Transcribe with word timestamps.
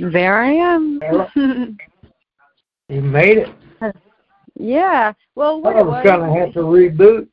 There 0.00 0.42
I 0.42 0.52
am. 0.52 1.78
You 2.88 3.02
made 3.02 3.38
it. 3.38 3.94
yeah. 4.58 5.12
Well, 5.36 5.62
what 5.62 5.76
I 5.76 5.82
was 5.82 5.92
was, 5.92 6.04
gonna 6.04 6.40
have 6.40 6.52
to 6.54 6.60
reboot. 6.60 7.28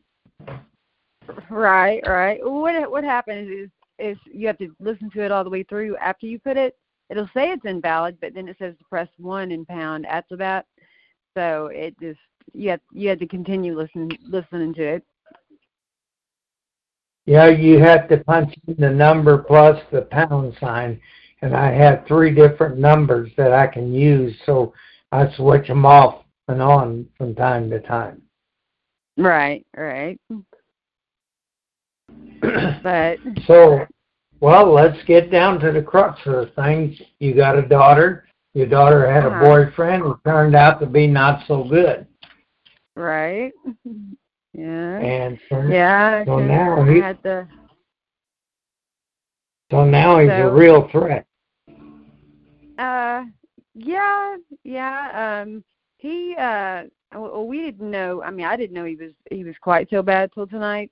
right, 1.49 1.99
right. 2.05 2.39
What 2.43 2.91
what 2.91 3.03
happens 3.03 3.49
is 3.49 3.69
is 3.97 4.17
you 4.31 4.45
have 4.45 4.59
to 4.59 4.69
listen 4.79 5.09
to 5.15 5.23
it 5.23 5.31
all 5.31 5.43
the 5.43 5.49
way 5.49 5.63
through 5.63 5.97
after 5.97 6.27
you 6.27 6.37
put 6.37 6.57
it. 6.57 6.77
It'll 7.09 7.29
say 7.33 7.49
it's 7.49 7.65
invalid, 7.65 8.19
but 8.21 8.35
then 8.35 8.47
it 8.47 8.57
says 8.59 8.75
to 8.77 8.83
press 8.85 9.07
one 9.17 9.51
and 9.51 9.67
pound 9.67 10.05
after 10.05 10.35
that. 10.37 10.67
So 11.35 11.71
it 11.73 11.99
just 11.99 12.19
you 12.53 12.69
have 12.69 12.81
you 12.91 13.09
had 13.09 13.19
to 13.19 13.27
continue 13.27 13.75
listening 13.75 14.11
listening 14.27 14.75
to 14.75 14.83
it. 14.83 15.03
Yeah, 17.25 17.47
you 17.47 17.79
have 17.79 18.07
to 18.09 18.17
punch 18.17 18.55
in 18.67 18.75
the 18.77 18.89
number 18.89 19.39
plus 19.39 19.81
the 19.91 20.03
pound 20.03 20.55
sign, 20.61 21.01
and 21.41 21.55
I 21.55 21.71
have 21.71 22.05
three 22.07 22.33
different 22.33 22.77
numbers 22.77 23.31
that 23.37 23.53
I 23.53 23.67
can 23.67 23.93
use, 23.93 24.35
so 24.45 24.73
I 25.11 25.31
switch 25.35 25.67
them 25.67 25.85
off 25.85 26.23
and 26.47 26.61
on 26.61 27.07
from 27.17 27.35
time 27.35 27.69
to 27.69 27.79
time. 27.81 28.21
Right, 29.17 29.65
right. 29.75 30.19
but 32.83 33.17
So, 33.45 33.85
well, 34.39 34.71
let's 34.73 35.03
get 35.05 35.31
down 35.31 35.59
to 35.61 35.71
the 35.71 35.81
crux 35.81 36.19
of 36.25 36.33
the 36.33 36.51
thing. 36.55 36.95
You 37.19 37.33
got 37.33 37.57
a 37.57 37.61
daughter. 37.63 38.25
Your 38.53 38.67
daughter 38.67 39.11
had 39.11 39.25
a 39.25 39.27
Uh-huh. 39.27 39.45
boyfriend 39.45 40.03
who 40.03 40.19
turned 40.25 40.55
out 40.55 40.79
to 40.79 40.85
be 40.87 41.07
not 41.07 41.45
so 41.47 41.63
good, 41.63 42.07
right. 42.95 43.51
Yeah. 44.53 44.97
and 44.99 45.39
so, 45.49 45.61
Yeah. 45.61 46.25
so 46.25 46.39
now 46.39 46.83
he- 46.83 46.99
had 46.99 47.21
to 47.23 47.47
so 49.71 49.85
now 49.85 50.19
he's 50.19 50.29
a 50.29 50.49
real 50.49 50.87
threat. 50.89 51.25
Uh, 52.77 53.25
yeah, 53.73 54.37
yeah. 54.63 55.41
Um, 55.43 55.63
he 55.97 56.35
uh, 56.37 56.83
well, 57.13 57.47
we 57.47 57.61
didn't 57.61 57.89
know. 57.89 58.21
I 58.23 58.31
mean, 58.31 58.45
I 58.45 58.55
didn't 58.55 58.75
know 58.75 58.85
he 58.85 58.95
was 58.95 59.11
he 59.31 59.43
was 59.43 59.55
quite 59.61 59.89
so 59.89 60.01
bad 60.01 60.31
till 60.33 60.47
tonight. 60.47 60.91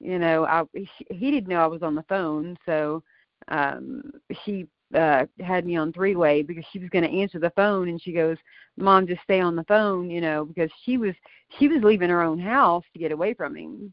You 0.00 0.18
know, 0.18 0.44
I 0.44 0.62
he, 0.74 0.88
he 1.10 1.30
didn't 1.30 1.48
know 1.48 1.62
I 1.62 1.66
was 1.66 1.82
on 1.82 1.94
the 1.94 2.04
phone, 2.08 2.56
so 2.66 3.02
um, 3.48 4.02
she 4.44 4.66
uh 4.94 5.24
had 5.40 5.64
me 5.64 5.76
on 5.76 5.92
three 5.92 6.16
way 6.16 6.42
because 6.42 6.64
she 6.70 6.78
was 6.78 6.90
going 6.90 7.04
to 7.04 7.20
answer 7.20 7.38
the 7.38 7.52
phone, 7.56 7.88
and 7.88 8.00
she 8.00 8.12
goes, 8.12 8.36
"Mom, 8.76 9.06
just 9.06 9.22
stay 9.22 9.40
on 9.40 9.56
the 9.56 9.64
phone," 9.64 10.10
you 10.10 10.20
know, 10.20 10.44
because 10.44 10.70
she 10.84 10.96
was 10.98 11.14
she 11.58 11.68
was 11.68 11.82
leaving 11.82 12.10
her 12.10 12.22
own 12.22 12.38
house 12.38 12.84
to 12.92 12.98
get 12.98 13.12
away 13.12 13.34
from 13.34 13.56
him. 13.56 13.92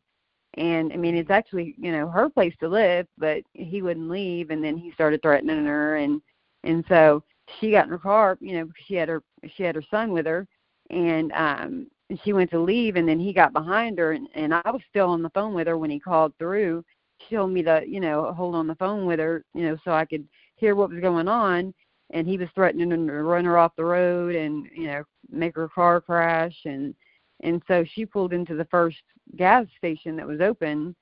And 0.55 0.91
I 0.93 0.97
mean, 0.97 1.15
it's 1.15 1.29
actually 1.29 1.75
you 1.77 1.91
know 1.91 2.09
her 2.09 2.29
place 2.29 2.55
to 2.59 2.67
live, 2.67 3.07
but 3.17 3.43
he 3.53 3.81
wouldn't 3.81 4.09
leave, 4.09 4.49
and 4.49 4.63
then 4.63 4.77
he 4.77 4.91
started 4.91 5.21
threatening 5.21 5.65
her, 5.65 5.97
and 5.97 6.21
and 6.63 6.83
so 6.89 7.23
she 7.59 7.71
got 7.71 7.85
in 7.85 7.91
her 7.91 7.97
car, 7.99 8.37
you 8.41 8.53
know, 8.57 8.69
she 8.87 8.95
had 8.95 9.09
her 9.09 9.23
she 9.55 9.63
had 9.63 9.75
her 9.75 9.83
son 9.89 10.11
with 10.11 10.25
her, 10.25 10.47
and 10.89 11.31
um 11.33 11.87
she 12.23 12.33
went 12.33 12.49
to 12.51 12.59
leave, 12.59 12.95
and 12.95 13.07
then 13.07 13.19
he 13.19 13.31
got 13.33 13.53
behind 13.53 13.99
her, 13.99 14.13
and, 14.13 14.27
and 14.33 14.53
I 14.53 14.61
was 14.71 14.81
still 14.89 15.09
on 15.09 15.21
the 15.21 15.29
phone 15.29 15.53
with 15.53 15.67
her 15.67 15.77
when 15.77 15.91
he 15.91 15.99
called 15.99 16.33
through. 16.39 16.83
She 17.27 17.35
told 17.35 17.51
me 17.51 17.61
to, 17.63 17.83
you 17.87 17.99
know, 17.99 18.33
hold 18.33 18.55
on 18.55 18.65
the 18.67 18.75
phone 18.75 19.05
with 19.05 19.19
her, 19.19 19.43
you 19.53 19.63
know, 19.63 19.77
so 19.83 19.91
I 19.91 20.05
could 20.05 20.27
hear 20.55 20.73
what 20.75 20.89
was 20.89 20.99
going 21.01 21.27
on. 21.27 21.73
And 22.11 22.27
he 22.27 22.37
was 22.37 22.49
threatening 22.55 22.89
to 22.89 22.97
run 22.97 23.45
her 23.45 23.59
off 23.59 23.75
the 23.75 23.85
road 23.85 24.33
and, 24.35 24.67
you 24.75 24.87
know, 24.87 25.03
make 25.29 25.55
her 25.55 25.69
car 25.69 26.01
crash, 26.01 26.55
and 26.65 26.95
and 27.41 27.61
so 27.67 27.83
she 27.93 28.05
pulled 28.05 28.33
into 28.33 28.55
the 28.55 28.65
first 28.65 28.97
gas 29.35 29.65
station 29.77 30.15
that 30.15 30.27
was 30.27 30.41
open, 30.41 30.95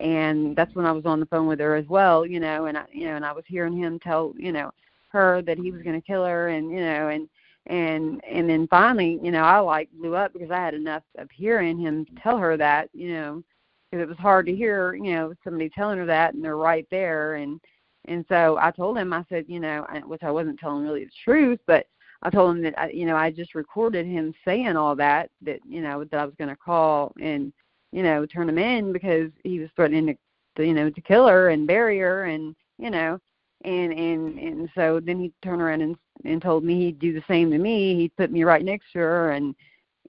and 0.00 0.54
that's 0.56 0.74
when 0.74 0.86
I 0.86 0.92
was 0.92 1.06
on 1.06 1.20
the 1.20 1.26
phone 1.26 1.46
with 1.46 1.60
her 1.60 1.76
as 1.76 1.86
well, 1.86 2.26
you 2.26 2.40
know, 2.40 2.66
and 2.66 2.78
I, 2.78 2.84
you 2.92 3.06
know, 3.06 3.16
and 3.16 3.24
I 3.24 3.32
was 3.32 3.44
hearing 3.46 3.76
him 3.76 3.98
tell, 3.98 4.32
you 4.36 4.52
know, 4.52 4.70
her 5.08 5.42
that 5.42 5.58
he 5.58 5.70
was 5.70 5.82
going 5.82 6.00
to 6.00 6.06
kill 6.06 6.24
her 6.24 6.48
and 6.48 6.70
you 6.70 6.80
know 6.80 7.08
and 7.08 7.28
and 7.66 8.22
and 8.24 8.48
then 8.48 8.66
finally 8.68 9.18
you 9.22 9.30
know 9.30 9.42
i 9.42 9.58
like 9.58 9.88
blew 9.92 10.14
up 10.14 10.32
because 10.32 10.50
i 10.50 10.56
had 10.56 10.74
enough 10.74 11.02
of 11.18 11.28
hearing 11.30 11.78
him 11.78 12.06
tell 12.22 12.38
her 12.38 12.56
that 12.56 12.88
you 12.92 13.12
know 13.12 13.42
because 13.90 14.02
it 14.02 14.08
was 14.08 14.18
hard 14.18 14.46
to 14.46 14.54
hear 14.54 14.94
you 14.94 15.12
know 15.14 15.32
somebody 15.44 15.68
telling 15.68 15.98
her 15.98 16.06
that 16.06 16.34
and 16.34 16.44
they're 16.44 16.56
right 16.56 16.86
there. 16.90 17.36
And 17.36 17.60
and 18.06 18.24
so 18.28 18.58
i 18.60 18.70
told 18.70 18.96
him 18.96 19.12
i 19.12 19.24
said 19.28 19.44
you 19.48 19.60
know 19.60 19.86
which 20.06 20.22
i 20.22 20.30
wasn't 20.30 20.58
telling 20.58 20.84
really 20.84 21.04
the 21.04 21.10
truth 21.24 21.58
but 21.66 21.86
i 22.22 22.30
told 22.30 22.56
him 22.56 22.62
that 22.62 22.78
I, 22.78 22.90
you 22.90 23.06
know 23.06 23.16
i 23.16 23.30
just 23.30 23.54
recorded 23.54 24.06
him 24.06 24.34
saying 24.44 24.76
all 24.76 24.94
that 24.96 25.30
that 25.42 25.60
you 25.66 25.80
know 25.80 26.04
that 26.04 26.20
i 26.20 26.24
was 26.24 26.34
going 26.36 26.50
to 26.50 26.56
call 26.56 27.12
and 27.20 27.52
you 27.92 28.02
know 28.02 28.26
turn 28.26 28.48
him 28.48 28.58
in 28.58 28.92
because 28.92 29.30
he 29.44 29.60
was 29.60 29.70
threatening 29.76 30.06
to, 30.06 30.16
to 30.56 30.66
you 30.66 30.74
know 30.74 30.90
to 30.90 31.00
kill 31.00 31.26
her 31.26 31.50
and 31.50 31.66
bury 31.66 31.98
her 31.98 32.24
and 32.24 32.54
you 32.78 32.90
know 32.90 33.18
and 33.64 33.92
and 33.92 34.38
and 34.38 34.68
so 34.74 35.00
then 35.00 35.18
he 35.18 35.32
turned 35.42 35.60
around 35.60 35.80
and 35.80 35.96
and 36.24 36.42
told 36.42 36.64
me 36.64 36.86
he'd 36.86 36.98
do 36.98 37.12
the 37.12 37.22
same 37.28 37.50
to 37.50 37.58
me. 37.58 37.94
He'd 37.94 38.16
put 38.16 38.30
me 38.30 38.44
right 38.44 38.64
next 38.64 38.92
to 38.92 38.98
her 38.98 39.32
and 39.32 39.54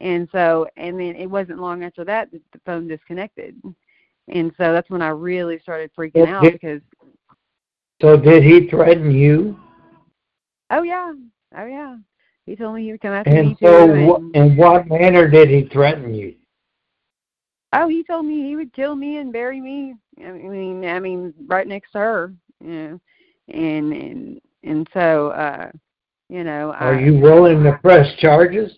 and 0.02 0.28
so 0.32 0.68
and 0.78 1.00
then 1.00 1.16
it 1.16 1.28
wasn't 1.28 1.60
long 1.60 1.84
after 1.84 2.04
that 2.06 2.32
that 2.32 2.42
the 2.52 2.60
phone 2.66 2.88
disconnected. 2.88 3.60
And 4.28 4.52
so 4.58 4.74
that's 4.74 4.90
when 4.90 5.02
i 5.02 5.10
really 5.10 5.60
started 5.60 5.92
freaking 5.98 6.28
out 6.28 6.44
because 6.44 6.82
So 8.02 8.16
did 8.16 8.44
he 8.44 8.68
threaten 8.68 9.12
you? 9.12 9.60
oh 10.72 10.84
yeah 10.84 11.14
oh 11.58 11.66
yeah 11.66 11.96
he 12.46 12.56
told 12.56 12.76
me 12.76 12.84
he 12.84 12.92
would 12.92 13.02
come 13.02 13.14
after 13.14 13.32
And 13.32 13.50
me 13.50 13.56
too 13.60 13.68
and, 13.68 14.10
wh- 14.10 14.36
in 14.36 14.56
what 14.56 14.88
manner 14.88 15.28
did 15.28 15.50
he 15.50 15.68
threaten 15.72 16.14
you? 16.14 16.36
oh 17.74 17.88
he 17.88 18.04
told 18.04 18.26
me 18.26 18.48
he 18.48 18.56
would 18.56 18.74
kill 18.74 18.96
me 18.96 19.18
and 19.18 19.32
bury 19.34 19.62
me 19.62 19.96
i 20.26 20.32
mean 20.32 20.86
i 20.86 21.00
mean 21.00 21.34
right 21.48 21.68
next 21.68 21.92
to 21.92 22.00
her 22.00 22.34
you 22.62 22.70
know 22.70 23.00
and 23.54 23.94
and 23.94 24.42
and 24.64 24.90
so 24.94 25.28
uh 25.30 25.70
you 26.30 26.44
know 26.44 26.72
Are 26.80 26.96
I, 26.96 27.02
you 27.02 27.20
willing 27.20 27.64
to 27.64 27.74
press 27.82 28.16
charges? 28.20 28.72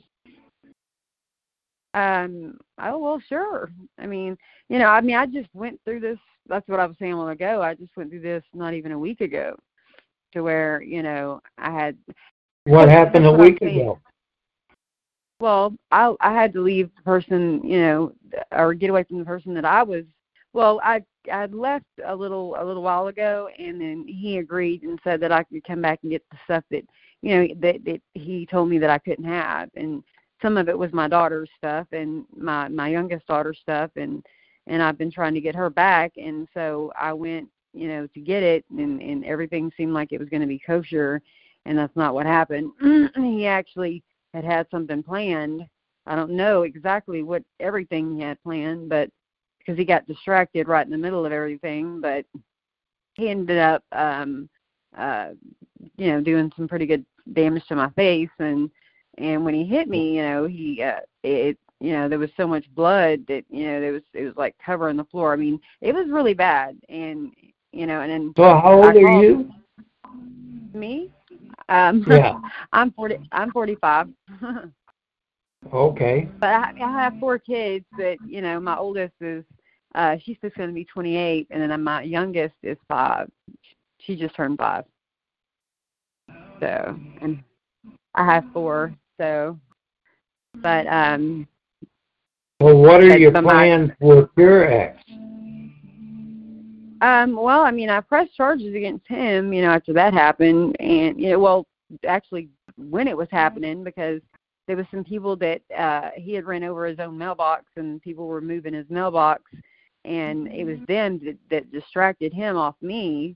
Um, 1.93 2.57
oh 2.81 2.97
well, 2.99 3.21
sure. 3.27 3.69
I 3.99 4.05
mean, 4.05 4.37
you 4.69 4.79
know, 4.79 4.87
I 4.87 5.01
mean, 5.01 5.15
I 5.15 5.25
just 5.25 5.49
went 5.53 5.79
through 5.83 5.99
this. 5.99 6.17
That's 6.47 6.67
what 6.67 6.79
I 6.79 6.85
was 6.85 6.95
saying 6.97 7.13
a 7.13 7.17
while 7.17 7.27
ago. 7.27 7.61
I 7.61 7.75
just 7.75 7.95
went 7.97 8.09
through 8.09 8.21
this 8.21 8.43
not 8.53 8.73
even 8.73 8.93
a 8.93 8.99
week 8.99 9.21
ago, 9.21 9.55
to 10.33 10.41
where 10.41 10.81
you 10.81 11.03
know 11.03 11.41
I 11.57 11.71
had. 11.71 11.97
What 12.65 12.89
happened 12.89 13.25
a 13.25 13.29
that's 13.29 13.39
what 13.39 13.47
I'm 13.47 13.53
week 13.53 13.61
ago? 13.61 13.99
Well, 15.39 15.73
I 15.91 16.13
I 16.21 16.33
had 16.33 16.53
to 16.53 16.61
leave 16.61 16.91
the 16.95 17.01
person, 17.01 17.61
you 17.63 17.79
know, 17.79 18.13
or 18.51 18.73
get 18.73 18.91
away 18.91 19.03
from 19.03 19.19
the 19.19 19.25
person 19.25 19.53
that 19.55 19.65
I 19.65 19.81
was. 19.83 20.05
Well, 20.53 20.79
I 20.83 21.03
I 21.31 21.47
left 21.47 21.85
a 22.05 22.15
little 22.15 22.55
a 22.59 22.63
little 22.63 22.83
while 22.83 23.07
ago, 23.07 23.49
and 23.57 23.81
then 23.81 24.05
he 24.07 24.37
agreed 24.37 24.83
and 24.83 24.99
said 25.03 25.19
that 25.21 25.31
I 25.31 25.43
could 25.43 25.63
come 25.63 25.81
back 25.81 25.99
and 26.03 26.11
get 26.11 26.23
the 26.29 26.37
stuff 26.45 26.63
that 26.69 26.83
you 27.23 27.35
know 27.35 27.47
that 27.61 27.83
that 27.85 28.01
he 28.13 28.45
told 28.45 28.69
me 28.69 28.77
that 28.77 28.91
I 28.91 28.99
couldn't 28.99 29.25
have, 29.25 29.69
and 29.75 30.03
some 30.41 30.57
of 30.57 30.69
it 30.69 30.77
was 30.77 30.93
my 30.93 31.07
daughter's 31.07 31.49
stuff 31.57 31.87
and 31.91 32.25
my 32.37 32.67
my 32.67 32.89
youngest 32.89 33.25
daughter's 33.25 33.59
stuff, 33.61 33.89
and 33.95 34.23
and 34.67 34.83
I've 34.83 34.97
been 34.97 35.11
trying 35.11 35.33
to 35.33 35.41
get 35.41 35.55
her 35.55 35.71
back, 35.71 36.11
and 36.17 36.47
so 36.53 36.91
I 36.99 37.13
went, 37.13 37.49
you 37.73 37.87
know, 37.87 38.07
to 38.07 38.19
get 38.19 38.43
it, 38.43 38.63
and 38.69 39.01
and 39.01 39.25
everything 39.25 39.71
seemed 39.75 39.93
like 39.93 40.11
it 40.11 40.19
was 40.19 40.29
going 40.29 40.41
to 40.41 40.47
be 40.47 40.59
kosher, 40.59 41.21
and 41.65 41.77
that's 41.77 41.95
not 41.95 42.13
what 42.13 42.25
happened. 42.25 42.71
he 43.15 43.45
actually 43.45 44.03
had 44.33 44.43
had 44.43 44.67
something 44.71 45.03
planned. 45.03 45.65
I 46.05 46.15
don't 46.15 46.31
know 46.31 46.63
exactly 46.63 47.21
what 47.23 47.43
everything 47.59 48.15
he 48.15 48.21
had 48.21 48.41
planned, 48.43 48.89
but 48.89 49.09
because 49.59 49.77
he 49.77 49.85
got 49.85 50.07
distracted 50.07 50.67
right 50.67 50.85
in 50.85 50.91
the 50.91 50.97
middle 50.97 51.25
of 51.25 51.31
everything, 51.31 52.01
but 52.01 52.25
he 53.13 53.29
ended 53.29 53.57
up 53.59 53.83
um 53.91 54.49
uh 54.97 55.29
you 55.97 56.07
know 56.07 56.21
doing 56.21 56.51
some 56.55 56.67
pretty 56.67 56.85
good 56.85 57.05
damage 57.33 57.65
to 57.67 57.75
my 57.75 57.89
face 57.91 58.29
and 58.39 58.69
and 59.17 59.43
when 59.43 59.53
he 59.53 59.65
hit 59.65 59.89
me, 59.89 60.15
you 60.15 60.21
know, 60.23 60.45
he 60.45 60.81
uh 60.81 60.99
it 61.23 61.57
you 61.79 61.93
know, 61.93 62.07
there 62.07 62.19
was 62.19 62.29
so 62.37 62.45
much 62.47 62.73
blood 62.75 63.25
that, 63.27 63.43
you 63.49 63.65
know, 63.65 63.81
there 63.81 63.91
was 63.93 64.03
it 64.13 64.23
was 64.23 64.35
like 64.37 64.55
covering 64.63 64.97
the 64.97 65.03
floor. 65.05 65.33
I 65.33 65.35
mean, 65.35 65.59
it 65.81 65.93
was 65.93 66.07
really 66.09 66.33
bad 66.33 66.77
and 66.89 67.31
you 67.71 67.85
know, 67.85 68.01
and 68.01 68.11
then 68.11 68.33
So 68.37 68.43
how 68.43 68.73
old 68.73 68.85
I 68.85 68.89
are 68.89 68.93
called- 68.93 69.23
you? 69.23 69.51
Me 70.73 71.11
um 71.69 72.05
Yeah. 72.09 72.37
I'm 72.71 72.91
40 72.91 73.17
I'm 73.31 73.51
45. 73.51 74.07
Okay. 75.73 76.27
but 76.39 76.49
I, 76.49 76.71
I 76.81 76.91
have 77.03 77.13
four 77.19 77.37
kids. 77.37 77.85
But 77.95 78.19
you 78.25 78.41
know, 78.41 78.59
my 78.59 78.77
oldest 78.77 79.13
is 79.21 79.43
uh 79.95 80.17
she's 80.23 80.37
just 80.41 80.55
going 80.55 80.69
to 80.69 80.73
be 80.73 80.85
28, 80.85 81.47
and 81.51 81.69
then 81.71 81.83
my 81.83 82.01
youngest 82.01 82.55
is 82.63 82.77
five. 82.87 83.29
She 83.99 84.15
just 84.15 84.35
turned 84.35 84.57
five. 84.57 84.85
So, 86.59 86.97
and 87.21 87.43
I 88.15 88.25
have 88.25 88.45
four. 88.53 88.93
So, 89.19 89.59
but 90.61 90.87
um. 90.87 91.47
Well, 92.59 92.77
what 92.77 93.03
are 93.03 93.17
your 93.17 93.31
but 93.31 93.43
my- 93.43 93.51
plans 93.51 93.91
with 93.99 94.29
your 94.37 94.65
ex? 94.71 94.97
Um, 97.01 97.35
well, 97.35 97.61
I 97.61 97.71
mean, 97.71 97.89
I 97.89 97.99
pressed 97.99 98.35
charges 98.35 98.75
against 98.75 99.07
him, 99.07 99.51
you 99.51 99.61
know, 99.63 99.71
after 99.71 99.91
that 99.93 100.13
happened, 100.13 100.75
and 100.79 101.19
you 101.19 101.31
know, 101.31 101.39
well, 101.39 101.67
actually, 102.07 102.49
when 102.77 103.07
it 103.07 103.17
was 103.17 103.27
happening, 103.31 103.83
because 103.83 104.21
there 104.67 104.77
was 104.77 104.85
some 104.91 105.03
people 105.03 105.35
that 105.37 105.61
uh 105.77 106.11
he 106.15 106.33
had 106.33 106.45
ran 106.45 106.63
over 106.63 106.85
his 106.85 106.99
own 106.99 107.17
mailbox, 107.17 107.65
and 107.75 108.01
people 108.03 108.27
were 108.27 108.39
moving 108.39 108.75
his 108.75 108.85
mailbox, 108.89 109.41
and 110.05 110.47
it 110.47 110.63
was 110.63 110.77
them 110.87 111.19
that, 111.25 111.37
that 111.49 111.71
distracted 111.71 112.33
him 112.33 112.55
off 112.55 112.75
me, 112.81 113.35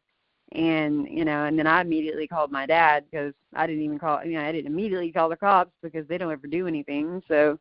and 0.52 1.08
you 1.10 1.26
know, 1.26 1.46
and 1.46 1.58
then 1.58 1.66
I 1.66 1.82
immediately 1.82 2.28
called 2.28 2.52
my 2.52 2.68
dad 2.68 3.06
because 3.10 3.34
I 3.56 3.66
didn't 3.66 3.82
even 3.82 3.98
call, 3.98 4.24
you 4.24 4.34
know, 4.34 4.46
I 4.46 4.52
didn't 4.52 4.72
immediately 4.72 5.12
call 5.12 5.28
the 5.28 5.36
cops 5.36 5.72
because 5.82 6.08
they 6.08 6.20
don't 6.20 6.32
ever 6.32 6.46
do 6.46 6.68
anything, 6.68 7.24
so 7.28 7.58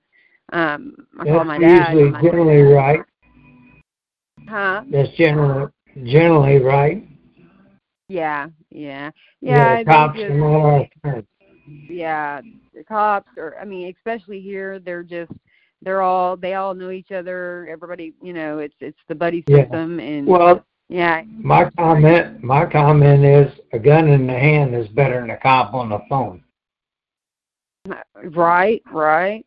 um, 0.53 0.95
I 1.19 1.25
called 1.25 1.47
my 1.47 1.59
dad. 1.59 1.95
usually 1.95 2.11
my- 2.11 2.23
generally 2.23 2.63
right. 2.63 3.01
Huh? 4.47 4.83
That's 4.91 5.11
generally 5.17 5.71
generally 6.03 6.59
right. 6.59 7.07
Yeah, 8.09 8.49
yeah, 8.71 9.11
yeah. 9.41 9.79
the 9.79 9.85
they 9.85 9.91
cops 9.91 10.19
just- 10.19 10.33
our 10.43 10.87
yeah, 11.89 12.41
the 12.75 12.85
cops 12.85 13.29
or 13.39 13.57
I 13.59 13.65
mean, 13.65 13.95
especially 13.97 14.41
here, 14.41 14.79
they're 14.79 15.03
just 15.03 15.33
they're 15.83 16.03
all 16.03 16.37
they 16.37 16.55
all 16.55 16.75
know 16.75 16.91
each 16.91 17.13
other. 17.13 17.67
Everybody, 17.71 18.13
you 18.23 18.33
know, 18.33 18.59
it's 18.59 18.75
it's 18.81 18.99
the 19.09 19.15
buddy 19.15 19.45
Yeah. 19.47 19.63
system, 19.63 20.01
and 20.01 20.27
Well, 20.27 20.65
yeah, 20.89 21.23
my 21.39 21.71
comment 21.71 22.43
my 22.43 22.67
comment 22.67 23.25
is 23.25 23.53
a 23.73 23.79
gun 23.79 24.09
in 24.09 24.27
the 24.27 24.39
hand 24.39 24.75
is 24.75 24.89
better 24.89 25.21
than 25.21 25.31
a 25.31 25.37
cop 25.39 25.73
on 25.75 25.89
the 25.89 26.01
phone. 26.09 26.43
right, 28.35 28.83
right. 28.91 29.45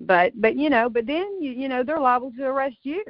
But 0.00 0.32
but 0.40 0.56
you 0.56 0.70
know, 0.70 0.88
but 0.88 1.06
then 1.06 1.40
you 1.42 1.50
you 1.50 1.68
know 1.68 1.82
they're 1.82 2.00
liable 2.00 2.32
to 2.38 2.44
arrest 2.44 2.76
you. 2.82 3.02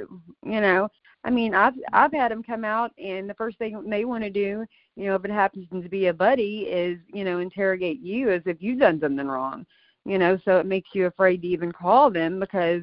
You 0.45 0.61
know, 0.61 0.89
I 1.25 1.31
mean, 1.31 1.55
I've 1.55 1.75
I've 1.93 2.13
had 2.13 2.31
them 2.31 2.43
come 2.43 2.65
out, 2.65 2.93
and 2.99 3.29
the 3.29 3.35
first 3.35 3.59
thing 3.59 3.83
they 3.89 4.05
want 4.05 4.25
to 4.25 4.31
do, 4.31 4.65
you 4.97 5.07
know, 5.07 5.15
if 5.15 5.25
it 5.25 5.31
happens 5.31 5.67
to 5.71 5.89
be 5.89 6.07
a 6.07 6.15
buddy, 6.15 6.61
is 6.71 6.99
you 7.13 7.25
know 7.25 7.41
interrogate 7.41 8.01
you 8.01 8.31
as 8.31 8.43
if 8.47 8.63
you've 8.63 8.79
done 8.79 9.01
something 9.01 9.27
wrong. 9.27 9.67
You 10.05 10.19
know, 10.19 10.39
so 10.45 10.59
it 10.59 10.67
makes 10.67 10.91
you 10.95 11.07
afraid 11.07 11.43
to 11.43 11.49
even 11.49 11.73
call 11.73 12.11
them 12.11 12.39
because 12.41 12.83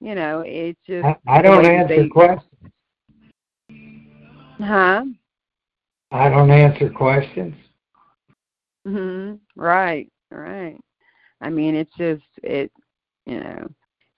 you 0.00 0.14
know 0.14 0.42
it's 0.46 0.80
just. 0.86 1.04
I, 1.04 1.16
I 1.26 1.42
don't 1.42 1.66
answer 1.66 2.02
they- 2.02 2.08
questions. 2.08 2.48
Huh? 4.58 5.04
I 6.12 6.28
don't 6.28 6.50
answer 6.50 6.90
questions. 6.90 7.54
Mhm. 8.86 9.40
Right. 9.56 10.10
Right. 10.30 10.78
I 11.40 11.50
mean, 11.50 11.74
it's 11.74 11.94
just 11.96 12.22
it, 12.42 12.70
you 13.26 13.40
know, 13.40 13.68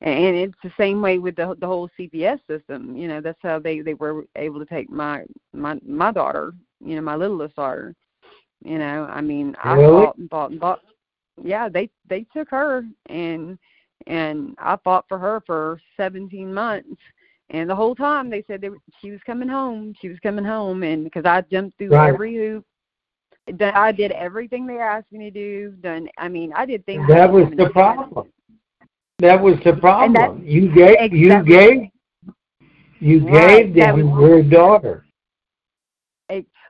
and 0.00 0.36
it's 0.36 0.54
the 0.62 0.72
same 0.78 1.00
way 1.00 1.18
with 1.18 1.36
the 1.36 1.54
the 1.60 1.66
whole 1.66 1.88
CPS 1.98 2.40
system. 2.46 2.96
You 2.96 3.08
know, 3.08 3.20
that's 3.20 3.38
how 3.42 3.58
they 3.58 3.80
they 3.80 3.94
were 3.94 4.24
able 4.36 4.58
to 4.60 4.66
take 4.66 4.90
my 4.90 5.24
my 5.52 5.78
my 5.86 6.12
daughter. 6.12 6.52
You 6.84 6.96
know, 6.96 7.02
my 7.02 7.16
littlest 7.16 7.56
daughter. 7.56 7.94
You 8.64 8.78
know, 8.78 9.06
I 9.10 9.20
mean, 9.20 9.54
I 9.62 9.74
Really? 9.76 10.04
fought 10.04 10.16
and 10.18 10.30
fought 10.30 10.50
and 10.50 10.60
fought. 10.60 10.80
Yeah, 11.42 11.68
they 11.68 11.90
they 12.08 12.24
took 12.32 12.48
her 12.50 12.84
and 13.08 13.58
and 14.06 14.54
I 14.58 14.76
fought 14.84 15.06
for 15.08 15.18
her 15.18 15.42
for 15.46 15.80
17 15.96 16.52
months. 16.52 17.00
And 17.50 17.68
the 17.68 17.74
whole 17.74 17.94
time 17.94 18.30
they 18.30 18.42
said 18.46 18.60
they, 18.60 18.70
were- 18.70 18.78
she 19.00 19.10
was 19.10 19.20
coming 19.26 19.48
home. 19.48 19.94
She 20.00 20.08
was 20.08 20.18
coming 20.20 20.44
home, 20.44 20.82
and 20.82 21.04
because 21.04 21.24
I 21.24 21.42
jumped 21.42 21.78
through 21.78 21.90
Right. 21.90 22.12
every 22.14 22.34
hoop, 22.34 22.64
I 23.60 23.92
did 23.92 24.12
everything 24.12 24.66
they 24.66 24.78
asked 24.78 25.12
me 25.12 25.24
to 25.24 25.30
do. 25.30 25.70
Done. 25.82 26.08
I 26.18 26.28
mean, 26.28 26.52
I 26.54 26.64
did 26.66 26.84
things. 26.86 27.06
That 27.08 27.30
was 27.32 27.48
the 27.56 27.68
problem. 27.70 28.26
That 29.24 29.40
was 29.42 29.54
the 29.64 29.72
problem. 29.72 30.42
You 30.44 30.70
gave 30.74 31.14
you 31.14 31.42
gave 31.44 31.88
you 33.00 33.26
Right, 33.26 33.72
gave 33.72 33.74
them 33.74 34.10
was- 34.10 34.20
your 34.20 34.42
daughter. 34.42 35.06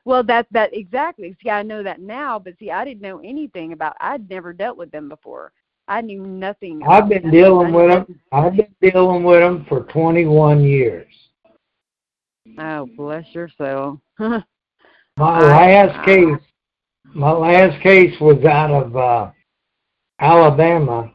Well, 0.04 0.22
that 0.24 0.46
that 0.52 0.70
exactly. 0.72 1.34
See, 1.42 1.50
I 1.50 1.62
know 1.62 1.82
that 1.82 2.00
now, 2.00 2.38
but 2.38 2.56
see, 2.60 2.70
I 2.70 2.84
didn't 2.84 3.00
know 3.00 3.18
anything 3.24 3.72
about. 3.72 3.96
I'd 4.00 4.30
never 4.30 4.52
dealt 4.52 4.76
with 4.76 4.92
them 4.92 5.08
before. 5.08 5.50
I 5.88 6.00
knew 6.00 6.24
nothing. 6.24 6.80
I've 6.86 7.08
been 7.08 7.22
them. 7.22 7.30
dealing 7.32 7.72
with 7.72 7.90
them. 7.90 8.20
I've 8.30 8.54
been 8.54 8.74
dealing 8.80 9.24
with 9.24 9.40
them 9.40 9.64
for 9.68 9.84
21 9.84 10.62
years. 10.62 11.12
Oh, 12.58 12.86
bless 12.96 13.24
your 13.32 13.48
soul. 13.48 14.00
My 15.16 15.40
last 15.40 16.04
case, 16.04 16.38
my 17.14 17.32
last 17.32 17.82
case 17.82 18.14
was 18.20 18.44
out 18.44 18.70
of 18.70 18.96
uh, 18.96 19.30
Alabama. 20.20 21.13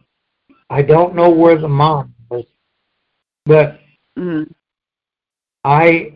I 0.70 0.82
don't 0.82 1.16
know 1.16 1.30
where 1.30 1.58
the 1.58 1.68
mom 1.68 2.14
was, 2.30 2.46
but 3.46 3.80
mm 4.18 4.48
I 5.64 6.14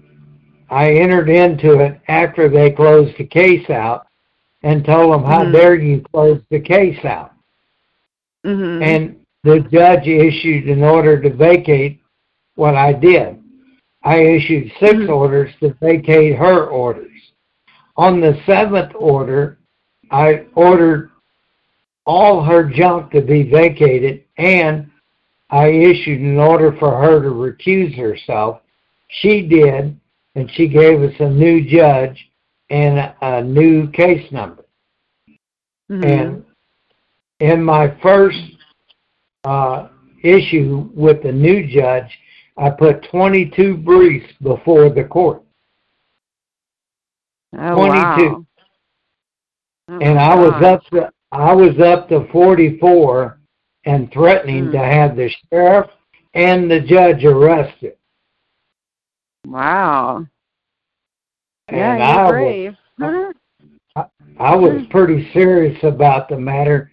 I 0.70 0.92
entered 0.94 1.30
into 1.30 1.80
it 1.80 2.00
after 2.08 2.50
they 2.50 2.72
closed 2.72 3.18
the 3.18 3.26
case 3.26 3.70
out 3.70 4.08
and 4.64 4.86
told 4.86 5.14
them, 5.14 5.24
"How 5.24 5.44
Mhm. 5.44 5.52
dare 5.52 5.76
you 5.76 6.02
close 6.02 6.42
the 6.50 6.60
case 6.60 7.04
out?" 7.04 7.34
hmm 8.44 8.82
And 8.82 9.20
the 9.44 9.60
judge 9.60 10.08
issued 10.08 10.70
an 10.70 10.84
order 10.84 11.22
to 11.22 11.30
vacate 11.30 12.00
what 12.56 12.76
I 12.76 12.94
did. 12.94 13.42
I 14.04 14.20
issued 14.22 14.72
6 14.80 14.94
Mhm. 14.94 15.10
orders 15.10 15.54
to 15.60 15.74
vacate 15.82 16.36
her 16.36 16.68
orders. 16.68 17.34
On 17.98 18.20
the 18.20 18.40
seventh 18.46 18.94
order, 18.96 19.60
I 20.12 20.46
ordered 20.56 21.12
all 22.06 22.42
her 22.42 22.64
junk 22.64 23.12
to 23.12 23.22
be 23.22 23.44
vacated 23.44 24.23
and 24.38 24.90
I 25.50 25.68
issued 25.68 26.20
an 26.20 26.38
order 26.38 26.76
for 26.80 27.00
her 27.00 27.22
to 27.22 27.30
recuse 27.30 27.96
herself. 27.96 28.62
She 29.08 29.42
did, 29.48 30.00
and 30.36 30.52
she 30.54 30.68
gave 30.68 31.02
us 31.02 31.14
a 31.20 31.30
new 31.30 31.64
judge 31.64 32.30
and 32.70 33.14
a, 33.22 33.44
new 33.44 33.90
case 33.92 34.32
number. 34.32 34.66
hmm 35.90 36.04
And 36.04 36.46
in 37.40 37.64
my 37.64 37.96
first 38.02 38.40
uh, 39.44 39.90
issue 40.24 40.90
with 40.96 41.22
the 41.22 41.32
new 41.32 41.68
judge, 41.68 42.10
I 42.58 42.70
put 42.70 43.08
22 43.12 43.78
briefs 43.78 44.32
before 44.42 44.90
the 44.90 45.04
court. 45.04 45.44
oh, 47.58 47.76
22. 47.76 47.80
Wow. 47.80 48.46
Oh, 49.90 50.00
and 50.00 50.18
I 50.18 50.34
was 50.34 50.64
up 50.64 50.84
to 50.92 51.12
I 51.32 51.54
was 51.54 51.78
up 51.80 52.08
to 52.10 52.28
44 52.32 53.40
and 53.86 54.12
threatening 54.12 54.66
Hmm. 54.66 54.72
to 54.72 54.80
have 54.80 55.16
the 55.16 55.30
sheriff 55.50 55.90
and 56.34 56.70
the 56.70 56.80
judge 56.80 57.24
arrested. 57.26 57.98
Wow. 59.48 60.26
Yeah, 61.72 61.98
you're 61.98 62.06
I 62.06 62.32
was 62.32 62.32
brave. 62.32 62.76
Huh? 63.00 63.34
I 64.40 64.56
was 64.56 64.82
Hmm. 64.82 64.92
pretty 64.92 65.32
serious 65.34 65.78
about 65.84 66.28
the 66.30 66.38
matter, 66.38 66.92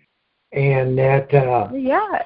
and 0.52 0.96
that 0.98 1.32
uh, 1.34 1.68
Yeah. 1.72 2.22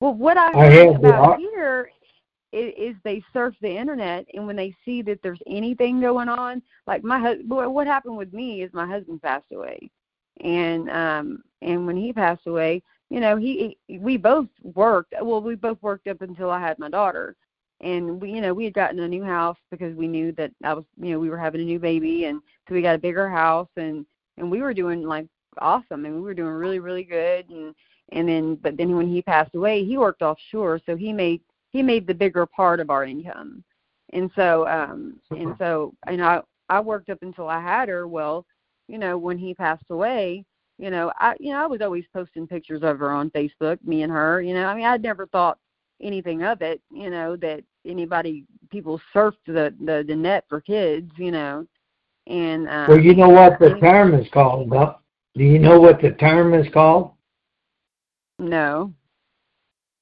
Well, 0.00 0.14
what 0.14 0.36
I 0.36 0.52
I 0.54 0.66
heard 0.70 0.96
the 1.00 1.08
about 1.08 1.24
ar- 1.24 1.36
here 1.36 1.90
is, 2.52 2.72
is 2.76 2.96
they 3.04 3.22
surf 3.32 3.54
the 3.60 3.70
internet, 3.76 4.26
and 4.34 4.46
when 4.46 4.56
they 4.56 4.74
see 4.84 5.02
that 5.02 5.20
there's 5.22 5.40
anything 5.46 6.00
going 6.00 6.28
on, 6.28 6.62
like 6.86 7.02
my 7.04 7.18
husband, 7.18 7.48
what 7.48 7.86
happened 7.86 8.16
with 8.16 8.32
me 8.32 8.62
is 8.62 8.72
my 8.72 8.86
husband 8.86 9.22
passed 9.22 9.50
away, 9.52 9.90
and 10.40 10.90
um, 10.90 11.42
and 11.62 11.86
when 11.86 11.96
he 11.96 12.12
passed 12.12 12.46
away, 12.46 12.82
you 13.14 13.20
know, 13.20 13.36
he, 13.36 13.78
we 14.00 14.16
both 14.16 14.48
worked. 14.64 15.14
Well, 15.22 15.40
we 15.40 15.54
both 15.54 15.80
worked 15.82 16.08
up 16.08 16.20
until 16.20 16.50
I 16.50 16.58
had 16.58 16.80
my 16.80 16.90
daughter, 16.90 17.36
and 17.80 18.20
we, 18.20 18.32
you 18.32 18.40
know, 18.40 18.52
we 18.52 18.64
had 18.64 18.74
gotten 18.74 18.98
a 18.98 19.06
new 19.06 19.22
house 19.22 19.56
because 19.70 19.94
we 19.94 20.08
knew 20.08 20.32
that 20.32 20.50
I 20.64 20.74
was, 20.74 20.84
you 21.00 21.10
know, 21.12 21.20
we 21.20 21.30
were 21.30 21.38
having 21.38 21.60
a 21.60 21.64
new 21.64 21.78
baby, 21.78 22.24
and 22.24 22.42
so 22.66 22.74
we 22.74 22.82
got 22.82 22.96
a 22.96 22.98
bigger 22.98 23.30
house, 23.30 23.68
and 23.76 24.04
and 24.36 24.50
we 24.50 24.62
were 24.62 24.74
doing 24.74 25.04
like 25.04 25.28
awesome, 25.60 26.06
and 26.06 26.16
we 26.16 26.22
were 26.22 26.34
doing 26.34 26.54
really 26.54 26.80
really 26.80 27.04
good, 27.04 27.48
and 27.50 27.72
and 28.10 28.28
then 28.28 28.56
but 28.56 28.76
then 28.76 28.96
when 28.96 29.06
he 29.06 29.22
passed 29.22 29.54
away 29.54 29.84
he 29.84 29.96
worked 29.96 30.22
offshore. 30.22 30.80
So 30.84 30.96
he 30.96 31.12
made 31.12 31.40
he 31.70 31.82
made 31.82 32.08
the 32.08 32.14
bigger 32.14 32.46
part 32.46 32.80
of 32.80 32.90
our 32.90 33.04
income. 33.04 33.62
And 34.12 34.28
so 34.34 34.66
um 34.66 35.20
and 35.30 35.54
so 35.60 35.94
and 36.08 36.20
i 36.20 36.40
i 36.68 36.80
worked 36.80 37.10
up 37.10 37.22
until 37.22 37.48
i 37.48 37.60
had 37.60 37.88
her. 37.88 38.08
Well 38.08 38.44
you 38.88 38.98
know 38.98 39.16
when 39.16 39.38
he 39.38 39.54
passed 39.54 39.84
away 39.90 40.44
you 40.78 40.90
know 40.90 41.12
i 41.18 41.34
you 41.38 41.52
know 41.52 41.62
i 41.62 41.66
was 41.66 41.80
always 41.80 42.04
posting 42.12 42.46
pictures 42.46 42.82
of 42.82 42.98
her 42.98 43.10
on 43.12 43.30
facebook 43.30 43.78
me 43.84 44.02
and 44.02 44.12
her 44.12 44.42
you 44.42 44.54
know 44.54 44.66
i 44.66 44.74
mean 44.74 44.84
i'd 44.84 45.02
never 45.02 45.26
thought 45.26 45.58
anything 46.02 46.42
of 46.42 46.62
it 46.62 46.80
you 46.92 47.10
know 47.10 47.36
that 47.36 47.62
anybody 47.86 48.44
people 48.70 49.00
surfed 49.14 49.36
the 49.46 49.74
the, 49.84 50.04
the 50.06 50.14
net 50.14 50.44
for 50.48 50.60
kids 50.60 51.10
you 51.16 51.30
know 51.30 51.66
and 52.26 52.68
um 52.68 52.86
well, 52.88 53.00
you 53.00 53.14
know 53.14 53.28
what 53.28 53.58
the 53.58 53.76
term 53.80 54.14
is 54.14 54.26
called. 54.32 54.70
Though? 54.70 54.96
Do 55.36 55.44
you 55.44 55.58
know 55.58 55.78
what 55.80 56.00
the 56.00 56.12
term 56.12 56.54
is 56.54 56.66
called? 56.72 57.12
no 58.38 58.92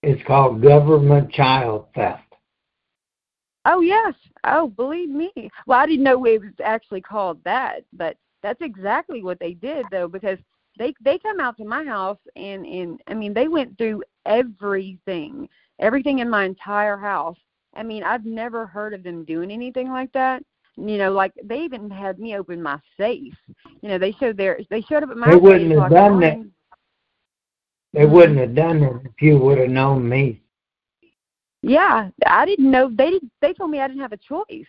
It's 0.02 0.22
called 0.26 0.62
government 0.62 1.32
child 1.32 1.86
theft. 1.94 2.22
Oh 3.64 3.80
yes. 3.80 4.14
Oh, 4.44 4.68
believe 4.68 5.08
me. 5.08 5.30
Well, 5.66 5.78
I 5.78 5.86
didn't 5.86 6.04
know 6.04 6.24
it 6.24 6.40
was 6.40 6.50
actually 6.64 7.00
called 7.00 7.38
that, 7.44 7.84
but 7.92 8.16
that's 8.42 8.60
exactly 8.60 9.22
what 9.22 9.38
they 9.38 9.54
did 9.54 9.86
though 9.90 10.08
because 10.08 10.38
they 10.78 10.94
they 11.02 11.18
come 11.18 11.40
out 11.40 11.56
to 11.58 11.64
my 11.64 11.84
house 11.84 12.18
and 12.36 12.64
and 12.66 13.00
I 13.06 13.14
mean 13.14 13.34
they 13.34 13.48
went 13.48 13.76
through 13.76 14.02
everything, 14.26 15.48
everything 15.78 16.18
in 16.20 16.30
my 16.30 16.44
entire 16.44 16.96
house. 16.96 17.36
I 17.74 17.82
mean, 17.82 18.02
I've 18.02 18.24
never 18.24 18.66
heard 18.66 18.92
of 18.94 19.02
them 19.02 19.24
doing 19.24 19.50
anything 19.50 19.88
like 19.90 20.12
that. 20.12 20.42
You 20.76 20.98
know, 20.98 21.12
like 21.12 21.32
they 21.44 21.60
even 21.60 21.90
had 21.90 22.18
me 22.18 22.36
open 22.36 22.62
my 22.62 22.78
safe. 22.96 23.34
You 23.82 23.88
know, 23.90 23.98
they 23.98 24.12
showed 24.12 24.36
their 24.36 24.58
they 24.70 24.80
showed 24.82 25.02
up 25.02 25.10
at 25.10 25.16
my 25.16 25.30
They 25.30 25.36
wouldn't 25.36 25.70
have 25.70 25.78
like, 25.78 25.90
done 25.92 26.12
"Oh, 26.12 26.20
that. 26.20 26.38
They 27.92 28.06
wouldn't 28.06 28.38
have 28.38 28.54
done 28.54 28.80
that 28.80 29.02
if 29.04 29.20
you 29.20 29.38
would 29.38 29.58
have 29.58 29.68
known 29.68 30.08
me. 30.08 30.40
Yeah, 31.62 32.08
I 32.26 32.44
didn't 32.46 32.70
know 32.70 32.90
they 32.90 33.10
did. 33.10 33.30
They 33.40 33.52
told 33.52 33.70
me 33.70 33.80
I 33.80 33.86
didn't 33.86 34.02
have 34.02 34.12
a 34.12 34.16
choice. 34.16 34.66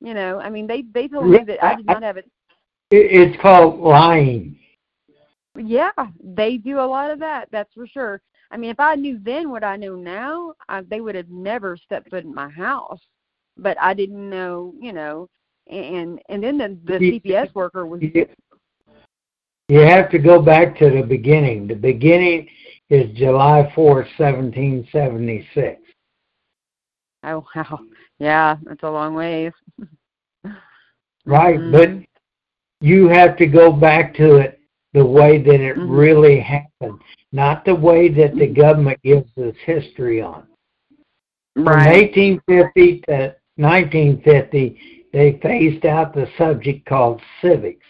You 0.00 0.14
know, 0.14 0.38
I 0.38 0.50
mean, 0.50 0.66
they 0.66 0.82
they 0.92 1.08
told 1.08 1.30
me 1.30 1.44
that 1.44 1.64
I 1.64 1.76
did 1.76 1.86
not 1.86 2.02
have. 2.02 2.16
It, 2.18 2.26
it's 2.90 3.40
called 3.40 3.80
lying. 3.80 4.58
Yeah, 5.56 5.90
they 6.22 6.56
do 6.56 6.78
a 6.80 6.86
lot 6.86 7.10
of 7.10 7.18
that. 7.20 7.48
That's 7.50 7.72
for 7.74 7.86
sure. 7.86 8.20
I 8.50 8.56
mean, 8.56 8.70
if 8.70 8.80
I 8.80 8.94
knew 8.94 9.18
then 9.22 9.50
what 9.50 9.64
I 9.64 9.76
know 9.76 9.96
now, 9.96 10.54
I, 10.68 10.82
they 10.82 11.00
would 11.00 11.14
have 11.14 11.28
never 11.30 11.76
stepped 11.76 12.10
foot 12.10 12.24
in 12.24 12.34
my 12.34 12.48
house. 12.48 13.00
But 13.56 13.76
I 13.80 13.92
didn't 13.94 14.30
know, 14.30 14.72
you 14.80 14.92
know, 14.92 15.28
and 15.68 16.20
and 16.28 16.42
then 16.42 16.58
the 16.58 16.78
the 16.84 16.98
CPS 16.98 17.54
worker 17.54 17.86
was. 17.86 18.00
You 18.02 18.26
you 19.68 19.80
have 19.80 20.10
to 20.10 20.18
go 20.18 20.40
back 20.40 20.76
to 20.78 20.90
the 20.90 21.02
beginning. 21.02 21.66
The 21.66 21.74
beginning 21.74 22.48
is 22.90 23.10
July 23.16 23.70
fourth, 23.74 24.06
1776. 24.18 25.80
Oh 27.24 27.44
wow, 27.54 27.80
yeah, 28.18 28.56
that's 28.64 28.82
a 28.82 28.90
long 28.90 29.14
ways. 29.14 29.52
Right, 31.24 31.58
Mhm. 31.58 31.72
but 31.72 31.90
you 32.80 33.08
have 33.08 33.36
to 33.36 33.46
go 33.46 33.72
back 33.72 34.14
to 34.16 34.36
it 34.36 34.58
the 34.92 35.04
way 35.04 35.38
that 35.38 35.60
it 35.60 35.76
Mhm. 35.76 35.88
really 35.88 36.38
happened, 36.40 37.00
not 37.32 37.64
the 37.64 37.74
way 37.74 38.08
that 38.08 38.34
the 38.36 38.46
government 38.46 39.00
gives 39.02 39.36
us 39.38 39.54
history 39.64 40.20
on. 40.20 40.46
From 41.54 41.86
1850 41.86 43.00
to 43.08 43.34
1950, 43.56 44.78
they 45.12 45.38
phased 45.42 45.84
out 45.86 46.14
the 46.14 46.26
subject 46.36 46.86
called 46.86 47.20
civics. 47.40 47.86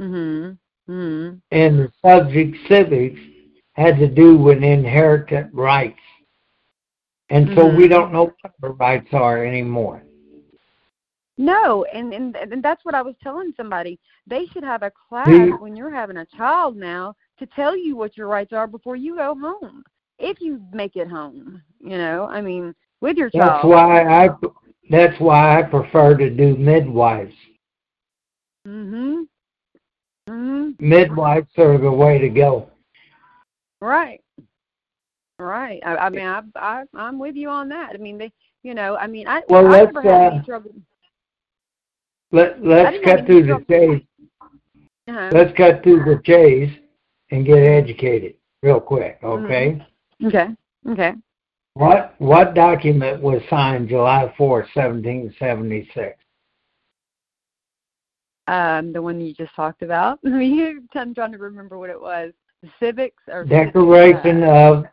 Mhm. 0.00 0.58
Mhm. 0.88 1.40
And 1.50 1.78
the 1.78 1.92
subject 2.04 2.56
civics 2.68 3.20
had 3.74 3.98
to 3.98 4.06
do 4.08 4.36
with 4.36 4.62
inherited 4.62 5.48
rights. 5.52 6.00
And 7.30 7.48
so 7.56 7.66
we 7.66 7.86
Mhm. 7.86 7.88
don't 7.88 8.12
know 8.12 8.32
what 8.40 8.52
our 8.62 8.72
rights 8.72 9.12
are 9.12 9.44
anymore. 9.44 10.02
No, 11.38 11.84
and, 11.84 12.12
and 12.14 12.36
and 12.36 12.62
that's 12.62 12.84
what 12.84 12.94
I 12.94 13.02
was 13.02 13.14
telling 13.22 13.52
somebody. 13.56 13.98
They 14.26 14.46
should 14.46 14.64
have 14.64 14.82
a 14.82 14.90
class 15.08 15.50
when 15.58 15.76
you're 15.76 15.94
having 15.94 16.16
a 16.16 16.26
child 16.26 16.76
now 16.76 17.14
to 17.38 17.46
tell 17.46 17.76
you 17.76 17.96
what 17.96 18.16
your 18.16 18.26
rights 18.26 18.52
are 18.52 18.66
before 18.66 18.96
you 18.96 19.16
go 19.16 19.34
home. 19.34 19.84
If 20.18 20.40
you 20.40 20.60
make 20.72 20.96
it 20.96 21.08
home, 21.08 21.62
you 21.80 21.96
know, 21.96 22.26
I 22.26 22.40
mean, 22.40 22.74
with 23.00 23.16
your 23.16 23.30
child. 23.30 23.50
That's 23.52 23.64
why 23.64 24.04
I 24.04 24.28
that's 24.90 25.20
why 25.20 25.58
I 25.58 25.62
prefer 25.62 26.16
to 26.16 26.30
do 26.30 26.56
midwives. 26.56 27.34
Mhm. 28.66 29.28
Mhm. 30.28 30.76
Midwives 30.80 31.50
are 31.58 31.78
the 31.78 31.90
way 31.90 32.18
to 32.18 32.28
go. 32.28 32.70
Right. 33.80 34.20
Right. 35.38 35.80
I, 35.84 35.96
I 35.96 36.08
mean, 36.08 36.26
I, 36.26 36.42
I 36.56 36.84
I'm 36.94 37.18
with 37.18 37.36
you 37.36 37.48
on 37.48 37.68
that. 37.68 37.92
I 37.94 37.98
mean, 37.98 38.18
they, 38.18 38.32
you 38.62 38.74
know, 38.74 38.96
I 38.96 39.06
mean, 39.06 39.28
I 39.28 39.42
Well, 39.48 39.66
I 39.66 39.70
let's, 39.70 39.94
never 39.94 40.02
had 40.02 40.32
any 40.32 40.40
uh, 40.40 40.42
trouble. 40.42 40.70
Let 42.32 42.64
let's 42.64 43.04
cut 43.04 43.26
through 43.26 43.42
the 43.46 43.64
chase. 43.68 44.05
Uh-huh. 45.08 45.30
Let's 45.32 45.56
cut 45.56 45.82
through 45.82 46.04
the 46.04 46.20
chase 46.24 46.72
and 47.30 47.44
get 47.46 47.58
educated 47.58 48.34
real 48.62 48.80
quick, 48.80 49.20
Mm-hmm. 49.22 49.44
okay? 49.44 49.86
Okay. 50.24 50.46
Okay. 50.88 51.12
What 51.74 52.14
what 52.18 52.54
document 52.54 53.20
was 53.22 53.42
signed 53.50 53.88
July 53.88 54.32
fourth, 54.38 54.66
seventeen 54.72 55.34
seventy 55.38 55.88
six? 55.94 56.16
Um, 58.48 58.92
the 58.92 59.02
one 59.02 59.20
you 59.20 59.34
just 59.34 59.54
talked 59.54 59.82
about. 59.82 60.18
I 60.24 60.28
mean, 60.30 60.88
I'm 60.94 61.14
trying 61.14 61.32
to 61.32 61.38
remember 61.38 61.78
what 61.78 61.90
it 61.90 62.00
was. 62.00 62.32
The 62.62 62.68
civics 62.80 63.22
or 63.28 63.44
Declaration 63.44 64.42
uh, 64.42 64.46
of 64.46 64.84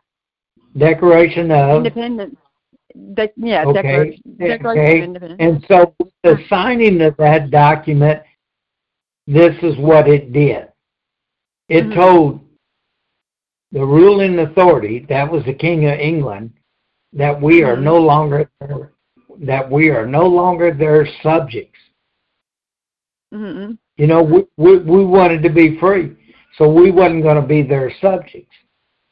Declaration 0.76 1.50
of 1.50 1.78
Independence. 1.78 2.36
De- 3.14 3.30
yeah, 3.36 3.64
Okay, 3.64 3.82
Declaration, 3.82 4.22
Declaration 4.38 4.82
okay. 4.84 4.98
of 4.98 5.04
Independence. 5.04 5.40
and 5.40 5.64
so 5.68 5.94
the 6.22 6.36
signing 6.48 7.00
of 7.00 7.16
that 7.16 7.50
document, 7.50 8.20
this 9.26 9.56
is 9.62 9.76
what 9.78 10.08
it 10.08 10.32
did. 10.32 10.68
It 11.68 11.84
Mhm. 11.84 11.94
told 11.94 12.40
the 13.72 13.84
ruling 13.84 14.38
authority, 14.40 15.00
that 15.08 15.30
was 15.30 15.44
the 15.44 15.54
King 15.54 15.86
of 15.86 15.98
England, 15.98 16.52
that 17.12 17.40
we 17.40 17.62
are 17.64 17.76
Mhm. 17.76 17.82
no 17.82 17.98
longer 17.98 18.50
their, 18.60 18.92
that 19.38 19.70
we 19.70 19.90
are 19.90 20.06
no 20.06 20.26
longer 20.26 20.70
their 20.72 21.06
subjects. 21.22 21.78
hmm 23.32 23.72
You 23.96 24.06
know, 24.06 24.22
we, 24.22 24.44
we 24.56 24.78
we 24.78 25.04
wanted 25.04 25.42
to 25.42 25.50
be 25.50 25.76
free, 25.78 26.16
so 26.56 26.70
we 26.72 26.90
wasn't 26.90 27.22
going 27.22 27.40
to 27.40 27.46
be 27.46 27.62
their 27.62 27.90
subjects. 28.00 28.54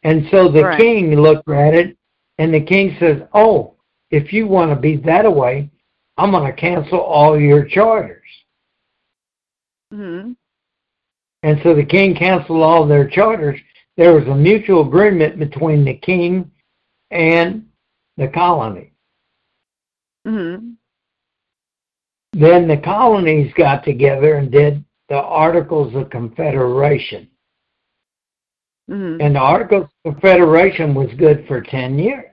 And 0.05 0.29
so 0.31 0.49
the 0.49 0.65
Right. 0.65 0.79
king 0.81 1.15
looked 1.17 1.49
at 1.49 1.75
it, 1.75 1.97
and 2.39 2.53
the 2.53 2.61
king 2.61 2.97
says, 2.99 3.23
"Oh, 3.33 3.75
if 4.11 4.33
you 4.33 4.47
want 4.47 4.71
to 4.71 4.77
be 4.77 4.97
that 4.97 5.33
way, 5.33 5.71
I'm 6.19 6.33
going 6.33 6.47
to 6.51 6.53
cancel 6.61 7.01
all 7.01 7.39
your 7.39 7.65
charters." 7.65 8.42
Hmm 9.93 10.33
And 11.43 11.61
so 11.63 11.75
the 11.75 11.85
king 11.85 12.15
canceled 12.15 12.63
all 12.63 12.87
their 12.87 13.07
charters. 13.07 13.61
There 13.99 14.15
was 14.15 14.27
a 14.27 14.35
mutual 14.35 14.87
agreement 14.87 15.39
between 15.39 15.85
the 15.85 15.95
king 15.95 16.51
and 17.11 17.69
the 18.17 18.29
colony. 18.29 18.93
hmm 20.25 20.73
Then 22.33 22.67
the 22.67 22.79
colonies 22.79 23.53
got 23.55 23.85
together 23.85 24.37
and 24.37 24.51
did 24.51 24.83
the 25.11 25.21
Articles 25.21 25.95
of 25.95 26.09
Confederation. 26.09 27.29
hmm 28.89 29.19
And 29.21 29.35
the 29.37 29.41
Articles 29.41 29.89
of 30.05 30.15
Confederation 30.15 30.95
was 30.95 31.13
good 31.19 31.47
for 31.47 31.61
10 31.61 31.99
years. 31.99 32.31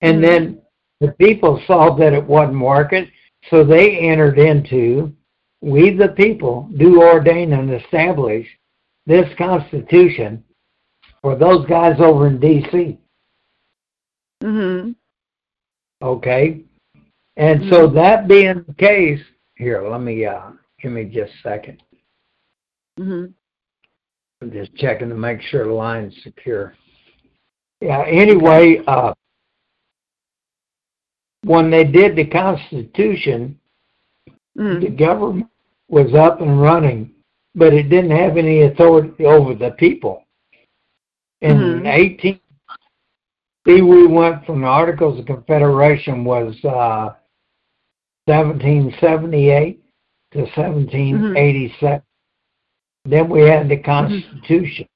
And 0.00 0.18
Mhm. 0.18 0.26
then 0.26 0.62
the 1.00 1.12
people 1.12 1.60
saw 1.66 1.94
that 1.96 2.12
it 2.12 2.24
wasn't 2.24 2.60
working, 2.60 3.08
so 3.48 3.62
they 3.62 3.98
entered 3.98 4.38
into, 4.38 5.14
we 5.62 5.90
the 5.90 6.08
people 6.08 6.68
do 6.76 7.02
ordain 7.02 7.52
and 7.52 7.72
establish 7.72 8.46
this 9.06 9.28
Constitution 9.36 10.42
for 11.22 11.36
those 11.36 11.66
guys 11.66 12.00
over 12.00 12.26
in 12.26 12.40
D.C. 12.40 12.98
hmm 14.42 14.92
Okay? 16.02 16.62
And 17.36 17.68
so 17.70 17.86
Mhm. 17.88 17.94
that 17.94 18.28
being 18.28 18.64
the 18.66 18.74
case, 18.74 19.20
here, 19.56 19.86
let 19.86 20.00
me, 20.00 20.24
uh, 20.24 20.52
give 20.80 20.92
me 20.92 21.04
just 21.04 21.32
a 21.34 21.38
second. 21.42 21.82
hmm 22.98 23.26
I'm 24.42 24.50
just 24.50 24.74
checking 24.76 25.10
to 25.10 25.14
make 25.14 25.42
sure 25.42 25.66
the 25.66 25.72
line's 25.72 26.14
secure. 26.22 26.74
Yeah, 27.82 28.04
anyway, 28.06 28.82
uh, 28.86 29.12
when 31.44 31.70
they 31.70 31.84
did 31.84 32.16
the 32.16 32.24
Constitution, 32.26 33.58
hmm 34.56 34.80
the 34.80 34.88
government 34.88 35.49
was 35.90 36.14
up 36.14 36.40
and 36.40 36.60
running, 36.60 37.10
but 37.54 37.74
it 37.74 37.88
didn't 37.88 38.12
have 38.12 38.36
any 38.36 38.62
authority 38.62 39.26
over 39.26 39.54
the 39.54 39.72
people. 39.72 40.24
In 41.40 41.56
Mhm. 41.82 41.86
18, 41.86 42.40
see, 43.66 43.82
we 43.82 44.06
went 44.06 44.44
from 44.46 44.60
the 44.60 44.66
Articles 44.66 45.18
of 45.18 45.26
Confederation 45.26 46.24
was 46.24 46.54
uh, 46.64 47.14
1778 48.26 49.82
to 50.32 50.46
1787. 50.54 52.02
Then 53.06 53.28
we 53.28 53.40
had 53.42 53.68
the 53.68 53.78
Constitution. 53.78 54.86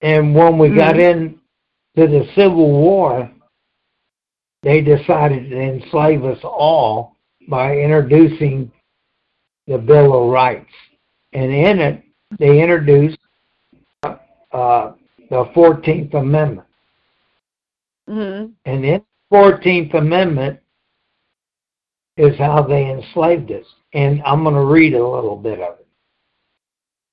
And 0.00 0.34
when 0.34 0.58
we 0.58 0.70
got 0.70 0.98
into 0.98 1.38
the 1.94 2.28
Civil 2.34 2.72
War, 2.72 3.30
they 4.62 4.80
decided 4.80 5.50
to 5.50 5.60
enslave 5.60 6.24
us 6.24 6.42
all 6.42 7.16
by 7.48 7.76
introducing 7.76 8.72
the 9.66 9.78
Bill 9.78 10.24
of 10.24 10.30
Rights. 10.30 10.70
And 11.32 11.52
in 11.52 11.80
it, 11.80 12.02
they 12.38 12.60
introduced 12.60 13.18
uh, 14.02 14.92
the 15.30 15.44
14th 15.54 16.14
Amendment. 16.14 16.66
hmm 18.08 18.46
And 18.64 18.84
in 18.84 19.02
the 19.30 19.36
14th 19.36 19.94
Amendment 19.94 20.60
is 22.16 22.38
how 22.38 22.62
they 22.62 22.90
enslaved 22.90 23.50
us. 23.50 23.66
And 23.92 24.22
I'm 24.24 24.42
going 24.42 24.54
to 24.54 24.64
read 24.64 24.94
a 24.94 25.06
little 25.06 25.36
bit 25.36 25.60
of 25.60 25.78
it. 25.80 25.86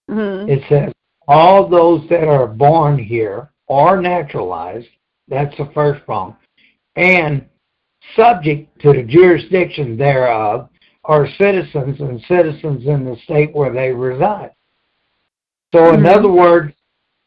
hmm 0.09 0.49
It 0.49 0.63
says, 0.69 0.93
all 1.27 1.67
those 1.67 2.07
that 2.09 2.27
are 2.27 2.47
born 2.47 2.97
here 2.97 3.49
are 3.69 4.01
naturalized, 4.01 4.87
that's 5.27 5.55
the 5.57 5.69
first 5.73 6.05
prong, 6.05 6.35
and 6.95 7.45
subject 8.15 8.79
to 8.81 8.91
the 8.91 9.03
jurisdiction 9.03 9.97
thereof, 9.97 10.69
are 11.05 11.27
citizens 11.37 11.99
and 11.99 12.21
citizens 12.27 12.85
in 12.85 13.05
the 13.05 13.17
state 13.23 13.53
where 13.53 13.71
they 13.71 13.91
reside. 13.91 14.51
So, 15.73 15.93
in 15.93 16.01
Mhm. 16.01 16.17
other 16.17 16.29
words, 16.29 16.73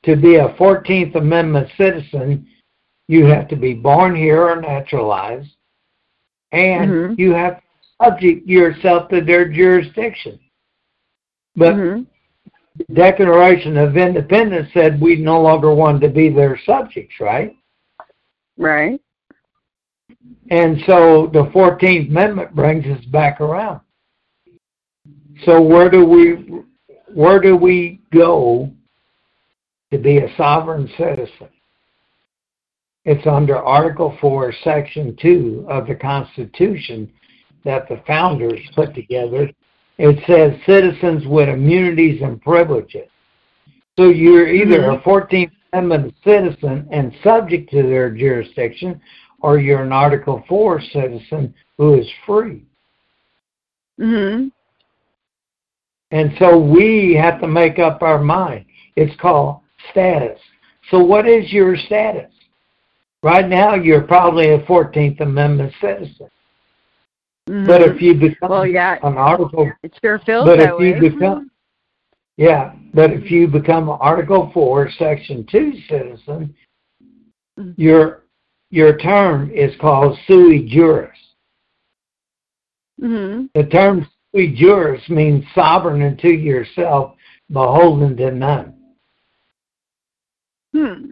to 0.04 0.16
be 0.16 0.36
a 0.36 0.54
14th 0.54 1.14
Amendment 1.16 1.68
citizen, 1.76 2.48
you 3.08 3.26
have 3.26 3.48
to 3.48 3.56
be 3.56 3.74
born 3.74 4.14
here 4.14 4.42
or 4.42 4.60
naturalized, 4.60 5.56
and 6.52 6.90
Mhm. 6.90 7.18
you 7.18 7.32
have 7.34 7.56
to 7.56 7.62
subject 8.02 8.46
yourself 8.46 9.08
to 9.08 9.20
their 9.20 9.48
jurisdiction. 9.48 10.38
But 11.56 11.74
Mhm. 11.74 12.06
the 12.76 12.94
Declaration 12.94 13.76
of 13.76 13.96
Independence 13.96 14.72
said 14.72 15.00
we 15.00 15.16
no 15.16 15.40
longer 15.40 15.74
wanted 15.74 16.02
to 16.02 16.08
be 16.08 16.28
their 16.28 16.56
subjects, 16.58 17.18
right? 17.20 17.56
Right. 18.56 19.00
And 20.50 20.78
so 20.86 21.28
the 21.32 21.44
14th 21.54 22.08
Amendment 22.08 22.54
brings 22.54 22.86
us 22.86 23.04
back 23.06 23.40
around. 23.40 23.80
So 25.44 25.60
where 25.60 25.90
do 25.90 26.04
we 26.04 26.62
where 27.12 27.40
do 27.40 27.56
we 27.56 28.00
go 28.12 28.70
to 29.90 29.98
be 29.98 30.18
a 30.18 30.34
sovereign 30.36 30.88
citizen? 30.96 31.48
It's 33.04 33.26
under 33.26 33.56
Article 33.56 34.16
4, 34.20 34.52
Section 34.64 35.16
2 35.20 35.66
of 35.68 35.86
the 35.86 35.94
Constitution 35.94 37.10
that 37.64 37.88
the 37.88 38.02
founders 38.06 38.58
put 38.74 38.94
together. 38.94 39.50
It 39.98 40.18
says 40.26 40.60
citizens 40.66 41.26
with 41.26 41.48
immunities 41.48 42.20
and 42.22 42.40
privileges. 42.42 43.08
So 43.98 44.08
you're 44.08 44.48
either 44.48 44.90
a 44.90 44.98
mm-hmm. 44.98 45.08
14th 45.08 45.52
Amendment 45.72 46.14
citizen 46.24 46.88
and 46.90 47.12
subject 47.22 47.70
to 47.70 47.82
their 47.82 48.10
jurisdiction, 48.10 49.00
or 49.46 49.60
you're 49.60 49.84
an 49.84 49.92
Article 49.92 50.42
4 50.48 50.80
citizen 50.80 51.54
who 51.78 51.94
is 51.94 52.10
free. 52.26 52.64
Mhm. 53.96 54.50
And 56.10 56.36
so 56.40 56.58
we 56.58 57.14
have 57.14 57.40
to 57.42 57.46
make 57.46 57.78
up 57.78 58.02
our 58.02 58.18
mind. 58.18 58.64
It's 58.96 59.14
called 59.20 59.60
status. 59.92 60.40
So 60.90 60.98
what 60.98 61.28
is 61.28 61.52
your 61.52 61.76
status? 61.76 62.32
Right 63.22 63.46
now, 63.48 63.74
you're 63.74 64.02
probably 64.02 64.50
a 64.50 64.66
14th 64.66 65.20
Amendment 65.20 65.72
citizen. 65.80 66.28
Mhm. 67.48 67.66
But 67.68 67.82
if 67.82 68.02
you 68.02 68.14
become 68.14 68.50
well, 68.50 68.66
yeah, 68.66 68.98
an 69.04 69.16
Article, 69.16 69.70
it 69.84 69.96
sure 70.02 70.18
feels 70.26 70.44
but 70.44 70.58
that 70.58 70.74
if 70.74 70.78
way. 70.80 70.88
you 70.88 71.10
become, 71.10 71.52
yeah, 72.36 72.74
but 72.92 73.12
if 73.12 73.30
you 73.30 73.46
become 73.46 73.88
an 73.88 73.98
Article 74.00 74.50
4, 74.50 74.90
Section 74.90 75.44
2 75.44 75.80
citizen, 75.82 76.52
Mhm. 77.56 77.74
your 77.76 78.25
your 78.70 78.96
term 78.98 79.50
is 79.50 79.74
called 79.80 80.18
sui 80.26 80.66
juris. 80.68 81.16
Mhm. 83.00 83.50
The 83.54 83.66
term 83.66 84.06
sui 84.34 84.54
juris 84.54 85.08
means 85.08 85.44
sovereign 85.54 86.02
unto 86.02 86.28
yourself, 86.28 87.16
beholden 87.50 88.16
to 88.16 88.30
none. 88.32 88.74
Hmm. 90.72 91.10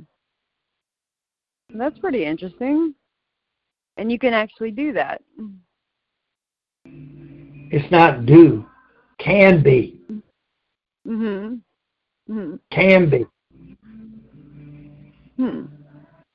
That's 1.71 1.99
pretty 1.99 2.25
interesting. 2.25 2.95
And 3.97 4.11
you 4.11 4.19
can 4.19 4.35
actually 4.35 4.73
do 4.73 4.93
that. 4.93 5.23
It's 6.85 7.91
not 7.91 8.27
do, 8.27 8.69
can 9.19 9.63
be, 9.63 10.01
Mhm. 11.07 11.61
Mhm. 12.29 12.61
can 12.71 13.09
be. 13.09 13.27
Hmm. 15.37 15.84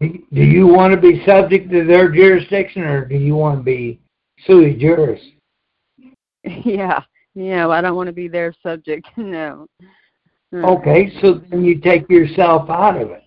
Do 0.01 0.21
you 0.31 0.65
want 0.65 0.93
to 0.93 0.99
be 0.99 1.23
subject 1.25 1.69
to 1.71 1.83
their 1.85 2.09
jurisdiction 2.09 2.83
or 2.83 3.03
do 3.05 3.15
you 3.17 3.35
want 3.35 3.59
to 3.59 3.63
be 3.63 3.99
sui 4.45 4.73
juris? 4.75 5.21
Yeah. 6.65 7.03
Yeah, 7.35 7.67
I 7.67 7.81
don't 7.81 7.95
want 7.97 8.07
to 8.07 8.13
be 8.13 8.27
their 8.27 8.53
subject. 8.63 9.07
No. 9.17 9.67
Hmm. 10.51 10.65
Okay, 10.65 11.11
so 11.21 11.33
then 11.49 11.63
you 11.63 11.79
take 11.79 12.09
yourself 12.09 12.69
out 12.71 12.99
of 12.99 13.11
it. 13.11 13.23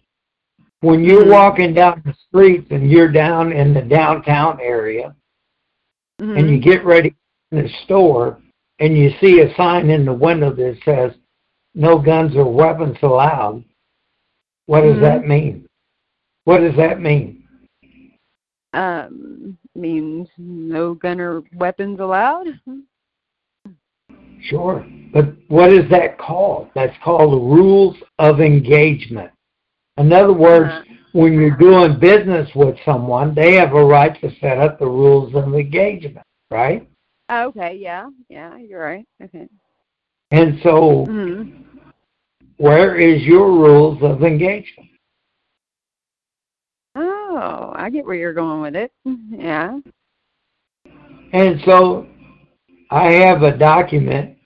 When 0.81 1.05
you're 1.05 1.25
Mhm. 1.25 1.31
walking 1.31 1.75
down 1.75 2.03
the 2.05 2.15
streets 2.15 2.67
and 2.71 2.91
you're 2.91 3.13
down 3.13 3.53
in 3.53 3.73
the 3.73 3.83
downtown 3.83 4.59
area 4.61 5.15
Mhm. 6.21 6.39
and 6.39 6.51
you 6.51 6.59
get 6.59 6.85
ready 6.85 7.15
in 7.53 7.63
the 7.63 7.69
store 7.85 8.39
and 8.81 8.97
you 8.99 9.11
see 9.21 9.41
a 9.41 9.55
sign 9.55 9.89
in 9.91 10.05
the 10.05 10.13
window 10.13 10.51
that 10.51 10.79
says 10.85 11.13
no 11.75 11.99
guns 11.99 12.35
or 12.35 12.53
weapons 12.53 12.97
allowed, 13.03 13.63
what 14.67 14.81
does 14.81 14.97
Mhm. 14.97 15.01
that 15.03 15.29
mean? 15.29 15.67
What 16.45 16.59
does 16.61 16.77
that 16.77 17.01
mean? 17.01 17.45
um 18.75 19.59
means 19.75 20.29
no 20.39 20.95
gun 20.95 21.21
or 21.21 21.43
weapons 21.55 22.01
allowed. 22.01 22.47
Sure. 24.41 24.85
But 25.13 25.27
what 25.49 25.73
is 25.73 25.89
that 25.91 26.19
called? 26.19 26.71
That's 26.75 26.97
called 27.05 27.33
the 27.33 27.37
rules 27.37 27.97
of 28.19 28.41
engagement. 28.41 29.31
In 29.99 30.13
other 30.13 30.33
words, 30.33 30.73
Uh-huh. 30.73 30.95
when 31.13 31.35
you're 31.35 31.57
doing 31.57 31.99
business 31.99 32.49
with 32.55 32.77
someone, 32.85 33.35
they 33.35 33.55
have 33.55 33.75
a 33.75 33.85
right 33.85 34.19
to 34.21 34.31
set 34.41 34.59
up 34.59 34.79
the 34.79 34.87
rules 34.87 35.35
of 35.35 35.55
engagement, 35.55 36.27
right? 36.51 36.89
Oh, 37.29 37.49
okay, 37.49 37.77
yeah. 37.77 38.09
Yeah, 38.29 38.57
you're 38.57 38.83
right. 38.83 39.07
Okay. 39.23 39.49
And 40.31 40.61
so, 40.63 41.07
Mhm. 41.07 41.53
where 42.57 42.97
is 42.97 43.23
your 43.23 43.51
rules 43.53 44.03
of 44.03 44.23
engagement? 44.23 44.89
Oh, 47.35 47.73
I 47.75 47.88
get 47.88 48.05
where 48.05 48.14
you're 48.14 48.35
going 48.35 48.61
with 48.61 48.77
it. 48.77 48.92
Yeah. 49.31 49.79
And 51.33 51.62
so, 51.64 52.07
I 52.90 53.11
have 53.12 53.42
a 53.42 53.57
document 53.57 54.37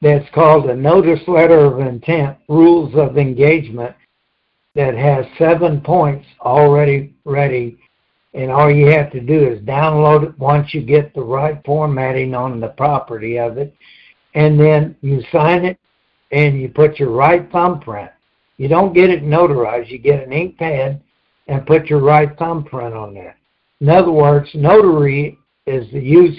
that's 0.00 0.28
called 0.34 0.70
a 0.70 0.74
Notice 0.74 1.20
Letter 1.28 1.66
of 1.66 1.86
Intent 1.86 2.38
Rules 2.48 2.94
of 2.94 3.18
Engagement 3.18 3.94
that 4.74 4.94
has 4.94 5.26
seven 5.36 5.82
points 5.82 6.26
already 6.40 7.14
ready. 7.26 7.76
And 8.32 8.50
all 8.50 8.70
you 8.70 8.86
have 8.86 9.12
to 9.12 9.20
do 9.20 9.48
is 9.48 9.60
download 9.64 10.30
it 10.30 10.38
once 10.38 10.72
you 10.72 10.80
get 10.80 11.12
the 11.12 11.20
right 11.20 11.60
formatting 11.66 12.34
on 12.34 12.58
the 12.58 12.68
property 12.68 13.38
of 13.38 13.58
it. 13.58 13.74
And 14.34 14.58
then 14.58 14.96
you 15.02 15.22
sign 15.30 15.66
it 15.66 15.78
and 16.32 16.58
you 16.58 16.70
put 16.70 16.98
your 16.98 17.10
right 17.10 17.52
thumbprint. 17.52 18.10
You 18.56 18.68
don't 18.68 18.94
get 18.94 19.10
it 19.10 19.24
notarized, 19.24 19.90
you 19.90 19.98
get 19.98 20.24
an 20.26 20.32
ink 20.32 20.56
pad 20.56 21.02
and 21.50 21.66
put 21.66 21.86
your 21.86 21.98
right 21.98 22.30
thumbprint 22.38 22.94
on 22.94 23.12
there. 23.12 23.36
In 23.80 23.88
other 23.88 24.12
words, 24.12 24.48
notary 24.54 25.36
is 25.66 25.90
the 25.90 26.00
use 26.00 26.38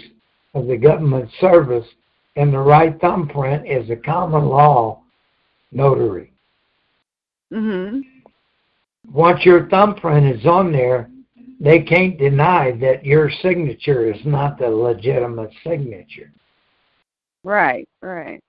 of 0.54 0.68
the 0.68 0.78
government 0.78 1.30
service, 1.40 1.86
and 2.38 2.54
the 2.54 2.60
right 2.60 3.00
thumbprint 3.02 3.68
is 3.68 3.90
a 3.90 3.96
common 3.98 4.46
law 4.46 5.02
notary. 5.74 6.32
Mhm. 7.52 8.06
Once 9.12 9.46
your 9.46 9.68
thumbprint 9.68 10.26
is 10.26 10.46
on 10.46 10.72
there, 10.72 11.10
they 11.60 11.82
can't 11.82 12.18
deny 12.18 12.72
that 12.72 13.06
your 13.06 13.30
signature 13.30 14.06
is 14.06 14.26
not 14.26 14.58
the 14.58 14.70
legitimate 14.70 15.52
signature. 15.62 16.32
Right, 17.44 17.88
right. 18.02 18.42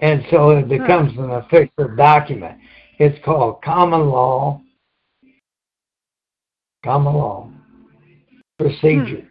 And 0.00 0.26
so 0.30 0.50
it 0.50 0.68
becomes 0.68 1.16
an 1.16 1.30
official 1.30 1.88
document. 1.96 2.58
It's 2.98 3.24
called 3.24 3.62
common 3.62 4.10
law, 4.10 4.60
common 6.84 7.14
law 7.14 7.50
procedure. 8.58 9.24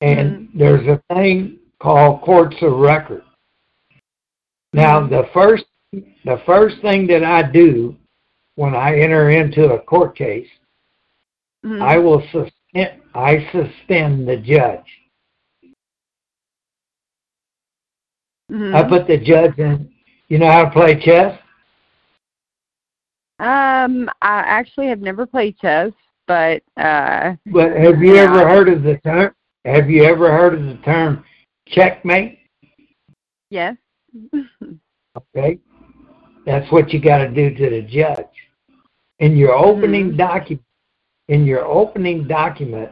And 0.00 0.48
there's 0.54 0.86
a 0.86 1.02
thing 1.12 1.58
called 1.80 2.22
courts 2.22 2.56
of 2.62 2.78
record. 2.78 3.24
Now 4.72 5.00
Mhm. 5.00 5.10
the 5.10 5.24
first 5.32 5.64
the 6.24 6.38
first 6.44 6.80
thing 6.82 7.06
that 7.06 7.24
I 7.24 7.42
do 7.42 7.96
when 8.56 8.74
I 8.74 8.98
enter 8.98 9.30
into 9.30 9.72
a 9.72 9.78
court 9.78 10.14
case, 10.16 10.48
Mhm. 11.64 11.80
I 11.80 11.98
will 11.98 12.20
suspend 12.28 13.02
I 13.14 13.48
suspend 13.50 14.28
the 14.28 14.36
judge. 14.36 15.00
Mhm. 18.50 18.74
I 18.74 18.88
put 18.88 19.06
the 19.06 19.16
judge 19.16 19.58
in 19.58 19.92
you 20.28 20.38
know 20.38 20.50
how 20.50 20.64
to 20.64 20.70
play 20.70 21.00
chess? 21.00 21.40
Um, 23.86 24.10
I 24.22 24.38
actually 24.40 24.88
have 24.88 25.00
never 25.00 25.26
played 25.26 25.56
chess, 25.58 25.92
but 26.26 26.62
uh 26.76 27.36
But 27.46 27.72
have 27.76 28.02
you 28.02 28.16
Yeah. 28.16 28.22
ever 28.24 28.48
heard 28.48 28.68
of 28.68 28.82
the 28.82 28.98
term 28.98 29.32
have 29.64 29.90
you 29.90 30.04
ever 30.04 30.30
heard 30.30 30.54
of 30.54 30.64
the 30.64 30.76
term 30.84 31.24
checkmate? 31.68 32.38
yes. 33.50 33.76
Okay? 35.16 35.58
That's 36.46 36.70
what 36.72 36.92
you 36.92 37.00
got 37.00 37.18
to 37.18 37.28
do 37.28 37.54
to 37.54 37.70
the 37.70 37.82
judge. 37.82 38.26
In 39.20 39.36
your 39.36 39.54
opening 39.54 40.12
Mhm. 40.12 40.16
document, 40.16 40.64
in 41.28 41.44
your 41.44 41.64
opening 41.64 42.26
document, 42.26 42.90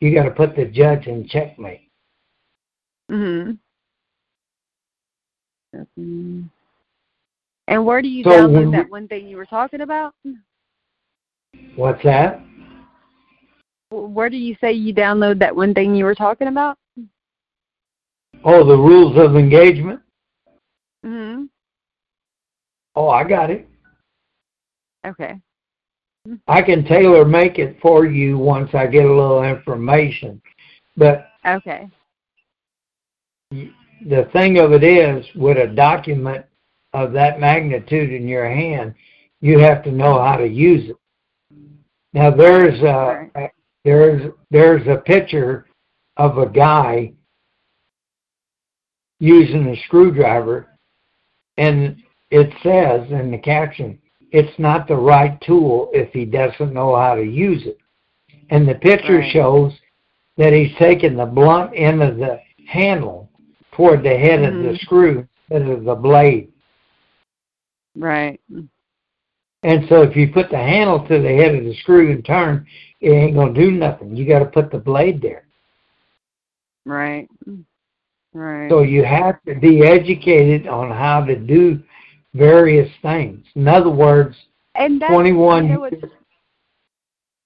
you 0.00 0.14
got 0.14 0.24
to 0.24 0.30
put 0.30 0.54
the 0.56 0.66
judge 0.66 1.06
in 1.06 1.26
checkmate. 1.28 1.88
mhm. 3.08 3.58
And 7.68 7.84
where 7.86 8.02
do 8.02 8.08
you 8.08 8.24
So 8.24 8.30
download 8.30 8.72
that 8.72 8.90
one 8.90 9.08
thing 9.08 9.28
you 9.28 9.36
were 9.36 9.46
talking 9.46 9.82
about? 9.82 10.14
What's 11.76 12.02
that? 12.04 12.40
Where 13.90 14.30
do 14.30 14.36
you 14.36 14.56
say 14.60 14.72
you 14.72 14.94
download 14.94 15.38
that 15.38 15.54
one 15.54 15.74
thing 15.74 15.94
you 15.94 16.04
were 16.04 16.14
talking 16.14 16.48
about? 16.48 16.78
Oh, 18.44 18.66
the 18.66 18.76
rules 18.76 19.16
of 19.16 19.36
engagement? 19.36 20.00
Mhm. 21.04 21.48
Oh, 22.94 23.08
I 23.08 23.24
got 23.24 23.50
it. 23.50 23.68
Okay. 25.06 25.40
I 26.46 26.62
can 26.62 26.84
tailor 26.84 27.24
make 27.24 27.58
it 27.58 27.80
for 27.80 28.06
you 28.06 28.38
once 28.38 28.74
I 28.74 28.86
get 28.86 29.04
a 29.04 29.08
little 29.08 29.42
information. 29.42 30.40
But 30.96 31.28
Okay. 31.46 31.88
the 33.50 34.24
thing 34.32 34.58
of 34.58 34.72
it 34.72 34.84
is, 34.84 35.26
with 35.34 35.58
a 35.58 35.66
document 35.66 36.46
of 36.92 37.12
that 37.12 37.40
magnitude 37.40 38.12
in 38.12 38.28
your 38.28 38.48
hand, 38.48 38.94
you 39.40 39.58
have 39.58 39.82
to 39.84 39.90
know 39.90 40.22
how 40.22 40.36
to 40.36 40.46
use 40.46 40.90
it. 40.90 40.96
Now 42.12 42.30
there's 42.30 42.80
a 42.82 43.50
there's 43.84 44.32
there's 44.50 44.86
a 44.86 44.96
picture 44.96 45.66
of 46.16 46.38
a 46.38 46.46
guy 46.46 47.12
using 49.18 49.68
a 49.68 49.82
screwdriver, 49.84 50.68
and 51.56 52.02
it 52.30 52.52
says 52.62 53.10
in 53.10 53.30
the 53.30 53.38
caption, 53.38 53.98
"It's 54.30 54.58
not 54.58 54.86
the 54.86 54.96
right 54.96 55.40
tool 55.40 55.90
if 55.92 56.12
he 56.12 56.24
doesn't 56.24 56.74
know 56.74 56.94
how 56.94 57.14
to 57.14 57.24
use 57.24 57.66
it." 57.66 57.78
And 58.50 58.68
the 58.68 58.74
picture 58.74 59.18
Right. 59.18 59.32
shows 59.32 59.80
that 60.36 60.52
he's 60.52 60.74
taking 60.76 61.16
the 61.16 61.26
blunt 61.26 61.72
end 61.74 62.02
of 62.02 62.18
the 62.18 62.40
handle 62.66 63.30
toward 63.72 64.02
the 64.02 64.16
head 64.16 64.42
of 64.44 64.54
the 64.62 64.70
Mhm. 64.70 64.80
screw 64.80 65.26
instead 65.50 65.68
of 65.70 65.84
the 65.84 65.94
blade. 65.94 66.52
Right. 67.94 68.40
And 69.64 69.86
so 69.88 70.02
if 70.02 70.16
you 70.16 70.32
put 70.32 70.50
the 70.50 70.56
handle 70.56 71.06
to 71.06 71.22
the 71.22 71.28
head 71.28 71.54
of 71.54 71.64
the 71.64 71.74
screw 71.80 72.10
and 72.10 72.24
turn, 72.24 72.66
it 73.00 73.10
ain't 73.10 73.36
gonna 73.36 73.54
do 73.54 73.70
nothing. 73.70 74.16
You 74.16 74.26
got 74.26 74.40
to 74.40 74.46
put 74.46 74.70
the 74.70 74.78
blade 74.78 75.22
there. 75.22 75.46
Right. 76.84 77.28
Right. 78.34 78.70
So 78.70 78.82
you 78.82 79.04
have 79.04 79.42
to 79.44 79.54
be 79.54 79.82
educated 79.82 80.66
on 80.66 80.90
how 80.90 81.24
to 81.24 81.36
do 81.36 81.82
various 82.34 82.90
things. 83.02 83.44
In 83.54 83.68
other 83.68 83.90
words, 83.90 84.36
and 84.74 85.00
that's, 85.00 85.12
21 85.12 85.66
You 85.66 85.74
know 85.74 85.80
what's, 85.80 85.96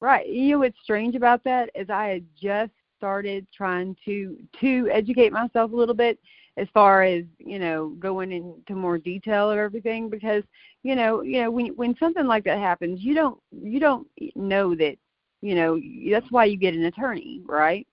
right. 0.00 0.28
You 0.28 0.52
know 0.52 0.58
what's 0.60 0.78
strange 0.82 1.16
about 1.16 1.42
that 1.44 1.70
is 1.74 1.90
I 1.90 2.06
had 2.06 2.24
just 2.40 2.72
started 2.96 3.46
trying 3.54 3.96
to 4.04 4.36
to 4.60 4.88
educate 4.92 5.32
myself 5.32 5.72
a 5.72 5.76
little 5.76 5.94
bit 5.94 6.18
as 6.56 6.68
far 6.72 7.02
as 7.02 7.24
you 7.38 7.58
know 7.58 7.90
going 7.98 8.32
into 8.32 8.74
more 8.74 8.98
detail 8.98 9.50
of 9.50 9.58
everything 9.58 10.08
because 10.08 10.42
you 10.82 10.94
know 10.94 11.22
you 11.22 11.40
know 11.40 11.50
when 11.50 11.68
when 11.76 11.96
something 11.98 12.26
like 12.26 12.44
that 12.44 12.58
happens 12.58 13.00
you 13.02 13.14
don't 13.14 13.38
you 13.50 13.78
don't 13.78 14.06
know 14.34 14.74
that 14.74 14.96
you 15.42 15.54
know 15.54 15.80
that's 16.10 16.30
why 16.30 16.44
you 16.44 16.56
get 16.56 16.74
an 16.74 16.84
attorney 16.84 17.40
right 17.46 17.86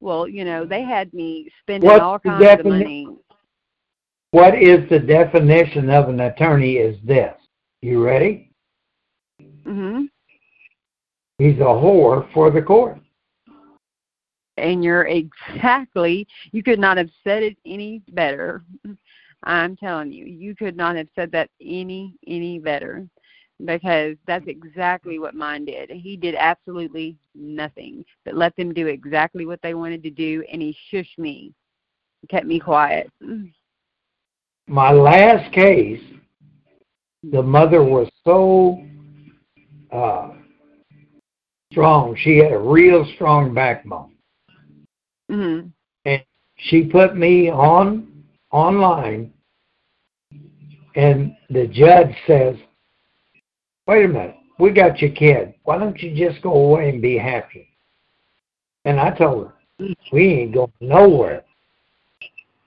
well 0.00 0.28
you 0.28 0.44
know 0.44 0.64
they 0.64 0.82
had 0.82 1.12
me 1.12 1.48
spending 1.60 1.88
What's 1.88 2.02
all 2.02 2.18
kinds 2.18 2.60
of 2.60 2.66
money 2.66 3.08
what 4.34 4.60
is 4.60 4.88
the 4.90 4.98
definition 4.98 5.88
of 5.90 6.08
an 6.08 6.18
attorney 6.18 6.72
is 6.72 6.96
this. 7.04 7.34
You 7.82 8.04
ready? 8.04 8.50
mhm 9.64 10.08
He's 11.38 11.58
a 11.58 11.70
whore 11.80 12.32
for 12.32 12.50
the 12.50 12.60
court. 12.60 12.98
And 14.56 14.84
you're 14.84 15.06
exactly 15.06 16.26
you 16.52 16.62
could 16.62 16.78
not 16.78 16.96
have 16.96 17.10
said 17.22 17.42
it 17.42 17.56
any 17.66 18.02
better 18.10 18.62
i'm 19.44 19.76
telling 19.76 20.12
you 20.12 20.24
you 20.24 20.54
could 20.54 20.76
not 20.76 20.96
have 20.96 21.08
said 21.14 21.30
that 21.32 21.50
any 21.60 22.14
any 22.26 22.58
better 22.58 23.06
because 23.64 24.16
that's 24.26 24.46
exactly 24.48 25.18
what 25.18 25.34
mine 25.34 25.64
did 25.64 25.90
he 25.90 26.16
did 26.16 26.34
absolutely 26.34 27.16
nothing 27.34 28.04
but 28.24 28.34
let 28.34 28.54
them 28.56 28.72
do 28.72 28.86
exactly 28.86 29.46
what 29.46 29.60
they 29.62 29.74
wanted 29.74 30.02
to 30.02 30.10
do 30.10 30.44
and 30.52 30.60
he 30.60 30.76
shushed 30.92 31.18
me 31.18 31.52
kept 32.28 32.46
me 32.46 32.58
quiet 32.58 33.10
My 34.66 34.92
last 34.92 35.52
case, 35.52 36.00
the 37.22 37.42
mother 37.42 37.82
was 37.82 38.08
so 38.24 38.82
uh, 39.92 40.30
strong. 41.70 42.16
She 42.16 42.38
had 42.38 42.52
a 42.52 42.58
real 42.58 43.06
strong 43.14 43.52
backbone. 43.52 44.13
Mhm 45.34 45.72
she 46.56 46.84
put 46.84 47.16
me 47.16 47.50
on 47.50 48.24
online. 48.50 49.32
And 50.94 51.36
the 51.50 51.66
judge 51.66 52.14
says 52.26 52.56
wait 53.86 54.04
a 54.04 54.08
minute. 54.08 54.36
We 54.58 54.70
got 54.70 55.00
your 55.00 55.10
kid. 55.10 55.54
Why 55.64 55.78
don't 55.78 56.00
you 56.00 56.14
just 56.14 56.42
go 56.42 56.52
away 56.52 56.90
and 56.90 57.02
be 57.02 57.18
happy? 57.18 57.68
And 58.84 59.00
i 59.00 59.10
told 59.10 59.48
her 59.48 59.54
we 60.12 60.26
ain't 60.28 60.54
going 60.54 60.72
nowhere. 60.80 61.44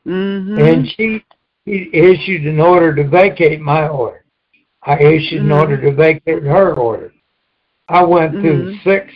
Mhm 0.06 0.60
and 0.60 0.88
she 0.96 1.24
she 1.66 1.90
issued 1.94 2.46
an 2.46 2.60
order 2.60 2.96
to 2.96 3.08
vacate 3.08 3.62
my 3.62 3.88
order. 3.88 4.26
I 4.84 4.98
issued 5.00 5.42
an 5.42 5.50
Mhm. 5.50 5.60
order 5.60 5.82
to 5.82 5.92
vacate 5.92 6.44
her 6.44 6.74
order. 6.74 7.14
I 7.90 8.04
went 8.04 8.40
through 8.42 8.66
Mhm. 8.66 8.84
six 8.84 9.14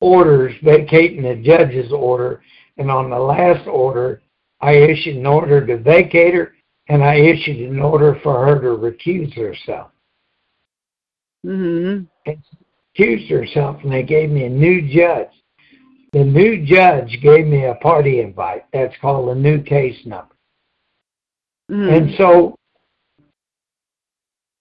orders 0.00 0.54
vacating 0.62 1.22
the 1.22 1.36
judge's 1.36 1.92
order 1.92 2.42
and 2.78 2.90
on 2.90 3.10
the 3.10 3.18
last 3.18 3.66
order, 3.66 4.22
I 4.60 4.72
issued 4.72 5.16
an 5.16 5.26
order 5.26 5.66
to 5.66 5.78
vacate 5.78 6.34
her, 6.34 6.54
and 6.88 7.02
I 7.02 7.16
issued 7.16 7.70
an 7.70 7.80
order 7.80 8.18
for 8.22 8.46
her 8.46 8.60
to 8.60 8.68
recuse 8.68 9.34
herself. 9.34 9.90
mhm 11.44 12.06
And 12.26 12.38
she 12.94 13.04
recused 13.04 13.30
herself, 13.30 13.82
and 13.82 13.92
they 13.92 14.02
gave 14.02 14.30
me 14.30 14.44
a 14.44 14.50
new 14.50 14.82
judge. 14.92 15.30
The 16.12 16.24
new 16.24 16.64
judge 16.64 17.18
gave 17.22 17.46
me 17.46 17.64
a 17.64 17.74
party 17.76 18.20
invite. 18.20 18.64
That's 18.72 18.96
called 19.00 19.36
a 19.36 19.40
new 19.40 19.62
case 19.62 20.04
number. 20.06 20.34
And 21.68 22.08
mhm 22.10 22.16
so 22.16 22.56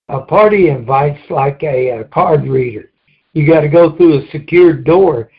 a 0.10 0.22
party 0.22 0.70
invite's 0.70 1.30
like 1.30 1.64
a, 1.64 2.00
a 2.00 2.04
card 2.06 2.48
reader. 2.48 2.92
You 3.36 3.46
got 3.46 3.62
to 3.62 3.68
go 3.68 3.96
through 3.96 4.20
a 4.20 4.32
secured 4.32 4.86
door. 4.86 5.30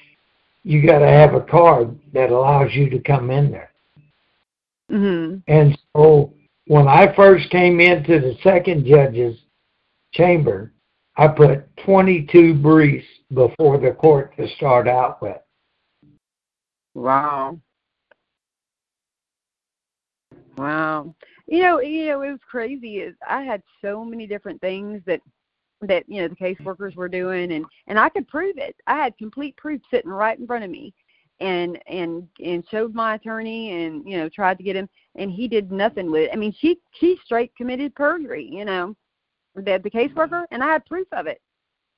You 0.63 0.87
got 0.87 0.99
to 0.99 1.09
have 1.09 1.35
a 1.35 1.41
card 1.41 1.99
that 2.13 2.31
allows 2.31 2.73
you 2.75 2.91
to 2.91 2.99
come 3.01 3.31
in 3.31 3.51
there. 3.51 3.73
mhm 4.93 5.43
And 5.49 5.77
so 5.97 6.35
when 6.67 6.87
I 6.89 7.15
first 7.15 7.49
came 7.51 7.81
into 7.81 8.21
the 8.21 8.37
second 8.43 8.85
judge's 8.85 9.39
chamber, 10.13 10.73
I 11.17 11.29
put 11.29 11.75
22 11.79 12.55
briefs 12.55 13.07
before 13.33 13.79
the 13.79 13.93
court 13.93 14.37
to 14.37 14.47
start 14.57 14.87
out 14.87 15.23
with. 15.23 15.39
Wow. 16.95 17.59
Wow. 20.59 21.15
You 21.47 21.63
know, 21.63 21.81
you 21.81 22.07
know, 22.07 22.23
it 22.23 22.33
was 22.33 22.41
crazy 22.51 22.99
is 22.99 23.15
I 23.27 23.43
had 23.43 23.63
so 23.81 24.05
many 24.05 24.27
different 24.27 24.61
things 24.61 25.01
that 25.07 25.21
that, 25.83 26.05
you 26.09 26.23
know, 26.23 26.29
the 26.29 26.37
caseworkers 26.37 26.97
were 26.97 27.09
doing 27.09 27.53
and 27.53 27.65
and 27.87 27.99
I 27.99 28.09
could 28.09 28.29
prove 28.29 28.57
it. 28.59 28.77
I 28.87 28.97
had 28.97 29.19
complete 29.19 29.57
proof 29.57 29.81
sitting 29.91 30.11
right 30.11 30.39
in 30.39 30.47
front 30.47 30.65
of 30.65 30.71
me 30.71 30.95
and 31.41 31.79
and 31.87 32.27
and 32.45 32.65
showed 32.71 32.95
my 32.95 33.15
attorney 33.15 33.85
and, 33.85 34.09
you 34.09 34.17
know, 34.17 34.29
tried 34.29 34.59
to 34.59 34.65
get 34.65 34.77
him 34.77 34.89
and 35.17 35.31
he 35.31 35.49
did 35.49 35.71
nothing 35.71 36.11
with 36.11 36.23
it. 36.23 36.31
I 36.33 36.37
mean, 36.37 36.55
she 36.59 36.79
she 36.99 37.19
straight 37.25 37.55
committed 37.57 37.95
perjury, 37.95 38.49
you 38.51 38.65
know, 38.65 38.97
that 39.55 39.83
the 39.83 39.91
caseworker 39.91 40.45
and 40.51 40.63
I 40.63 40.73
had 40.73 40.87
proof 40.87 41.09
of 41.13 41.27
it. 41.27 41.41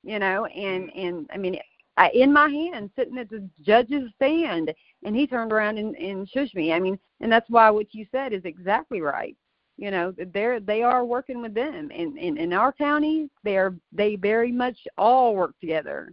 You 0.03 0.19
know, 0.19 0.45
and 0.45 0.89
and 0.95 1.29
I 1.33 1.37
mean 1.37 1.59
I, 1.99 2.09
in 2.13 2.31
my 2.31 2.47
hand, 2.47 2.91
sitting 2.97 3.17
at 3.17 3.29
the 3.29 3.47
judge's 3.61 4.09
stand, 4.15 4.73
and 5.03 5.15
he 5.15 5.27
turned 5.27 5.51
around 5.51 5.77
and, 5.77 5.95
and 5.97 6.29
shushed 6.31 6.55
me. 6.55 6.71
I 6.71 6.79
mean, 6.79 6.97
and 7.19 7.29
that's 7.29 7.49
why 7.49 7.69
what 7.69 7.93
you 7.93 8.05
said 8.09 8.31
is 8.31 8.45
exactly 8.45 9.01
right. 9.01 9.35
You 9.79 9.91
know, 9.91 10.13
they're 10.33 10.59
they 10.59 10.83
are 10.83 11.05
working 11.05 11.41
with 11.41 11.53
them, 11.53 11.89
and 11.95 12.17
in, 12.17 12.35
in 12.35 12.51
our 12.51 12.73
county, 12.73 13.29
they 13.45 13.55
are 13.55 13.73
they 13.93 14.17
very 14.17 14.51
much 14.51 14.77
all 14.97 15.33
work 15.33 15.53
together. 15.61 16.11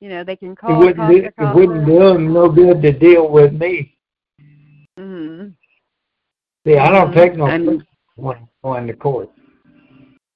You 0.00 0.08
know, 0.08 0.24
they 0.24 0.34
can 0.34 0.50
It 0.50 0.56
call 0.56 0.80
wouldn't, 0.80 1.24
it 1.38 1.54
wouldn't 1.54 1.86
do 1.86 1.98
them 2.00 2.32
no 2.32 2.48
good 2.50 2.82
to 2.82 2.90
deal 2.90 3.28
with 3.30 3.52
me. 3.52 3.96
hmm 4.98 5.50
See, 6.66 6.76
I 6.76 6.90
don't 6.90 7.12
Mhm. 7.12 7.14
take 7.14 7.36
no 7.36 7.46
And- 7.46 7.64
prisoners 7.64 7.86
when 8.16 8.36
I'm 8.38 8.48
going 8.64 8.86
to 8.88 8.94
court. 8.94 9.30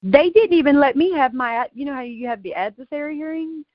They 0.01 0.29
didn't 0.29 0.53
even 0.57 0.79
let 0.79 0.95
me 0.95 1.11
have 1.11 1.33
my. 1.33 1.67
You 1.73 1.83
know 1.83 1.93
how 1.93 2.01
you 2.03 2.25
have 2.27 2.41
the 2.41 2.53
adversary 2.53 3.17
hearing. 3.17 3.65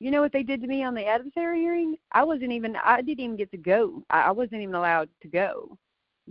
You 0.00 0.10
know 0.10 0.20
what 0.20 0.32
they 0.32 0.42
did 0.42 0.60
to 0.62 0.66
me 0.66 0.82
on 0.82 0.94
the 0.94 1.06
adversary 1.06 1.60
hearing? 1.60 1.96
I 2.10 2.24
wasn't 2.24 2.50
even. 2.50 2.74
I 2.74 3.02
didn't 3.02 3.20
even 3.22 3.36
get 3.36 3.52
to 3.52 3.56
go. 3.56 4.02
I, 4.10 4.22
I 4.22 4.30
wasn't 4.32 4.62
even 4.62 4.74
allowed 4.74 5.08
to 5.20 5.28
go 5.28 5.78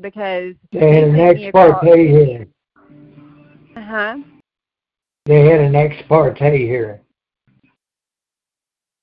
because 0.01 0.55
They 0.71 0.79
had 0.95 1.03
an 1.05 1.19
ex 1.19 1.51
parte 1.51 2.07
hearing. 2.07 2.47
Uh-huh. 3.75 4.17
They 5.25 5.45
had 5.45 5.61
an 5.61 5.75
ex 5.75 5.95
parte 6.07 6.57
hearing. 6.57 6.99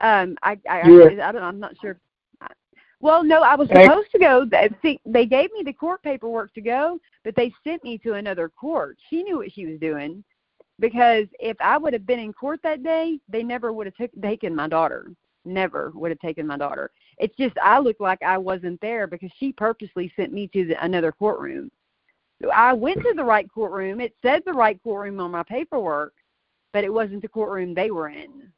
Um, 0.01 0.37
I, 0.43 0.59
I, 0.69 0.81
I, 0.81 1.29
I 1.29 1.33
don't, 1.33 1.43
I'm 1.43 1.59
not 1.59 1.75
sure. 1.81 1.99
Well, 3.01 3.23
no, 3.23 3.43
I 3.43 3.55
was 3.55 3.69
supposed 3.69 4.11
to 4.13 4.19
go. 4.19 4.45
They- 4.45 4.69
See, 4.83 5.01
they 5.07 5.25
gave 5.27 5.53
me 5.53 5.63
the 5.65 5.73
court 5.73 6.03
paperwork 6.03 6.53
to 6.55 6.61
go, 6.61 6.99
but 7.25 7.35
they 7.37 7.53
sent 7.65 7.85
me 7.85 7.99
to 7.99 8.15
another 8.15 8.49
court. 8.49 8.99
She 9.09 9.23
knew 9.23 9.39
what 9.39 9.53
she 9.53 9.67
was 9.67 9.79
doing, 9.79 10.25
because 10.81 11.27
if 11.39 11.57
I 11.61 11.79
would 11.79 11.93
have 11.93 12.07
been 12.07 12.19
in 12.19 12.33
court 12.33 12.61
that 12.65 12.83
day, 12.83 13.21
they 13.29 13.43
never 13.43 13.73
would 13.73 13.87
have 13.87 13.95
took, 13.95 14.11
taken 14.21 14.55
my 14.55 14.69
daughter. 14.69 15.13
Never 15.49 15.93
would 15.95 16.11
have 16.11 16.21
taken 16.21 16.47
my 16.47 16.57
daughter. 16.57 16.91
It's 17.19 17.37
just 17.37 17.57
I 17.63 17.79
looked 17.79 18.01
like 18.01 18.23
I 18.23 18.39
wasn't 18.39 18.81
there 18.81 19.07
because 19.07 19.31
she 19.39 19.53
purposely 19.53 20.13
sent 20.17 20.33
me 20.33 20.49
to 20.49 20.67
the, 20.67 20.85
another 20.85 21.13
courtroom. 21.13 21.71
I 22.55 22.73
went 22.73 23.03
to 23.03 23.15
the 23.17 23.25
right 23.25 23.51
courtroom. 23.53 24.01
It 24.01 24.15
said 24.23 24.43
the 24.47 24.53
right 24.53 24.81
courtroom 24.83 25.19
on 25.21 25.33
my 25.33 25.43
paperwork, 25.43 26.15
but 26.73 26.85
it 26.85 26.93
wasn't 26.93 27.23
the 27.23 27.29
courtroom 27.29 27.75
they 27.75 27.91
were 27.91 28.09
in. 28.09 28.53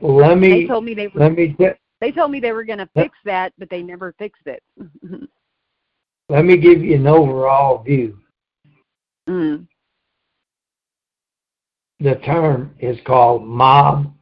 Well, 0.00 0.16
let 0.16 0.38
me. 0.38 0.48
They 0.48 0.66
told 0.66 0.84
me 0.84 0.94
they 0.94 1.08
were. 1.08 1.20
Let 1.20 1.36
me. 1.36 1.54
T- 1.58 1.68
they 2.00 2.12
told 2.12 2.30
me 2.30 2.40
they 2.40 2.52
were 2.52 2.64
going 2.64 2.78
to 2.78 2.88
fix 2.94 3.16
that, 3.24 3.52
but 3.58 3.70
they 3.70 3.82
never 3.82 4.14
fixed 4.18 4.46
it. 4.46 4.62
let 6.28 6.44
me 6.44 6.56
give 6.58 6.82
you 6.82 6.94
an 6.94 7.06
overall 7.06 7.82
view. 7.82 8.18
Mm. 9.28 9.66
The 12.00 12.16
term 12.16 12.74
is 12.78 12.98
called 13.06 13.44
mob, 13.44 14.12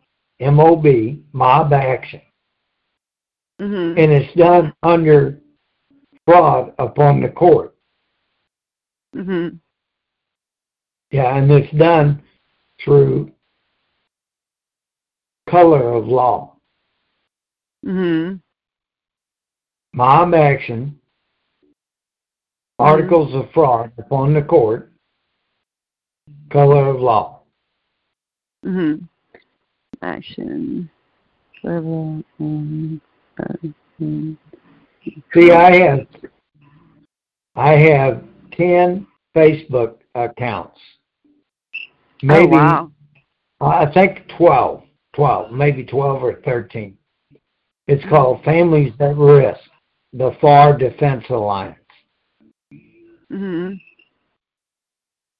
M-O-B, 0.41 1.23
mob 1.33 1.73
action, 1.73 2.21
Mm-hmm. 3.61 3.99
and 3.99 4.11
it's 4.13 4.35
done 4.35 4.75
under 4.83 5.39
fraud 6.27 6.75
upon 6.79 7.23
the 7.23 7.29
court. 7.29 7.77
Mm-hmm. 9.15 9.57
Yeah, 11.13 11.37
and 11.37 11.49
it's 11.53 11.73
done 11.77 12.21
through 12.85 13.31
color 15.49 15.93
of 15.93 16.09
law. 16.09 16.57
Mm-hmm. 17.87 18.37
Mob 19.93 20.35
action, 20.35 20.99
articles 22.81 23.33
of 23.35 23.53
fraud 23.53 23.93
upon 23.99 24.35
the 24.35 24.43
court, 24.43 24.93
color 26.51 26.89
of 26.89 27.01
law. 27.01 27.43
Mm-hmm. 28.67 29.05
Action. 30.05 30.91
Level. 31.63 32.23
See, 35.33 35.51
I 35.51 35.77
have 35.79 36.07
I 37.57 37.73
have 37.73 38.23
ten 38.53 39.07
Facebook 39.35 39.97
accounts. 40.15 40.79
Maybe 42.23 42.53
oh 42.53 42.57
wow. 42.57 42.91
I 43.61 43.87
think 43.93 44.29
12, 44.37 44.83
12, 45.15 45.53
maybe 45.53 45.85
12 45.85 46.23
or 46.23 46.41
13. 46.45 46.99
It's 47.87 48.05
called 48.11 48.45
Families 48.45 48.93
at 49.01 49.17
Risk, 49.17 49.61
the 50.13 50.37
FAR 50.41 50.77
Defense 50.77 51.25
Alliance. 51.31 51.79
Mm-hmm. 53.33 53.75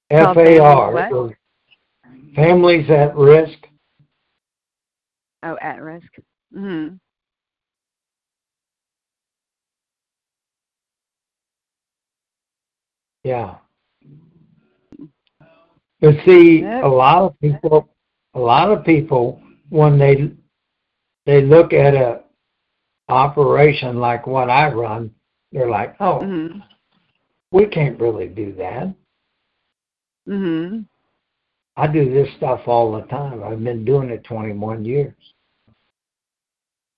FAR, 0.09 0.33
Families? 0.33 1.35
Families 2.35 2.89
at 2.89 3.15
Risk. 3.15 3.67
Oh, 5.43 5.57
at 5.61 5.81
risk. 5.81 6.09
Mm-hmm. 6.55 6.95
Yeah. 13.23 13.55
But 15.99 16.15
see, 16.25 16.63
a 16.63 16.87
lot 16.87 17.23
of 17.23 17.39
people, 17.39 17.89
a 18.35 18.39
lot 18.39 18.71
of 18.71 18.85
people, 18.85 19.41
when 19.69 19.97
they 19.97 20.31
they 21.25 21.41
look 21.41 21.73
at 21.73 21.95
a 21.95 22.21
operation 23.09 23.97
like 23.99 24.27
what 24.27 24.49
I 24.49 24.71
run, 24.71 25.13
they're 25.51 25.69
like, 25.69 25.95
"Oh, 25.99 26.19
Mm-hmm. 26.21 26.59
we 27.51 27.65
can't 27.65 27.99
really 27.99 28.27
do 28.27 28.53
that. 28.53 28.93
Mm-hmm. 30.27 30.81
I 31.77 31.87
do 31.87 32.09
this 32.13 32.33
stuff 32.37 32.61
all 32.67 32.91
the 32.93 33.01
time. 33.07 33.43
I've 33.43 33.63
been 33.63 33.83
doing 33.85 34.09
it 34.09 34.23
21 34.23 34.85
years." 34.85 35.13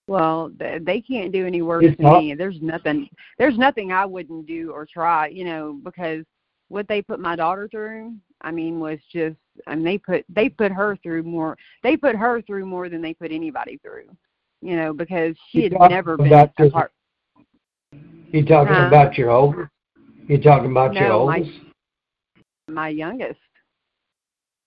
Well, 0.08 0.52
they 0.58 1.02
can't 1.02 1.34
do 1.34 1.46
any 1.46 1.62
worse 1.62 1.84
It's 1.86 1.98
than 1.98 2.06
not- 2.06 2.20
me. 2.20 2.34
There's 2.34 2.62
nothing. 2.62 3.10
There's 3.38 3.58
nothing 3.58 3.92
I 3.92 4.06
wouldn't 4.06 4.46
do 4.46 4.72
or 4.72 4.86
try. 4.86 5.28
You 5.28 5.44
know, 5.44 5.74
because 5.84 6.26
what 6.70 6.88
they 6.88 7.02
put 7.02 7.20
my 7.20 7.36
daughter 7.36 7.68
through, 7.70 8.14
I 8.42 8.52
mean, 8.52 8.80
was 8.80 9.00
just. 9.12 9.36
I 9.66 9.76
mean, 9.76 9.84
they 9.84 9.98
put 9.98 10.24
they 10.30 10.48
put 10.48 10.72
her 10.72 10.96
through 11.04 11.24
more. 11.24 11.58
They 11.84 11.98
put 11.98 12.16
her 12.16 12.42
through 12.42 12.66
more 12.68 12.88
than 12.88 13.02
they 13.02 13.14
put 13.14 13.32
anybody 13.32 13.78
through. 13.84 14.06
You 14.62 14.76
know, 14.78 14.94
because 14.94 15.36
she 15.50 15.64
You 15.64 15.78
had 15.78 15.90
never 15.92 16.16
been 16.16 16.28
about 16.28 16.52
a 16.58 16.64
your- 16.64 16.72
part. 16.72 16.92
You 18.32 18.46
talking 18.46 18.74
Huh? 18.74 18.88
about 18.88 19.18
your 19.18 19.30
oldest? 19.32 19.72
You 20.28 20.38
talking 20.42 20.72
about 20.72 20.94
your 20.94 21.08
No, 21.10 21.26
my- 21.26 21.40
oldest? 21.40 21.60
my 22.70 22.90
youngest 22.90 23.40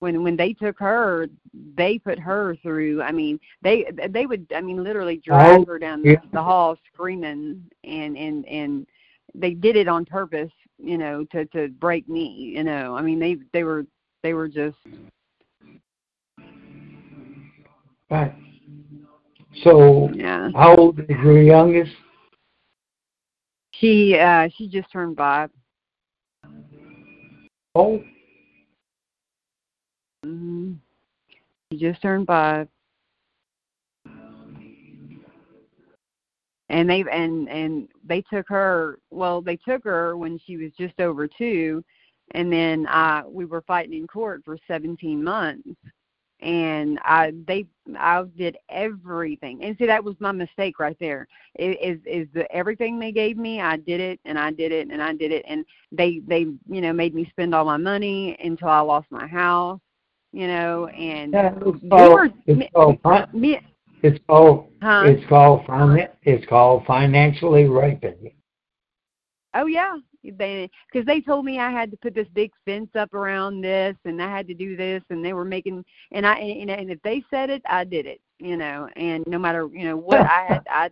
when 0.00 0.22
when 0.22 0.36
they 0.36 0.52
took 0.52 0.78
her 0.78 1.28
they 1.76 1.98
put 1.98 2.18
her 2.18 2.56
through 2.62 3.00
i 3.02 3.12
mean 3.12 3.38
they 3.62 3.86
they 4.10 4.26
would 4.26 4.46
i 4.54 4.60
mean 4.60 4.82
literally 4.82 5.18
drag 5.24 5.60
Oh, 5.60 5.64
her 5.66 5.78
down 5.78 6.02
yeah. 6.04 6.16
the 6.32 6.42
hall 6.42 6.76
screaming 6.92 7.62
and 7.84 8.16
and 8.16 8.46
and 8.46 8.86
they 9.34 9.52
did 9.54 9.76
it 9.76 9.88
on 9.88 10.04
purpose 10.04 10.50
you 10.78 10.98
know 10.98 11.24
to 11.26 11.44
to 11.46 11.68
break 11.68 12.08
me 12.08 12.52
you 12.56 12.64
know 12.64 12.96
i 12.96 13.02
mean 13.02 13.18
they 13.18 13.36
they 13.52 13.62
were 13.62 13.86
they 14.22 14.34
were 14.34 14.48
just 14.48 14.76
Right. 18.10 18.34
So, 19.62 20.10
yeah 20.14 20.50
how 20.54 20.74
old 20.74 20.98
is 20.98 21.06
your 21.22 21.40
youngest? 21.40 21.92
she 23.72 24.16
uh 24.18 24.48
she 24.56 24.68
just 24.68 24.90
turned 24.90 25.16
five 25.16 25.50
Oh, 27.74 28.02
hmm 30.24 30.72
she 31.72 31.78
just 31.78 32.02
turned 32.02 32.26
five. 32.26 32.68
And 36.68 36.88
they 36.88 37.04
and 37.10 37.48
and 37.48 37.88
they 38.04 38.22
took 38.22 38.48
her 38.48 38.98
well 39.10 39.40
they 39.40 39.56
took 39.56 39.84
her 39.84 40.16
when 40.16 40.38
she 40.38 40.56
was 40.56 40.72
just 40.78 41.00
over 41.00 41.26
two. 41.26 41.84
And 42.32 42.52
then 42.52 42.86
i 42.88 43.22
we 43.26 43.44
were 43.44 43.62
fighting 43.62 43.94
in 43.94 44.06
court 44.06 44.42
for 44.44 44.56
seventeen 44.68 45.22
months. 45.22 45.68
And 46.40 46.98
i 47.04 47.32
they 47.46 47.66
i 47.96 48.22
did 48.36 48.56
everything. 48.68 49.64
And 49.64 49.76
see 49.78 49.86
that 49.86 50.02
was 50.04 50.16
my 50.20 50.32
mistake 50.32 50.78
right 50.78 50.96
there. 51.00 51.26
Is 51.56 51.98
is 52.04 52.28
the 52.34 52.50
everything 52.54 52.98
they 52.98 53.12
gave 53.12 53.36
me 53.36 53.60
i 53.60 53.76
did 53.76 54.00
it 54.00 54.20
and 54.24 54.38
i 54.38 54.50
did 54.52 54.72
it 54.72 54.88
and 54.90 55.02
i 55.02 55.12
did 55.12 55.32
it. 55.32 55.44
And 55.48 55.64
they 55.92 56.20
they 56.26 56.40
you 56.68 56.80
know 56.80 56.92
made 56.92 57.14
me 57.14 57.28
spend 57.30 57.54
all 57.54 57.64
my 57.64 57.76
money 57.76 58.36
until 58.42 58.68
i 58.68 58.80
lost 58.80 59.06
my 59.10 59.26
house 59.26 59.80
you 60.32 60.46
know 60.46 60.86
and 60.88 61.32
yeah, 61.32 61.52
it's 61.66 61.88
called, 61.88 62.30
it's 62.46 62.72
called, 62.72 62.98
it's 64.02 64.18
called, 64.26 64.66
huh? 64.82 65.04
it's 65.06 65.26
called, 65.28 65.66
finan- 65.66 66.10
it's 66.22 66.46
called 66.46 66.84
financially 66.86 67.64
raping. 67.68 68.32
Oh 69.54 69.66
yeah, 69.66 69.96
they 70.22 70.70
because 70.92 71.06
they 71.06 71.20
told 71.20 71.44
me 71.44 71.58
I 71.58 71.70
had 71.70 71.90
to 71.90 71.96
put 71.96 72.14
this 72.14 72.28
big 72.34 72.52
fence 72.64 72.90
up 72.94 73.14
around 73.14 73.60
this, 73.60 73.96
and 74.04 74.22
I 74.22 74.30
had 74.30 74.46
to 74.48 74.54
do 74.54 74.76
this, 74.76 75.02
and 75.10 75.24
they 75.24 75.32
were 75.32 75.44
making 75.44 75.84
and 76.12 76.26
I 76.26 76.38
and, 76.38 76.70
and 76.70 76.90
if 76.90 77.02
they 77.02 77.22
said 77.30 77.50
it, 77.50 77.62
I 77.68 77.84
did 77.84 78.06
it, 78.06 78.20
you 78.38 78.56
know, 78.56 78.88
and 78.96 79.24
no 79.26 79.38
matter 79.38 79.68
you 79.72 79.84
know 79.84 79.96
what 79.96 80.20
I 80.20 80.44
had, 80.48 80.62
I 80.70 80.90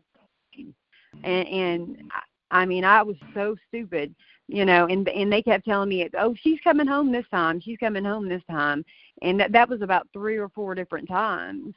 and 1.23 1.49
and 1.49 2.11
I 2.13 2.63
I 2.63 2.67
mean 2.67 2.85
I 2.85 3.03
was 3.03 3.17
so 3.33 3.55
stupid, 3.69 4.15
you 4.49 4.65
know, 4.65 4.87
and 4.87 5.09
and 5.09 5.33
they 5.33 5.43
kept 5.43 5.65
telling 5.65 5.89
me, 5.89 6.09
oh 6.19 6.35
she's 6.43 6.61
coming 6.65 6.87
home 6.87 7.13
this 7.13 7.27
time, 7.31 7.61
she's 7.61 7.79
coming 7.79 8.05
home 8.05 8.29
this 8.29 8.43
time, 8.51 8.85
and 9.23 9.39
that 9.39 9.53
that 9.53 9.69
was 9.69 9.83
about 9.83 10.09
three 10.13 10.37
or 10.37 10.49
four 10.49 10.75
different 10.75 11.09
times, 11.09 11.75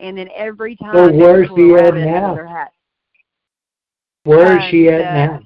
and 0.00 0.18
then 0.18 0.28
every 0.34 0.74
time 0.76 0.94
they 0.94 1.16
where's 1.16 1.48
she 1.54 1.74
at 1.74 1.94
rabbit 1.94 2.08
out 2.08 2.38
of 2.38 2.46
now? 2.46 2.68
Where 4.24 4.58
is 4.58 4.70
she 4.70 4.88
at 4.88 5.00
now? 5.00 5.40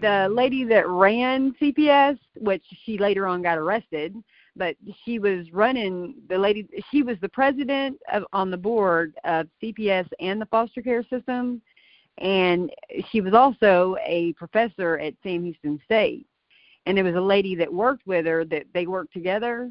the 0.00 0.28
lady 0.30 0.64
that 0.64 0.88
ran 0.88 1.54
CPS, 1.60 2.18
which 2.36 2.62
she 2.84 2.98
later 2.98 3.26
on 3.26 3.42
got 3.42 3.58
arrested, 3.58 4.16
but 4.56 4.76
she 5.04 5.18
was 5.18 5.52
running 5.52 6.14
the 6.28 6.36
lady. 6.36 6.68
She 6.90 7.02
was 7.02 7.16
the 7.20 7.28
president 7.28 7.98
of 8.12 8.24
on 8.32 8.50
the 8.50 8.56
board 8.56 9.14
of 9.24 9.46
CPS 9.62 10.08
and 10.20 10.40
the 10.40 10.46
foster 10.46 10.82
care 10.82 11.04
system, 11.04 11.62
and 12.18 12.70
she 13.10 13.20
was 13.20 13.34
also 13.34 13.96
a 14.04 14.32
professor 14.34 14.98
at 14.98 15.14
Sam 15.22 15.44
Houston 15.44 15.80
State. 15.84 16.26
And 16.86 16.96
there 16.96 17.04
was 17.04 17.14
a 17.14 17.20
lady 17.20 17.54
that 17.56 17.72
worked 17.72 18.06
with 18.06 18.26
her 18.26 18.44
that 18.46 18.64
they 18.72 18.86
worked 18.86 19.12
together, 19.12 19.70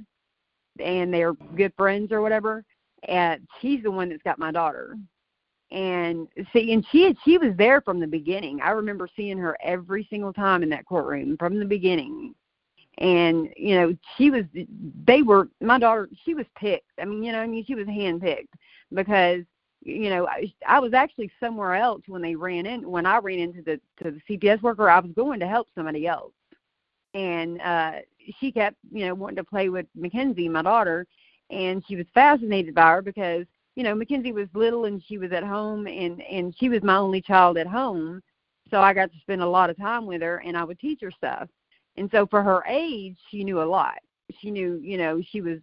and 0.79 1.13
they're 1.13 1.33
good 1.33 1.73
friends 1.75 2.11
or 2.11 2.21
whatever. 2.21 2.63
And 3.07 3.47
she's 3.61 3.83
the 3.83 3.91
one 3.91 4.09
that's 4.09 4.21
got 4.23 4.39
my 4.39 4.51
daughter 4.51 4.97
and 5.71 6.27
see 6.53 6.71
and 6.71 6.85
she 6.91 7.15
she 7.25 7.37
was 7.37 7.51
there 7.57 7.81
from 7.81 7.99
the 7.99 8.07
beginning 8.07 8.61
i 8.61 8.69
remember 8.69 9.09
seeing 9.17 9.37
her 9.37 9.57
every 9.61 10.07
single 10.09 10.31
time 10.31 10.63
in 10.63 10.69
that 10.69 10.85
courtroom 10.85 11.35
from 11.37 11.59
the 11.59 11.65
beginning 11.65 12.33
and 12.99 13.49
you 13.57 13.75
know 13.75 13.93
she 14.17 14.29
was 14.29 14.45
they 15.05 15.21
were 15.21 15.49
my 15.59 15.77
daughter 15.77 16.07
she 16.23 16.33
was 16.33 16.45
picked 16.55 16.89
i 17.01 17.05
mean 17.05 17.21
you 17.21 17.33
know 17.33 17.39
i 17.39 17.47
mean 17.47 17.65
she 17.65 17.75
was 17.75 17.85
handpicked 17.85 18.47
because 18.93 19.43
you 19.87 20.09
know 20.09 20.27
i 20.27 20.51
i 20.67 20.79
was 20.79 20.93
actually 20.93 21.31
somewhere 21.39 21.75
else 21.75 22.01
when 22.07 22.21
they 22.21 22.35
ran 22.35 22.65
in 22.65 22.89
when 22.89 23.05
i 23.05 23.17
ran 23.17 23.39
into 23.39 23.61
the 23.61 23.79
to 24.01 24.11
the 24.11 24.37
cps 24.37 24.61
worker 24.61 24.89
i 24.89 24.99
was 24.99 25.11
going 25.13 25.39
to 25.39 25.47
help 25.47 25.67
somebody 25.73 26.05
else 26.05 26.33
and 27.13 27.61
uh 27.61 27.93
she 28.39 28.51
kept 28.51 28.75
you 28.91 29.05
know 29.05 29.15
wanting 29.15 29.37
to 29.37 29.43
play 29.43 29.69
with 29.69 29.85
mackenzie 29.95 30.49
my 30.49 30.61
daughter 30.61 31.07
and 31.49 31.83
she 31.87 31.95
was 31.95 32.05
fascinated 32.13 32.75
by 32.75 32.91
her 32.91 33.01
because 33.01 33.45
you 33.77 33.83
know, 33.83 33.93
Mackenzie 33.93 34.31
was 34.31 34.47
little 34.55 34.85
and 34.85 35.03
she 35.07 35.19
was 35.19 35.31
at 35.31 35.43
home 35.43 35.85
and 35.85 36.19
and 36.23 36.53
she 36.57 36.67
was 36.67 36.81
my 36.81 36.97
only 36.97 37.21
child 37.21 37.59
at 37.59 37.67
home, 37.67 38.23
so 38.71 38.81
I 38.81 38.91
got 38.91 39.11
to 39.11 39.19
spend 39.19 39.43
a 39.43 39.47
lot 39.47 39.69
of 39.69 39.77
time 39.77 40.07
with 40.07 40.23
her 40.23 40.39
and 40.39 40.57
I 40.57 40.63
would 40.63 40.79
teach 40.79 40.99
her 41.01 41.11
stuff. 41.11 41.47
And 41.95 42.09
so 42.11 42.25
for 42.25 42.41
her 42.41 42.63
age, 42.67 43.15
she 43.29 43.43
knew 43.43 43.61
a 43.61 43.63
lot. 43.63 43.99
She 44.39 44.49
knew, 44.49 44.79
you 44.83 44.97
know, 44.97 45.21
she 45.29 45.41
was 45.41 45.59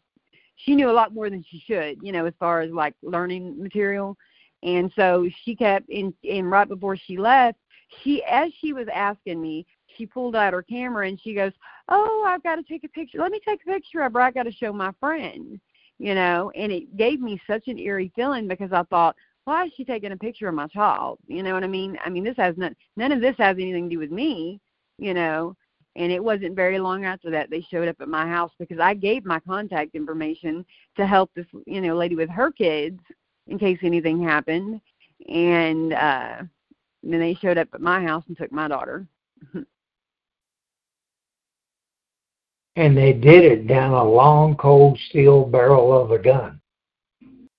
she 0.57 0.75
knew 0.75 0.91
a 0.91 0.93
lot 0.93 1.15
more 1.15 1.31
than 1.31 1.45
she 1.49 1.63
should, 1.67 1.99
you 2.03 2.13
know, 2.13 2.27
as 2.27 2.35
far 2.39 2.61
as 2.61 2.71
like 2.71 2.95
learning 3.03 3.61
material. 3.63 4.17
And 4.63 4.91
so 4.97 5.29
she 5.45 5.55
kept 5.55 5.89
in 5.91 6.15
and 6.29 6.51
right 6.51 6.69
before 6.69 6.97
she 6.97 7.17
left, 7.17 7.59
she 8.03 8.23
as 8.25 8.51
she 8.61 8.73
was 8.73 8.89
asking 8.93 9.41
me, 9.41 9.67
she 9.97 10.07
pulled 10.07 10.37
out 10.37 10.53
her 10.53 10.63
camera 10.63 11.07
and 11.07 11.21
she 11.21 11.35
goes, 11.35 11.53
"Oh, 11.89 12.25
I've 12.27 12.43
got 12.43 12.57
to 12.57 12.63
take 12.63 12.85
a 12.85 12.89
picture. 12.89 13.19
Let 13.19 13.33
me 13.33 13.41
take 13.47 13.61
a 13.67 13.71
picture 13.71 14.03
of 14.03 14.15
her. 14.15 14.21
I 14.21 14.31
got 14.31 14.45
to 14.45 14.53
show 14.53 14.73
my 14.73 14.93
friend." 15.01 15.61
You 15.99 16.15
know, 16.15 16.51
and 16.57 16.73
it 16.73 16.97
gave 16.97 17.21
me 17.21 17.41
such 17.47 17.69
an 17.69 17.79
eerie 17.79 18.13
feeling 18.17 18.49
because 18.49 18.73
I 18.73 18.83
thought, 18.85 19.15
why 19.45 19.67
is 19.67 19.73
she 19.77 19.85
taking 19.85 20.13
a 20.13 20.17
picture 20.17 20.49
of 20.49 20.55
my 20.55 20.67
child? 20.67 21.19
You 21.27 21.43
know 21.43 21.55
what 21.55 21.65
I 21.65 21.69
mean? 21.69 21.99
I 22.05 22.11
mean, 22.11 22.25
this 22.25 22.37
has 22.37 22.57
none, 22.57 22.75
none 22.97 23.13
of 23.13 23.21
this 23.21 23.37
has 23.39 23.57
anything 23.59 23.89
to 23.89 23.95
do 23.95 23.99
with 24.01 24.11
me, 24.11 24.61
you 24.99 25.15
know. 25.15 25.55
And 25.97 26.11
it 26.11 26.23
wasn't 26.23 26.57
very 26.57 26.79
long 26.79 27.05
after 27.05 27.31
that 27.31 27.51
they 27.51 27.61
showed 27.61 27.89
up 27.89 28.01
at 28.01 28.09
my 28.09 28.27
house 28.27 28.51
because 28.59 28.81
I 28.81 28.95
gave 28.95 29.25
my 29.25 29.39
contact 29.41 29.95
information 29.95 30.65
to 30.97 31.07
help 31.07 31.31
this, 31.35 31.47
you 31.67 31.81
know, 31.81 31.97
lady 31.97 32.17
with 32.17 32.31
her 32.31 32.51
kids 32.51 33.01
in 33.47 33.59
case 33.59 33.79
anything 33.83 34.23
happened. 34.23 34.81
And 35.29 35.93
uh 35.93 36.43
then 37.03 37.21
they 37.21 37.35
showed 37.35 37.59
up 37.59 37.69
at 37.73 37.81
my 37.81 38.03
house 38.03 38.25
and 38.29 38.37
took 38.37 38.51
my 38.51 38.67
daughter. 38.67 39.07
and 42.77 42.97
they 42.97 43.13
did 43.13 43.45
it 43.45 43.67
down 43.67 43.93
a 43.93 44.05
long 44.05 44.57
cold 44.57 44.99
steel 45.11 45.45
barrel 45.45 45.93
of 45.97 46.11
a 46.11 46.19
gun. 46.19 46.61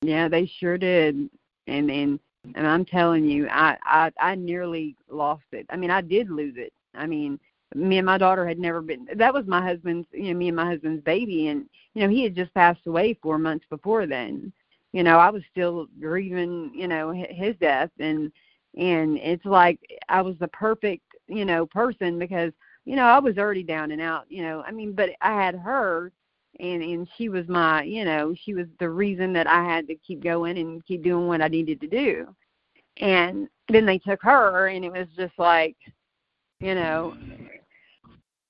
Yeah, 0.02 0.28
they 0.28 0.46
sure 0.60 0.78
did. 0.78 1.30
And 1.68 1.90
and 1.90 2.20
and 2.56 2.68
I'm 2.68 2.86
telling 2.86 3.26
you, 3.26 3.48
I 3.50 3.78
I 3.84 4.12
I 4.20 4.36
nearly 4.36 4.96
lost 5.10 5.46
it. 5.52 5.66
I 5.70 5.78
mean, 5.78 5.92
I 5.92 6.02
did 6.02 6.30
lose 6.30 6.56
it. 6.58 6.74
I 6.94 7.06
mean, 7.08 7.40
me 7.76 7.98
and 7.98 8.06
my 8.06 8.18
daughter 8.18 8.48
had 8.48 8.58
never 8.58 8.82
been. 8.82 9.08
That 9.16 9.34
was 9.34 9.46
my 9.46 9.62
husband's, 9.62 10.08
you 10.12 10.34
know, 10.34 10.40
me 10.40 10.48
and 10.48 10.56
my 10.56 10.66
husband's 10.66 11.04
baby, 11.04 11.48
and 11.48 11.70
you 11.94 12.02
know, 12.02 12.10
he 12.10 12.24
had 12.24 12.36
just 12.36 12.54
passed 12.54 12.88
away 12.88 13.18
four 13.22 13.38
months 13.38 13.66
before 13.70 14.08
then. 14.08 14.52
You 14.94 15.04
know, 15.04 15.20
I 15.20 15.30
was 15.30 15.44
still 15.52 15.88
grieving, 16.00 16.72
you 16.74 16.88
know, 16.88 17.12
his 17.12 17.56
death, 17.58 17.92
and 18.00 18.32
and 18.78 19.18
it's 19.18 19.46
like 19.46 19.80
I 20.10 20.22
was 20.22 20.36
the 20.40 20.48
perfect, 20.50 21.04
you 21.28 21.46
know, 21.46 21.66
person 21.66 22.18
because 22.18 22.54
you 22.86 22.96
know, 22.96 23.06
I 23.06 23.20
was 23.20 23.38
already 23.38 23.64
down 23.64 23.92
and 23.92 24.02
out, 24.02 24.26
you 24.30 24.42
know. 24.44 24.64
I 24.66 24.72
mean, 24.72 24.94
but 24.94 25.10
I 25.22 25.34
had 25.34 25.56
her 25.56 26.12
and 26.60 26.82
and 26.82 27.10
she 27.18 27.30
was 27.30 27.48
my, 27.48 27.84
you 27.84 28.06
know, 28.06 28.34
she 28.44 28.54
was 28.54 28.68
the 28.80 28.90
reason 28.90 29.34
that 29.34 29.48
I 29.48 29.64
had 29.64 29.88
to 29.88 29.96
keep 29.96 30.24
going 30.24 30.58
and 30.58 30.86
keep 30.86 31.04
doing 31.04 31.28
what 31.28 31.42
I 31.42 31.48
needed 31.50 31.82
to 31.82 31.88
do. 31.88 32.34
And 32.98 33.50
then 33.68 33.86
they 33.86 33.98
took 33.98 34.22
her 34.22 34.68
and 34.68 34.86
it 34.86 34.92
was 34.92 35.08
just 35.18 35.38
like, 35.38 35.76
you 36.62 36.76
know, 36.76 37.16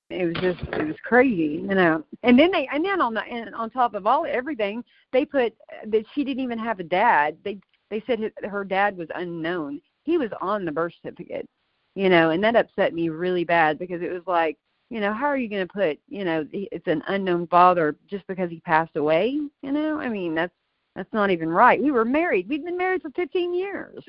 it 0.10 0.26
was 0.26 0.36
just 0.36 0.62
it 0.74 0.86
was 0.86 0.96
crazy, 1.04 1.62
you 1.62 1.76
know. 1.76 2.04
And 2.24 2.38
then 2.38 2.52
they 2.52 2.68
and 2.72 2.84
then 2.84 3.02
on 3.02 3.14
the 3.14 3.24
and 3.24 3.54
on 3.56 3.70
top 3.70 3.94
of 3.94 4.06
all 4.06 4.26
everything, 4.28 4.84
they 5.12 5.26
put 5.26 5.54
that 5.88 6.06
she 6.14 6.24
didn't 6.24 6.44
even 6.44 6.60
have 6.60 6.80
a 6.80 6.84
dad. 6.84 7.38
They 7.44 7.60
they 7.90 8.04
said 8.06 8.32
her 8.44 8.64
dad 8.64 8.98
was 8.98 9.08
unknown. 9.16 9.82
He 10.04 10.18
was 10.18 10.30
on 10.42 10.66
the 10.66 10.72
birth 10.72 10.94
certificate 11.02 11.48
you 11.96 12.10
know, 12.10 12.30
and 12.30 12.44
that 12.44 12.56
upset 12.56 12.94
me 12.94 13.10
really 13.10 13.46
bad 13.46 13.80
because 13.80 14.02
it 14.02 14.12
was 14.12 14.22
like, 14.28 14.58
you 14.90 15.00
know, 15.00 15.14
how 15.14 15.26
are 15.26 15.38
you 15.38 15.50
going 15.50 15.66
to 15.66 15.74
put, 15.74 15.98
you 16.08 16.24
know, 16.24 16.46
it's 16.52 16.88
an 16.88 17.02
unknown 17.08 17.48
father 17.48 17.96
just 18.08 18.28
because 18.28 18.50
he 18.50 18.60
passed 18.60 18.96
away, 18.98 19.40
you 19.64 19.72
know? 19.72 20.00
I 20.00 20.10
mean, 20.10 20.36
that's 20.36 20.54
that's 20.96 21.12
not 21.12 21.32
even 21.32 21.50
right. 21.50 21.82
We 21.82 21.92
were 21.92 22.06
married. 22.06 22.48
We'd 22.48 22.64
been 22.64 22.78
married 22.78 23.02
for 23.02 23.10
15 23.12 23.54
years. 23.54 24.02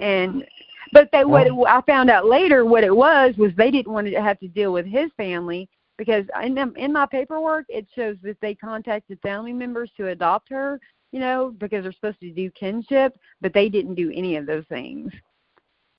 And 0.00 0.44
but 0.92 1.08
they 1.12 1.24
what 1.24 1.46
it, 1.46 1.52
I 1.68 1.80
found 1.82 2.10
out 2.10 2.26
later 2.26 2.64
what 2.64 2.84
it 2.84 2.94
was 2.94 3.36
was 3.36 3.52
they 3.56 3.70
didn't 3.70 3.92
want 3.92 4.06
to 4.06 4.22
have 4.22 4.38
to 4.40 4.48
deal 4.48 4.72
with 4.72 4.86
his 4.86 5.10
family 5.16 5.68
because 5.98 6.24
in 6.42 6.58
in 6.76 6.92
my 6.92 7.06
paperwork 7.06 7.66
it 7.68 7.86
shows 7.94 8.16
that 8.22 8.40
they 8.40 8.54
contacted 8.54 9.18
family 9.22 9.52
members 9.52 9.90
to 9.96 10.08
adopt 10.08 10.48
her, 10.50 10.80
you 11.12 11.20
know, 11.20 11.54
because 11.58 11.82
they're 11.82 11.92
supposed 11.92 12.20
to 12.20 12.30
do 12.30 12.50
kinship, 12.50 13.16
but 13.40 13.52
they 13.52 13.68
didn't 13.68 13.94
do 13.94 14.12
any 14.14 14.36
of 14.36 14.46
those 14.46 14.64
things. 14.68 15.12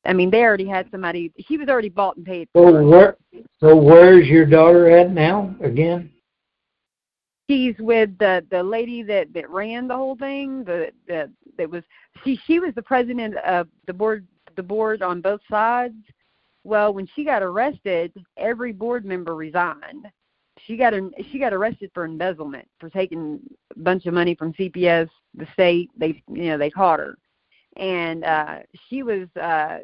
I 0.06 0.14
mean, 0.14 0.32
they 0.32 0.42
already 0.42 0.68
had 0.68 0.90
somebody. 0.90 1.34
He 1.36 1.58
was 1.58 1.68
already 1.68 1.90
bought 1.90 2.16
and 2.16 2.26
paid. 2.26 2.48
For. 2.54 2.72
So 2.72 2.88
where? 2.88 3.18
So 3.60 3.76
where's 3.76 4.28
your 4.28 4.46
daughter 4.46 4.90
at 4.90 5.12
now? 5.12 5.54
Again? 5.62 6.12
She's 7.50 7.76
with 7.80 8.18
the 8.18 8.46
the 8.50 8.64
lady 8.64 9.04
that 9.04 9.34
that 9.34 9.50
ran 9.50 9.88
the 9.88 9.96
whole 9.96 10.16
thing. 10.16 10.64
The 10.64 10.92
the 11.08 11.32
that 11.58 11.70
was 11.70 11.84
she 12.24 12.40
she 12.46 12.60
was 12.60 12.74
the 12.76 12.82
president 12.82 13.36
of 13.38 13.68
the 13.86 13.94
board 13.94 14.26
the 14.58 14.64
board 14.64 15.02
on 15.02 15.22
both 15.22 15.40
sides. 15.50 15.96
Well, 16.66 16.94
when 16.94 17.08
she 17.16 17.24
got 17.24 17.42
arrested, 17.42 18.12
every 18.36 18.74
board 18.74 19.06
member 19.06 19.36
resigned. 19.36 20.08
She 20.66 20.76
got 20.76 20.94
she 21.32 21.40
got 21.40 21.54
arrested 21.54 21.92
for 21.94 22.04
embezzlement 22.04 22.68
for 22.80 22.90
taking 22.90 23.40
a 23.76 23.80
bunch 23.80 24.06
of 24.06 24.14
money 24.14 24.36
from 24.36 24.52
CPS, 24.54 25.08
the 25.34 25.48
state. 25.54 25.90
They 25.98 26.22
you 26.28 26.48
know 26.48 26.58
they 26.58 26.70
caught 26.70 27.00
her, 27.00 27.18
and 27.78 28.26
uh 28.26 28.60
she 28.90 29.04
was 29.04 29.30
uh 29.40 29.78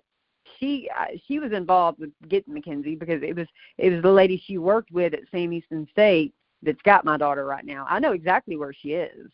she 0.59 0.89
uh, 0.97 1.15
she 1.27 1.39
was 1.39 1.51
involved 1.51 1.99
with 1.99 2.11
getting 2.27 2.53
McKenzie 2.53 2.99
because 2.99 3.21
it 3.23 3.35
was 3.35 3.47
it 3.77 3.91
was 3.91 4.01
the 4.01 4.11
lady 4.11 4.41
she 4.45 4.57
worked 4.57 4.91
with 4.91 5.13
at 5.13 5.21
Sam 5.31 5.51
Houston 5.51 5.87
State 5.91 6.33
that's 6.63 6.81
got 6.83 7.05
my 7.05 7.17
daughter 7.17 7.45
right 7.45 7.65
now. 7.65 7.85
I 7.89 7.99
know 7.99 8.13
exactly 8.13 8.57
where 8.57 8.73
she 8.73 8.93
is. 8.93 9.29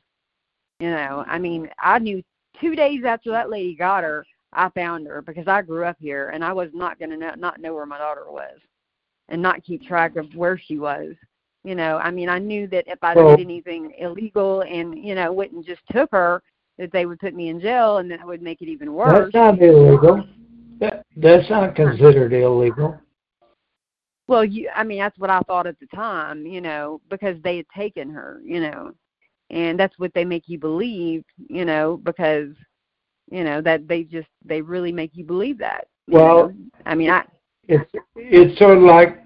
You 0.79 0.91
know, 0.91 1.23
I 1.27 1.39
mean, 1.39 1.69
I 1.81 1.99
knew 1.99 2.23
two 2.59 2.75
days 2.75 3.03
after 3.05 3.31
that 3.31 3.49
lady 3.49 3.75
got 3.75 4.03
her, 4.03 4.25
I 4.53 4.69
found 4.69 5.07
her 5.07 5.21
because 5.21 5.47
I 5.47 5.61
grew 5.61 5.85
up 5.85 5.97
here 5.99 6.29
and 6.29 6.43
I 6.43 6.53
was 6.53 6.69
not 6.73 6.99
going 6.99 7.11
to 7.11 7.17
know, 7.17 7.33
not 7.37 7.61
know 7.61 7.73
where 7.73 7.85
my 7.85 7.97
daughter 7.97 8.25
was 8.27 8.59
and 9.29 9.41
not 9.41 9.63
keep 9.63 9.83
track 9.83 10.15
of 10.15 10.33
where 10.35 10.57
she 10.57 10.77
was. 10.77 11.15
You 11.63 11.75
know, 11.75 11.97
I 11.97 12.09
mean, 12.09 12.29
I 12.29 12.39
knew 12.39 12.67
that 12.67 12.85
if 12.87 12.99
I 13.01 13.13
well, 13.13 13.35
did 13.35 13.45
anything 13.45 13.93
illegal 13.99 14.61
and 14.61 14.97
you 14.97 15.13
know 15.13 15.31
went 15.31 15.51
and 15.51 15.65
just 15.65 15.81
took 15.91 16.09
her, 16.11 16.41
that 16.77 16.91
they 16.93 17.05
would 17.05 17.19
put 17.19 17.35
me 17.35 17.49
in 17.49 17.59
jail 17.59 17.97
and 17.97 18.09
that 18.09 18.25
would 18.25 18.41
make 18.41 18.61
it 18.61 18.69
even 18.69 18.93
worse. 18.93 19.29
That's 19.33 19.33
not 19.33 19.61
illegal. 19.61 20.23
That, 20.79 21.05
that's 21.17 21.49
not 21.49 21.75
considered 21.75 22.31
illegal. 22.31 22.97
Well, 24.27 24.45
you, 24.45 24.69
I 24.73 24.83
mean, 24.83 24.99
that's 24.99 25.17
what 25.19 25.29
I 25.29 25.41
thought 25.41 25.67
at 25.67 25.79
the 25.79 25.87
time, 25.87 26.45
you 26.45 26.61
know, 26.61 27.01
because 27.09 27.35
they 27.43 27.57
had 27.57 27.65
taken 27.75 28.09
her, 28.11 28.39
you 28.45 28.61
know, 28.61 28.91
and 29.49 29.77
that's 29.77 29.97
what 29.99 30.13
they 30.13 30.23
make 30.23 30.43
you 30.47 30.57
believe, 30.57 31.23
you 31.49 31.65
know, 31.65 31.97
because, 31.97 32.49
you 33.31 33.43
know, 33.43 33.61
that 33.61 33.87
they 33.87 34.03
just 34.03 34.27
they 34.43 34.61
really 34.61 34.91
make 34.91 35.11
you 35.15 35.23
believe 35.23 35.57
that. 35.59 35.87
You 36.07 36.15
well, 36.15 36.49
know? 36.49 36.55
I 36.85 36.95
mean, 36.95 37.09
I. 37.09 37.23
It's 37.67 37.89
it's 38.15 38.57
sort 38.57 38.77
of 38.77 38.83
like 38.83 39.23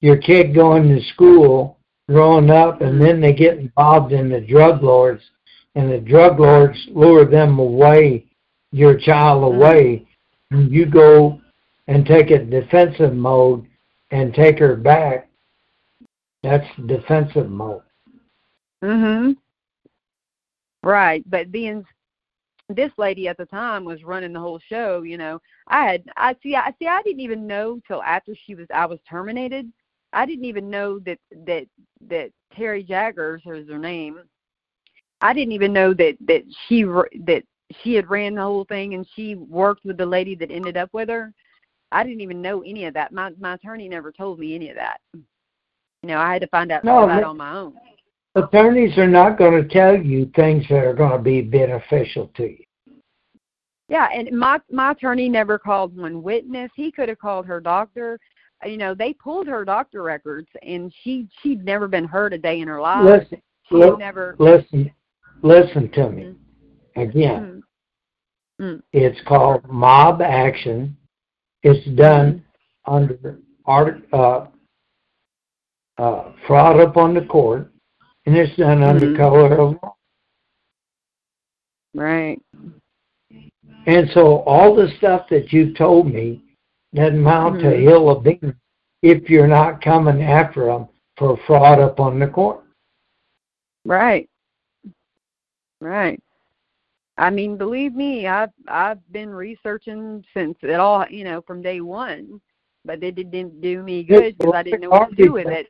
your 0.00 0.16
kid 0.16 0.54
going 0.54 0.88
to 0.88 1.02
school, 1.14 1.78
growing 2.08 2.50
up, 2.50 2.80
and 2.80 3.00
then 3.00 3.20
they 3.20 3.32
get 3.32 3.58
involved 3.58 4.12
in 4.12 4.28
the 4.28 4.40
drug 4.40 4.82
lords, 4.82 5.22
and 5.76 5.90
the 5.90 5.98
drug 5.98 6.40
lords 6.40 6.78
lure 6.90 7.24
them 7.24 7.58
away, 7.58 8.26
your 8.72 8.98
child 8.98 9.42
mm-hmm. 9.42 9.56
away, 9.56 10.06
you 10.50 10.86
go 10.86 11.40
and 11.88 12.04
take 12.04 12.30
a 12.30 12.44
defensive 12.44 13.14
mode 13.14 13.66
and 14.10 14.34
take 14.34 14.58
her 14.58 14.76
back, 14.76 15.28
that's 16.42 16.66
defensive 16.86 17.48
mode. 17.48 17.82
Mhm. 18.82 19.36
Right, 20.82 21.22
but 21.30 21.52
being 21.52 21.84
this 22.74 22.92
lady 22.96 23.28
at 23.28 23.36
the 23.36 23.46
time 23.46 23.84
was 23.84 24.04
running 24.04 24.32
the 24.32 24.40
whole 24.40 24.60
show, 24.68 25.02
you 25.02 25.18
know. 25.18 25.40
I 25.68 25.86
had 25.86 26.04
I 26.16 26.36
see 26.42 26.54
I 26.54 26.74
see 26.78 26.86
I 26.86 27.02
didn't 27.02 27.20
even 27.20 27.46
know 27.46 27.80
till 27.86 28.02
after 28.02 28.34
she 28.46 28.54
was 28.54 28.66
I 28.72 28.86
was 28.86 28.98
terminated. 29.08 29.72
I 30.12 30.26
didn't 30.26 30.44
even 30.44 30.70
know 30.70 30.98
that 31.00 31.18
that 31.46 31.66
that 32.08 32.30
Terry 32.54 32.82
Jaggers 32.82 33.42
was 33.44 33.68
her 33.68 33.78
name. 33.78 34.20
I 35.20 35.32
didn't 35.32 35.52
even 35.52 35.72
know 35.72 35.94
that 35.94 36.16
that 36.26 36.42
she 36.66 36.82
that 36.82 37.44
she 37.82 37.94
had 37.94 38.10
ran 38.10 38.34
the 38.34 38.42
whole 38.42 38.64
thing 38.64 38.94
and 38.94 39.06
she 39.14 39.34
worked 39.34 39.84
with 39.84 39.96
the 39.96 40.06
lady 40.06 40.34
that 40.36 40.50
ended 40.50 40.76
up 40.76 40.90
with 40.92 41.08
her. 41.08 41.32
I 41.90 42.04
didn't 42.04 42.20
even 42.22 42.42
know 42.42 42.62
any 42.62 42.86
of 42.86 42.94
that. 42.94 43.12
My 43.12 43.30
my 43.38 43.54
attorney 43.54 43.88
never 43.88 44.12
told 44.12 44.38
me 44.38 44.54
any 44.54 44.70
of 44.70 44.76
that. 44.76 45.00
You 45.14 46.08
know, 46.08 46.18
I 46.18 46.32
had 46.32 46.42
to 46.42 46.48
find 46.48 46.72
out 46.72 46.84
no, 46.84 47.06
that 47.06 47.22
on 47.22 47.36
my 47.36 47.56
own. 47.56 47.74
Attorneys 48.34 48.96
are 48.96 49.06
not 49.06 49.36
going 49.36 49.62
to 49.62 49.68
tell 49.68 49.96
you 49.96 50.30
things 50.34 50.64
that 50.68 50.84
are 50.84 50.94
going 50.94 51.12
to 51.12 51.18
be 51.18 51.42
beneficial 51.42 52.30
to 52.34 52.44
you. 52.44 52.64
Yeah, 53.92 54.08
and 54.10 54.32
my 54.32 54.58
my 54.70 54.92
attorney 54.92 55.28
never 55.28 55.58
called 55.58 55.94
one 55.94 56.22
witness. 56.22 56.70
He 56.74 56.90
could 56.90 57.10
have 57.10 57.18
called 57.18 57.44
her 57.44 57.60
doctor. 57.60 58.18
You 58.64 58.78
know, 58.78 58.94
they 58.94 59.12
pulled 59.12 59.46
her 59.48 59.66
doctor 59.66 60.02
records, 60.02 60.48
and 60.62 60.90
she 61.02 61.28
she'd 61.42 61.62
never 61.62 61.86
been 61.88 62.06
hurt 62.06 62.32
a 62.32 62.38
day 62.38 62.60
in 62.60 62.68
her 62.68 62.80
life. 62.80 63.04
Listen, 63.04 63.42
she 63.68 63.74
li- 63.74 63.96
never 63.98 64.34
listen, 64.38 64.90
listen 65.42 65.90
to 65.90 66.08
me. 66.08 66.22
Mm-hmm. 66.22 67.00
Again, 67.02 67.62
mm. 68.58 68.82
it's 68.94 69.20
called 69.28 69.68
mob 69.68 70.22
action. 70.22 70.96
It's 71.62 71.86
done 71.94 72.42
mm. 72.88 72.94
under 72.94 73.40
art, 73.66 74.02
uh, 74.14 74.46
uh, 75.98 76.32
fraud 76.46 76.80
upon 76.80 77.12
the 77.12 77.26
court, 77.26 77.70
and 78.24 78.38
it's 78.38 78.56
done 78.56 78.82
under 78.82 79.08
mm-hmm. 79.08 79.16
color 79.18 79.54
of 79.54 79.76
law. 79.82 79.96
Right. 81.92 82.40
And 83.86 84.08
so 84.14 84.38
all 84.40 84.74
the 84.74 84.88
stuff 84.98 85.26
that 85.30 85.52
you've 85.52 85.76
told 85.76 86.12
me 86.12 86.42
doesn't 86.94 87.18
amount 87.18 87.56
mm-hmm. 87.56 87.70
to 87.70 87.76
hill 87.76 88.10
of 88.10 88.22
beans 88.22 88.54
if 89.02 89.28
you're 89.28 89.48
not 89.48 89.82
coming 89.82 90.22
after 90.22 90.66
them 90.66 90.88
for 91.16 91.38
fraud 91.46 91.80
upon 91.80 92.18
the 92.18 92.26
court. 92.26 92.62
Right. 93.84 94.28
Right. 95.80 96.20
I 97.18 97.30
mean, 97.30 97.56
believe 97.56 97.94
me, 97.94 98.26
I've 98.26 98.50
I've 98.68 99.00
been 99.12 99.30
researching 99.30 100.24
since 100.32 100.56
it 100.62 100.80
all, 100.80 101.04
you 101.10 101.24
know, 101.24 101.42
from 101.42 101.60
day 101.60 101.80
one, 101.80 102.40
but 102.84 103.02
it 103.02 103.16
didn't 103.16 103.60
do 103.60 103.82
me 103.82 104.02
good 104.02 104.38
because 104.38 104.54
I 104.54 104.62
didn't 104.62 104.82
know 104.82 104.90
what 104.90 105.10
to 105.10 105.16
do 105.16 105.32
with 105.32 105.48
it. 105.48 105.68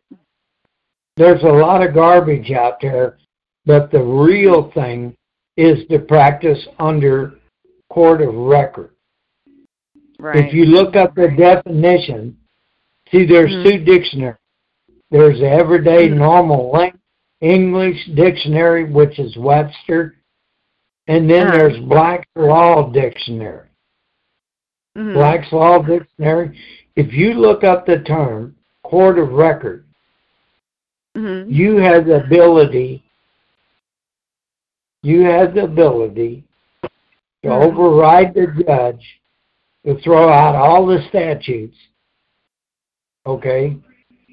There's 1.17 1.43
a 1.43 1.47
lot 1.47 1.87
of 1.87 1.95
garbage 1.95 2.53
out 2.53 2.81
there, 2.81 3.19
but 3.67 3.91
the 3.91 4.03
real 4.03 4.71
thing 4.73 5.17
is 5.57 5.87
to 5.91 5.99
practice 5.99 6.67
under 6.79 7.35
court 7.93 8.22
of 8.22 8.34
record. 8.34 8.90
Right. 10.18 10.47
If 10.47 10.55
you 10.55 10.64
look 10.64 10.97
up 10.97 11.14
the 11.14 11.28
definition, 11.36 12.38
see 13.11 13.26
there's 13.26 13.51
mm-hmm. 13.51 13.68
two 13.68 13.84
dictionaries. 13.84 14.38
There's 15.11 15.40
the 15.40 15.51
Everyday 15.51 16.09
mm-hmm. 16.09 16.18
Normal 16.18 16.90
English 17.43 17.99
Dictionary, 18.14 18.90
which 18.90 19.18
is 19.18 19.36
Webster, 19.36 20.16
and 21.07 21.28
then 21.28 21.49
uh-huh. 21.49 21.59
there's 21.59 21.78
Black's 21.80 22.28
Law 22.34 22.90
Dictionary. 22.90 23.68
Mm-hmm. 24.97 25.14
Black's 25.14 25.53
Law 25.53 25.82
Dictionary. 25.82 26.59
If 26.97 27.12
you 27.12 27.34
look 27.34 27.62
up 27.62 27.84
the 27.84 27.99
term 27.99 28.57
court 28.84 29.18
of 29.18 29.32
record, 29.32 29.84
mm-hmm. 31.14 31.51
you 31.51 31.76
have 31.76 32.07
the 32.07 32.24
ability. 32.24 33.05
You 35.03 35.22
have 35.22 35.55
the 35.55 35.64
ability 35.64 36.45
to 37.43 37.49
mm-hmm. 37.49 37.78
override 37.78 38.34
the 38.34 38.47
judge, 38.66 39.05
to 39.84 40.01
throw 40.03 40.28
out 40.28 40.55
all 40.55 40.86
the 40.86 41.05
statutes. 41.09 41.76
Okay, 43.26 43.76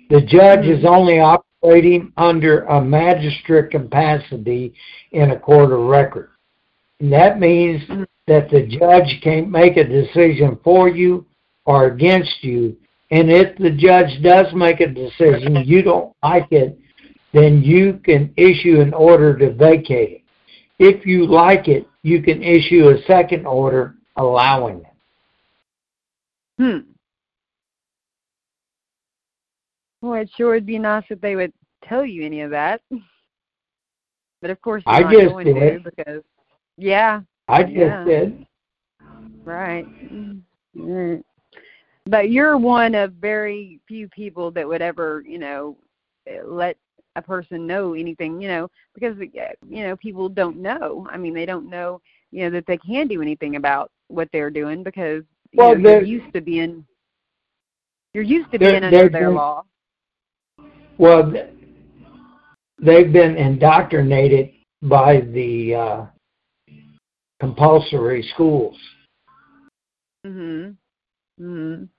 the 0.10 0.22
judge 0.22 0.66
is 0.66 0.80
mm-hmm. 0.80 0.88
only 0.88 1.20
operating 1.20 2.14
under 2.18 2.64
a 2.64 2.82
magistrate 2.84 3.72
capacity 3.72 4.74
in 5.12 5.32
a 5.32 5.40
court 5.40 5.72
of 5.72 5.80
record. 5.80 6.30
And 7.00 7.12
that 7.14 7.40
means 7.40 7.82
that 8.28 8.50
the 8.50 8.68
judge 8.68 9.22
can't 9.24 9.50
make 9.50 9.78
a 9.78 9.84
decision 9.84 10.60
for 10.64 10.90
you 10.90 11.26
or 11.66 11.88
against 11.88 12.44
you. 12.44 12.78
And 13.12 13.32
if 13.32 13.58
the 13.58 13.72
judge 13.72 14.22
does 14.22 14.48
make 14.54 14.82
a 14.82 14.88
decision, 14.88 15.64
you 15.66 15.82
don't 15.82 16.14
like 16.22 16.48
it, 16.52 16.78
then 17.34 17.62
you 17.62 18.00
can 18.04 18.34
issue 18.38 18.82
an 18.82 18.94
order 18.94 19.38
to 19.38 19.54
vacate 19.54 20.12
it. 20.12 20.22
If 20.78 21.06
you 21.06 21.26
like 21.26 21.68
it, 21.68 21.88
you 22.04 22.22
can 22.22 22.42
issue 22.44 22.90
a 22.90 23.02
second 23.06 23.46
order 23.46 23.96
allowing 24.16 24.80
it. 24.80 24.86
Hmm. 26.58 26.92
Well, 30.02 30.14
it 30.14 30.30
sure 30.36 30.54
would 30.54 30.66
be 30.66 30.80
nice 30.80 31.04
if 31.10 31.20
they 31.20 31.36
would 31.36 31.54
tell 31.84 32.06
you 32.06 32.26
any 32.26 32.42
of 32.42 32.52
that. 32.52 32.82
But 34.42 34.52
of 34.52 34.62
course, 34.62 34.84
I 34.86 35.04
just 35.04 35.36
to 35.36 35.82
because 35.84 36.24
yeah. 36.78 37.22
I 37.48 37.64
just 37.64 37.76
yeah. 37.76 38.04
did. 38.06 38.48
Right. 39.44 39.86
Mm-hmm. 40.14 41.16
But 42.06 42.30
you're 42.32 42.58
one 42.58 42.96
of 42.96 43.14
very 43.14 43.82
few 43.88 44.08
people 44.10 44.52
that 44.52 44.68
would 44.68 44.82
ever, 44.82 45.24
you 45.28 45.40
know, 45.40 45.78
let 46.46 46.78
a 47.20 47.22
person 47.22 47.68
know 47.68 47.94
anything, 47.94 48.42
you 48.42 48.48
know, 48.48 48.70
because 48.94 49.16
you 49.68 49.84
know 49.84 49.96
people 49.98 50.28
don't 50.28 50.58
know. 50.58 51.08
I 51.12 51.18
mean, 51.18 51.34
they 51.34 51.46
don't 51.46 51.70
know, 51.70 52.02
you 52.32 52.44
know, 52.44 52.50
that 52.52 52.66
they 52.66 52.78
can 52.78 53.08
do 53.08 53.22
anything 53.22 53.56
about 53.56 53.92
what 54.08 54.30
they're 54.34 54.50
doing 54.50 54.84
because 54.84 55.24
you 55.52 55.58
well, 55.58 55.78
know, 55.78 56.00
you're 56.00 56.04
used 56.04 56.34
to 56.34 56.42
being 56.42 56.86
you're 58.14 58.24
used 58.24 58.52
to 58.52 58.60
being 58.60 58.84
under 58.84 59.10
their 59.10 59.30
law. 59.30 59.64
Well, 60.98 61.32
they've 62.82 63.12
been 63.14 63.38
indoctrinated 63.38 64.52
by 64.82 65.22
the 65.22 65.76
uh, 65.76 66.06
compulsory 67.40 68.24
schools. 68.34 68.78
Mhm. 70.26 70.76
Mhm. 71.40 71.90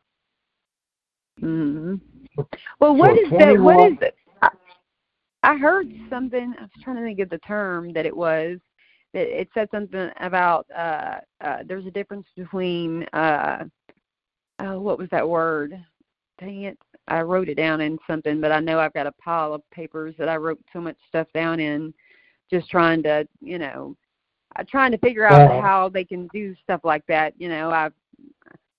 Mhm. 1.40 2.00
Well, 2.78 2.96
what 2.96 3.18
is 3.18 3.30
that? 3.30 3.58
What 3.58 3.92
is 3.92 3.98
it? 4.00 4.14
I, 5.42 5.56
heard 5.56 5.92
something. 6.08 6.54
I 6.58 6.62
was 6.62 6.70
trying 6.82 6.96
to 6.96 7.02
think 7.02 7.20
of 7.20 7.30
the 7.30 7.38
term 7.38 7.92
that 7.92 8.06
it 8.06 8.16
was. 8.16 8.58
That 9.12 9.40
it 9.40 9.48
said 9.54 9.68
something 9.72 10.10
about 10.20 10.66
uh, 10.76 11.16
uh, 11.40 11.58
there's 11.66 11.86
a 11.86 11.90
difference 11.90 12.26
between 12.36 13.04
uh, 13.12 13.64
oh, 14.60 14.80
what 14.80 14.98
was 14.98 15.08
that 15.10 15.28
word? 15.28 15.74
Dang 16.38 16.62
it! 16.62 16.78
I 17.08 17.22
wrote 17.22 17.48
it 17.48 17.56
down 17.56 17.80
in 17.80 17.98
something, 18.06 18.40
but 18.40 18.52
I 18.52 18.60
know 18.60 18.78
I've 18.78 18.92
got 18.92 19.08
a 19.08 19.12
pile 19.12 19.52
of 19.52 19.68
papers 19.72 20.14
that 20.18 20.28
I 20.28 20.36
wrote 20.36 20.60
so 20.72 20.80
much 20.80 20.96
stuff 21.08 21.26
down 21.34 21.58
in, 21.58 21.92
just 22.50 22.70
trying 22.70 23.02
to, 23.02 23.26
you 23.40 23.58
know, 23.58 23.96
uh, 24.56 24.64
trying 24.68 24.92
to 24.92 24.98
figure 24.98 25.26
out 25.26 25.50
uh, 25.50 25.60
how 25.60 25.88
they 25.88 26.04
can 26.04 26.28
do 26.32 26.54
stuff 26.62 26.80
like 26.84 27.04
that. 27.08 27.34
You 27.36 27.48
know, 27.48 27.70
I've 27.70 27.92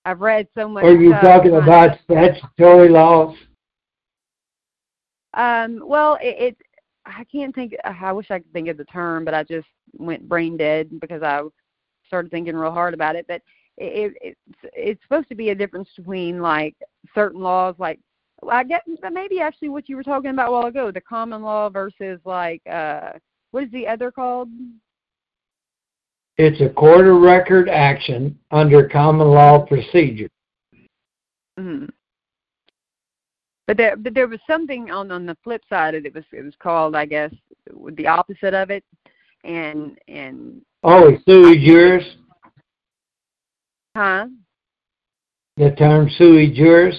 I've 0.04 0.20
read 0.20 0.48
so 0.56 0.68
much. 0.68 0.84
Are 0.84 0.94
you 0.94 1.12
talking 1.12 1.54
about 1.54 1.98
statutory 2.04 2.88
laws? 2.88 3.36
Um. 5.34 5.82
Well, 5.84 6.18
it, 6.22 6.36
it. 6.38 6.56
I 7.06 7.24
can't 7.24 7.54
think. 7.54 7.74
I 7.84 8.12
wish 8.12 8.30
I 8.30 8.38
could 8.38 8.52
think 8.52 8.68
of 8.68 8.76
the 8.76 8.84
term, 8.84 9.24
but 9.24 9.34
I 9.34 9.42
just 9.42 9.68
went 9.98 10.28
brain 10.28 10.56
dead 10.56 11.00
because 11.00 11.22
I 11.22 11.42
started 12.06 12.30
thinking 12.30 12.56
real 12.56 12.72
hard 12.72 12.94
about 12.94 13.16
it. 13.16 13.26
But 13.26 13.42
it, 13.78 14.14
it 14.20 14.36
it's 14.52 14.72
it's 14.74 15.02
supposed 15.02 15.28
to 15.28 15.34
be 15.34 15.50
a 15.50 15.54
difference 15.54 15.88
between 15.96 16.40
like 16.40 16.76
certain 17.14 17.40
laws, 17.40 17.74
like 17.78 17.98
I 18.50 18.64
get 18.64 18.82
maybe 19.12 19.40
actually 19.40 19.68
what 19.68 19.88
you 19.88 19.96
were 19.96 20.02
talking 20.02 20.30
about 20.30 20.48
a 20.48 20.52
while 20.52 20.66
ago, 20.66 20.90
the 20.90 21.00
common 21.00 21.42
law 21.42 21.68
versus 21.68 22.20
like 22.24 22.62
uh 22.70 23.12
what 23.52 23.64
is 23.64 23.70
the 23.70 23.86
other 23.86 24.10
called? 24.10 24.48
It's 26.38 26.60
a 26.60 26.70
court 26.70 27.06
of 27.06 27.20
record 27.20 27.68
action 27.68 28.38
under 28.50 28.88
common 28.88 29.28
law 29.28 29.64
procedure. 29.64 30.28
Mm-hmm. 31.58 31.86
But 33.66 33.76
there, 33.76 33.96
but 33.96 34.14
there 34.14 34.28
was 34.28 34.40
something 34.46 34.90
on 34.90 35.10
on 35.10 35.26
the 35.26 35.36
flip 35.44 35.62
side 35.68 35.94
of 35.94 36.04
it. 36.04 36.14
Was 36.14 36.24
it 36.32 36.42
was 36.42 36.54
called, 36.58 36.96
I 36.96 37.06
guess, 37.06 37.32
the 37.92 38.06
opposite 38.06 38.54
of 38.54 38.70
it, 38.70 38.84
and 39.44 39.98
and. 40.08 40.62
Oh, 40.82 41.16
sui 41.28 41.64
juris. 41.64 42.04
Huh. 43.96 44.26
The 45.56 45.70
term 45.72 46.10
sui 46.16 46.50
juris. 46.50 46.96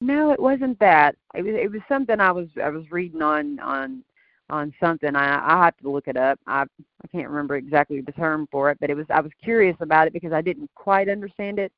No, 0.00 0.32
it 0.32 0.40
wasn't 0.40 0.78
that. 0.80 1.14
It 1.34 1.42
was 1.42 1.54
it 1.54 1.70
was 1.70 1.82
something 1.88 2.20
I 2.20 2.32
was 2.32 2.48
I 2.62 2.70
was 2.70 2.90
reading 2.90 3.22
on 3.22 3.60
on 3.60 4.02
on 4.48 4.72
something. 4.80 5.14
I 5.14 5.38
I 5.54 5.64
have 5.64 5.76
to 5.78 5.90
look 5.90 6.08
it 6.08 6.16
up. 6.16 6.40
I 6.46 6.62
I 6.62 7.08
can't 7.12 7.28
remember 7.28 7.56
exactly 7.56 8.00
the 8.00 8.12
term 8.12 8.48
for 8.50 8.70
it, 8.70 8.78
but 8.80 8.90
it 8.90 8.96
was 8.96 9.06
I 9.10 9.20
was 9.20 9.32
curious 9.42 9.76
about 9.80 10.06
it 10.06 10.12
because 10.12 10.32
I 10.32 10.40
didn't 10.40 10.70
quite 10.74 11.08
understand 11.08 11.58
it, 11.58 11.70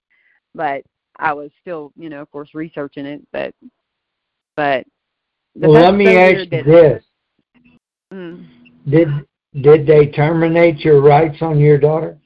but 0.55 0.83
I 1.19 1.33
was 1.33 1.51
still, 1.61 1.93
you 1.97 2.09
know, 2.09 2.23
of 2.23 2.31
course, 2.31 2.51
researching 2.55 3.07
it. 3.07 3.23
But 3.33 3.55
but 4.57 4.87
well, 5.55 5.73
let 5.73 5.95
me 5.95 6.17
ask 6.17 6.39
you 6.39 6.47
that, 6.47 6.65
this: 6.65 7.05
mm, 8.13 8.47
Did 8.89 9.09
did 9.61 9.87
they 9.87 10.07
terminate 10.07 10.81
your 10.81 11.01
rights 11.01 11.39
on 11.41 11.59
your 11.59 11.79
daughter? 11.79 12.19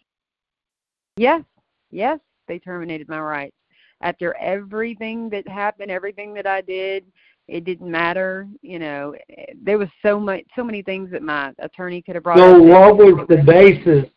Yes, 1.16 1.42
yes, 1.90 2.20
they 2.48 2.58
terminated 2.58 3.08
my 3.08 3.20
rights 3.20 3.56
after 4.02 4.36
everything 4.36 5.30
that 5.30 5.48
happened, 5.48 5.90
everything 5.90 6.34
that 6.34 6.46
I 6.46 6.60
did 6.60 7.04
it 7.48 7.64
didn't 7.64 7.90
matter. 7.90 8.48
You 8.62 8.78
know, 8.78 9.14
there 9.62 9.78
was 9.78 9.88
so 10.04 10.18
much, 10.18 10.42
so 10.54 10.64
many 10.64 10.82
things 10.82 11.10
that 11.10 11.22
my 11.22 11.52
attorney 11.58 12.02
could 12.02 12.16
have 12.16 12.24
brought. 12.24 12.38
So, 12.38 12.60
what 12.60 12.96
was 12.96 13.26
the 13.28 13.42
basis? 13.42 14.10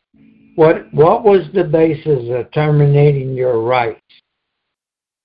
What 0.55 0.91
What 0.93 1.23
was 1.23 1.47
the 1.53 1.63
basis 1.63 2.29
of 2.29 2.51
terminating 2.51 3.35
your 3.35 3.61
rights? 3.61 4.01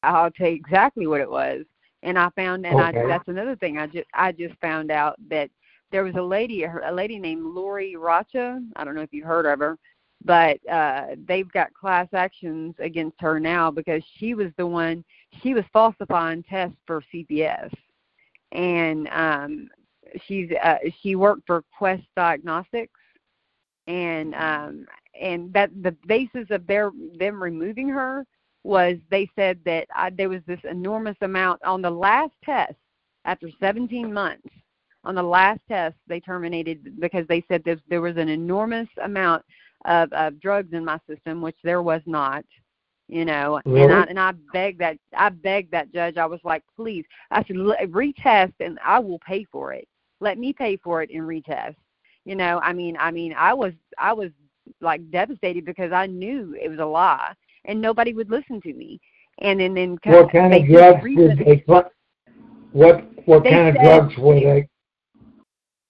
I'll 0.05 0.31
tell 0.31 0.49
you 0.49 0.55
exactly 0.55 1.07
what 1.07 1.21
it 1.21 1.31
was, 1.31 1.65
and 2.03 2.19
I 2.19 2.31
found, 2.31 2.67
and 2.67 2.81
okay. 2.81 3.01
I, 3.01 3.07
that's 3.07 3.29
another 3.29 3.57
thing. 3.57 3.79
I 3.79 3.87
just 3.87 4.07
I 4.15 4.33
just 4.33 4.55
found 4.61 4.91
out 4.91 5.17
that 5.29 5.51
there 5.93 6.05
was 6.05 6.15
a 6.17 6.23
lady, 6.23 6.65
a 6.65 6.93
lady 6.93 7.19
named 7.19 7.45
Lori 7.45 7.95
Racha. 7.99 8.65
I 8.77 8.85
don't 8.85 8.95
know 8.95 9.03
if 9.03 9.13
you 9.13 9.25
heard 9.25 9.47
of 9.47 9.61
her, 9.61 9.79
but 10.25 10.59
uh 10.71 11.17
they've 11.27 11.51
got 11.53 11.73
class 11.75 12.09
actions 12.13 12.75
against 12.79 13.21
her 13.21 13.39
now 13.39 13.71
because 13.71 14.03
she 14.19 14.35
was 14.35 14.51
the 14.57 14.67
one. 14.67 15.05
She 15.43 15.55
was 15.55 15.65
falsifying 15.73 16.43
tests 16.45 16.77
for 16.87 17.03
CPS 17.13 17.71
and 18.55 19.09
um, 19.09 19.69
she's 20.27 20.51
uh, 20.63 20.77
she 21.03 21.17
worked 21.17 21.47
for 21.47 21.65
Quest 21.77 22.05
Diagnostics, 22.17 22.93
and 23.87 24.35
um, 24.35 24.87
and 25.21 25.53
that 25.53 25.71
the 25.83 25.95
basis 26.07 26.47
of 26.51 26.67
their 26.67 26.91
them 27.19 27.43
removing 27.43 27.89
her 27.89 28.25
was 28.65 28.97
they 29.11 29.31
said 29.37 29.61
that 29.67 29.87
I, 29.95 30.11
there 30.11 30.31
was 30.31 30.43
this 30.47 30.61
enormous 30.65 31.17
amount 31.23 31.63
on 31.65 31.83
the 31.83 31.91
last 31.91 32.33
test 32.45 32.75
after 33.25 33.49
17 33.61 34.13
months. 34.13 34.49
on 35.05 35.15
the 35.15 35.23
last 35.23 35.61
test 35.69 35.97
they 36.09 36.21
terminated 36.21 37.01
because 37.01 37.27
they 37.29 37.45
said 37.49 37.63
that 37.65 37.81
there 37.89 38.01
was 38.03 38.17
an 38.17 38.29
enormous 38.29 38.89
amount 39.03 39.45
of, 39.87 40.13
of 40.13 40.41
drugs 40.41 40.73
in 40.73 40.85
my 40.85 40.99
system, 41.09 41.41
which 41.43 41.57
there 41.65 41.83
was 41.83 42.03
not. 42.07 42.45
You 43.09 43.25
know, 43.25 43.61
Really? 43.65 43.83
and 43.83 43.93
I 43.93 44.05
and 44.05 44.19
I 44.19 44.33
begged 44.53 44.81
that 44.81 44.97
I 45.17 45.29
begged 45.31 45.73
that 45.73 45.93
judge. 45.93 46.17
I 46.17 46.27
was 46.27 46.41
like, 46.45 46.63
please, 46.77 47.05
I 47.31 47.45
said 47.45 47.57
"L- 47.57 47.77
retest, 47.89 48.55
and 48.61 48.79
I 48.85 48.99
will 48.99 49.19
pay 49.21 49.45
for 49.45 49.73
it. 49.73 49.87
Let 50.21 50.39
me 50.39 50.53
pay 50.53 50.77
for 50.77 51.03
it 51.03 51.11
and 51.11 51.23
retest. 51.23 51.77
You 52.25 52.37
know, 52.37 52.61
I 52.63 52.73
mean, 52.73 52.97
I 52.99 53.11
mean, 53.11 53.35
I 53.37 53.53
was 53.55 53.73
I 53.99 54.13
was 54.15 54.31
like 54.81 55.11
devastated 55.11 55.65
because 55.65 55.93
I 55.93 56.07
knew 56.07 56.57
it 56.61 56.69
was 56.69 56.79
a 56.79 56.85
lie, 56.87 57.35
and 57.65 57.81
nobody 57.81 58.15
would 58.15 58.31
listen 58.31 58.61
to 58.63 58.73
me. 58.73 59.01
And 59.39 59.61
then 59.61 59.75
then 59.75 59.99
What 60.05 60.31
kind 60.33 60.55
of 60.55 60.67
drugs 60.67 61.05
did 61.05 61.39
they 61.39 61.57
put? 61.59 61.87
What 62.73 63.05
what 63.27 63.43
They 63.45 63.51
kind 63.51 63.69
of 63.69 63.83
drugs 63.83 64.17
were 64.19 64.35
they? 64.35 64.69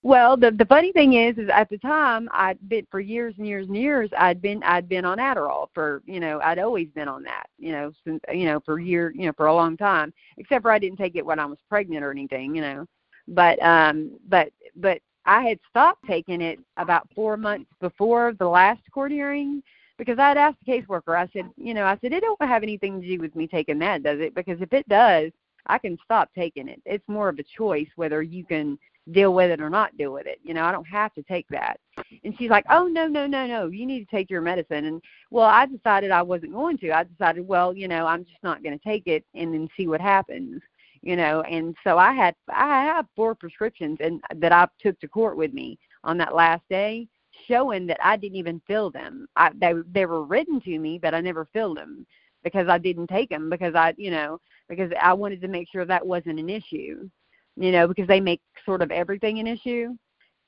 Well, 0.03 0.37
the 0.37 0.51
the 0.51 0.67
funny 0.67 0.93
thing 0.93 1.15
is, 1.15 1.39
is 1.39 1.49
at 1.51 1.71
the 1.71 1.79
time 1.79 2.29
I'd 2.31 2.59
been 2.69 2.87
for 2.91 3.01
years 3.01 3.35
and 3.39 3.47
years 3.47 3.67
and 3.67 3.77
years. 3.77 4.11
I'd 4.19 4.43
been 4.43 4.63
I'd 4.63 4.87
been 4.87 5.07
on 5.07 5.17
Adderall 5.17 5.69
for 5.73 6.03
you 6.05 6.21
know 6.21 6.41
I'd 6.43 6.59
always 6.59 6.89
been 6.95 7.09
on 7.09 7.23
that 7.25 7.47
you 7.59 7.73
know 7.73 7.91
since 8.07 8.21
you 8.31 8.45
know 8.45 8.61
for 8.67 8.79
year 8.79 9.13
you 9.17 9.27
know 9.27 9.33
for 9.35 9.47
a 9.47 9.55
long 9.55 9.79
time. 9.79 10.13
Except 10.37 10.63
for 10.63 10.71
I 10.71 10.79
didn't 10.79 10.99
take 10.99 11.17
it 11.17 11.25
when 11.25 11.39
I 11.39 11.47
was 11.47 11.59
pregnant 11.71 12.05
or 12.05 12.11
anything, 12.11 12.55
you 12.55 12.61
know. 12.61 12.87
But 13.29 13.61
um 13.63 14.11
but 14.29 14.51
but 14.77 15.01
I 15.25 15.43
had 15.43 15.59
stopped 15.71 16.05
taking 16.07 16.43
it 16.43 16.59
about 16.77 17.09
four 17.15 17.39
months 17.39 17.71
before 17.81 18.35
the 18.39 18.47
last 18.49 18.83
court 18.93 19.11
hearing 19.11 19.63
because 19.99 20.19
I 20.19 20.29
had 20.29 20.39
asked 20.39 20.59
the 20.65 20.73
caseworker. 20.73 21.17
I 21.17 21.29
said 21.33 21.51
you 21.57 21.75
know 21.75 21.85
I 21.85 21.99
said 22.01 22.13
it 22.13 22.23
don't 22.23 22.41
have 22.43 22.63
anything 22.63 23.01
to 23.01 23.07
do 23.07 23.19
with 23.21 23.35
me 23.37 23.47
taking 23.47 23.79
that, 23.81 24.03
does 24.03 24.21
it? 24.21 24.35
Because 24.35 24.61
if 24.61 24.73
it 24.73 24.89
does, 24.89 25.31
I 25.67 25.79
can 25.79 25.99
stop 26.05 26.31
taking 26.35 26.69
it. 26.69 26.83
It's 26.85 27.09
more 27.09 27.29
of 27.29 27.39
a 27.39 27.45
choice 27.57 27.89
whether 27.97 28.23
you 28.23 28.45
can 28.45 28.79
deal 29.13 29.35
with 29.35 29.51
it 29.51 29.61
or 29.61 29.69
not 29.69 29.97
deal 29.97 30.13
with 30.13 30.27
it. 30.27 30.39
You 30.43 30.55
know, 30.55 30.65
I 30.65 30.73
don't 30.73 30.87
have 30.87 31.13
to 31.15 31.23
take 31.23 31.47
that. 31.49 31.79
And 32.25 32.37
she's 32.39 32.51
like, 32.51 32.65
"Oh 32.71 32.87
no, 32.87 33.07
no, 33.07 33.27
no, 33.27 33.47
no. 33.47 33.67
You 33.67 33.87
need 33.87 34.01
to 34.01 34.17
take 34.17 34.31
your 34.31 34.41
medicine." 34.41 34.87
And 34.87 35.03
well, 35.31 35.47
I 35.47 35.67
decided 35.67 36.11
I 36.11 36.23
wasn't 36.23 36.53
going 36.53 36.79
to. 36.79 36.93
I 36.93 37.05
decided, 37.05 37.47
well, 37.47 37.75
you 37.75 37.89
know, 37.89 38.07
I'm 38.07 38.25
just 38.25 38.43
not 38.43 38.63
going 38.63 38.79
to 38.79 38.85
take 38.85 39.07
it 39.07 39.25
and 39.35 39.53
then 39.53 39.69
see 39.77 39.87
what 39.87 40.01
happens. 40.01 40.63
You 41.03 41.17
know, 41.17 41.43
and 41.43 41.77
so 41.85 41.99
I 41.99 42.15
had 42.15 42.35
I 42.49 42.85
have 42.85 43.07
four 43.15 43.35
prescriptions 43.35 43.99
and 44.01 44.23
that 44.37 44.53
I 44.53 44.67
took 44.81 44.99
to 45.01 45.09
court 45.09 45.37
with 45.37 45.53
me 45.53 45.79
on 46.03 46.17
that 46.19 46.35
last 46.35 46.63
day, 46.71 47.07
showing 47.47 47.87
that 47.87 47.99
I 48.03 48.17
didn't 48.17 48.37
even 48.37 48.61
fill 48.67 48.91
them. 48.91 49.27
I 49.37 49.51
they 49.61 49.75
they 49.93 50.07
were 50.07 50.25
written 50.25 50.61
to 50.63 50.79
me, 50.79 50.99
but 50.99 51.15
I 51.15 51.21
never 51.21 51.47
filled 51.53 51.77
them 51.77 52.07
because 52.43 52.69
I 52.69 52.79
didn't 52.79 53.07
take 53.09 53.31
them 53.31 53.49
because 53.49 53.75
I, 53.75 53.95
you 53.97 54.11
know, 54.11 54.39
because 54.69 54.91
I 55.01 55.13
wanted 55.15 55.41
to 55.43 55.49
make 55.49 55.69
sure 55.71 55.85
that 55.85 56.07
wasn't 56.07 56.39
an 56.41 56.51
issue 56.51 57.09
you 57.57 57.73
know, 57.73 57.87
because 57.87 58.07
they 58.09 58.21
make 58.21 58.41
sort 58.65 58.83
of 58.83 58.91
everything 58.91 59.39
an 59.39 59.47
issue. 59.47 59.95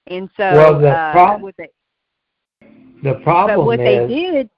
And 0.08 0.28
so 0.36 0.52
Well, 0.52 0.80
the 0.80 0.90
uh, 0.90 1.12
prob- 1.12 1.42
what 1.42 1.54
they, 1.58 1.68
The 3.02 3.14
but 3.14 3.22
problem 3.22 3.66
what 3.66 3.78
they 3.78 4.06
did, 4.06 4.50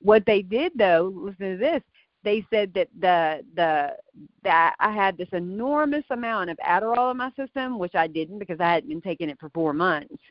what 0.00 0.24
they 0.26 0.42
did 0.42 0.72
though, 0.76 1.12
listen 1.14 1.52
to 1.52 1.56
this. 1.56 1.82
They 2.22 2.44
said 2.50 2.74
that 2.74 2.88
the 2.98 3.42
the 3.56 3.96
that 4.44 4.74
I 4.78 4.92
had 4.92 5.16
this 5.16 5.28
enormous 5.32 6.04
amount 6.10 6.50
of 6.50 6.58
Adderall 6.58 7.12
in 7.12 7.16
my 7.16 7.30
system, 7.34 7.78
which 7.78 7.94
I 7.94 8.06
didn't 8.06 8.38
because 8.38 8.60
I 8.60 8.74
hadn't 8.74 8.90
been 8.90 9.00
taking 9.00 9.30
it 9.30 9.40
for 9.40 9.48
four 9.50 9.72
months, 9.72 10.22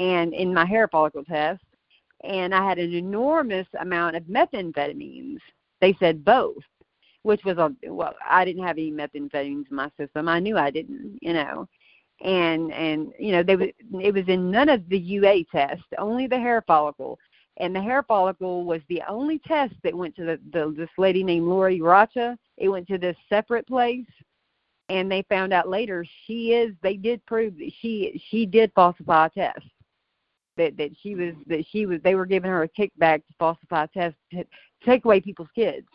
and 0.00 0.32
in 0.32 0.52
my 0.52 0.64
hair 0.64 0.88
follicle 0.88 1.22
test, 1.22 1.62
and 2.24 2.54
I 2.54 2.66
had 2.66 2.78
an 2.78 2.94
enormous 2.94 3.66
amount 3.80 4.16
of 4.16 4.24
methamphetamines. 4.24 5.38
They 5.80 5.94
said 6.00 6.24
both, 6.24 6.62
which 7.22 7.44
was 7.44 7.58
a 7.58 7.70
well, 7.86 8.14
I 8.26 8.44
didn't 8.44 8.64
have 8.64 8.78
any 8.78 8.90
methamphetamines 8.90 9.70
in 9.70 9.76
my 9.76 9.90
system. 9.98 10.26
I 10.26 10.40
knew 10.40 10.56
I 10.56 10.70
didn't, 10.70 11.18
you 11.20 11.34
know, 11.34 11.68
and 12.22 12.72
and 12.72 13.12
you 13.18 13.32
know 13.32 13.42
they 13.42 13.56
was 13.56 13.68
it 14.00 14.14
was 14.14 14.24
in 14.26 14.50
none 14.50 14.70
of 14.70 14.88
the 14.88 14.98
UA 14.98 15.44
tests, 15.52 15.84
only 15.98 16.26
the 16.26 16.38
hair 16.38 16.64
follicle, 16.66 17.18
and 17.58 17.76
the 17.76 17.82
hair 17.82 18.02
follicle 18.02 18.64
was 18.64 18.80
the 18.88 19.02
only 19.06 19.38
test 19.40 19.74
that 19.84 19.94
went 19.94 20.16
to 20.16 20.24
the, 20.24 20.40
the 20.52 20.74
this 20.76 20.90
lady 20.96 21.22
named 21.22 21.46
Lori 21.46 21.80
Racha. 21.80 22.36
It 22.56 22.70
went 22.70 22.88
to 22.88 22.96
this 22.96 23.16
separate 23.28 23.66
place, 23.66 24.06
and 24.88 25.12
they 25.12 25.24
found 25.28 25.52
out 25.52 25.68
later 25.68 26.06
she 26.26 26.52
is. 26.52 26.74
They 26.82 26.96
did 26.96 27.24
prove 27.26 27.58
that 27.58 27.70
she 27.80 28.22
she 28.30 28.46
did 28.46 28.72
falsify 28.74 29.26
a 29.26 29.30
test. 29.30 29.66
That 30.56 30.76
that 30.76 30.90
she 31.00 31.14
was 31.14 31.34
that 31.46 31.64
she 31.70 31.86
was. 31.86 32.00
They 32.02 32.14
were 32.14 32.26
giving 32.26 32.50
her 32.50 32.62
a 32.64 32.68
kickback 32.68 33.18
to 33.18 33.34
falsify 33.38 33.84
a 33.84 33.88
test 33.88 34.16
to 34.32 34.44
take 34.84 35.04
away 35.04 35.20
people's 35.20 35.48
kids. 35.54 35.86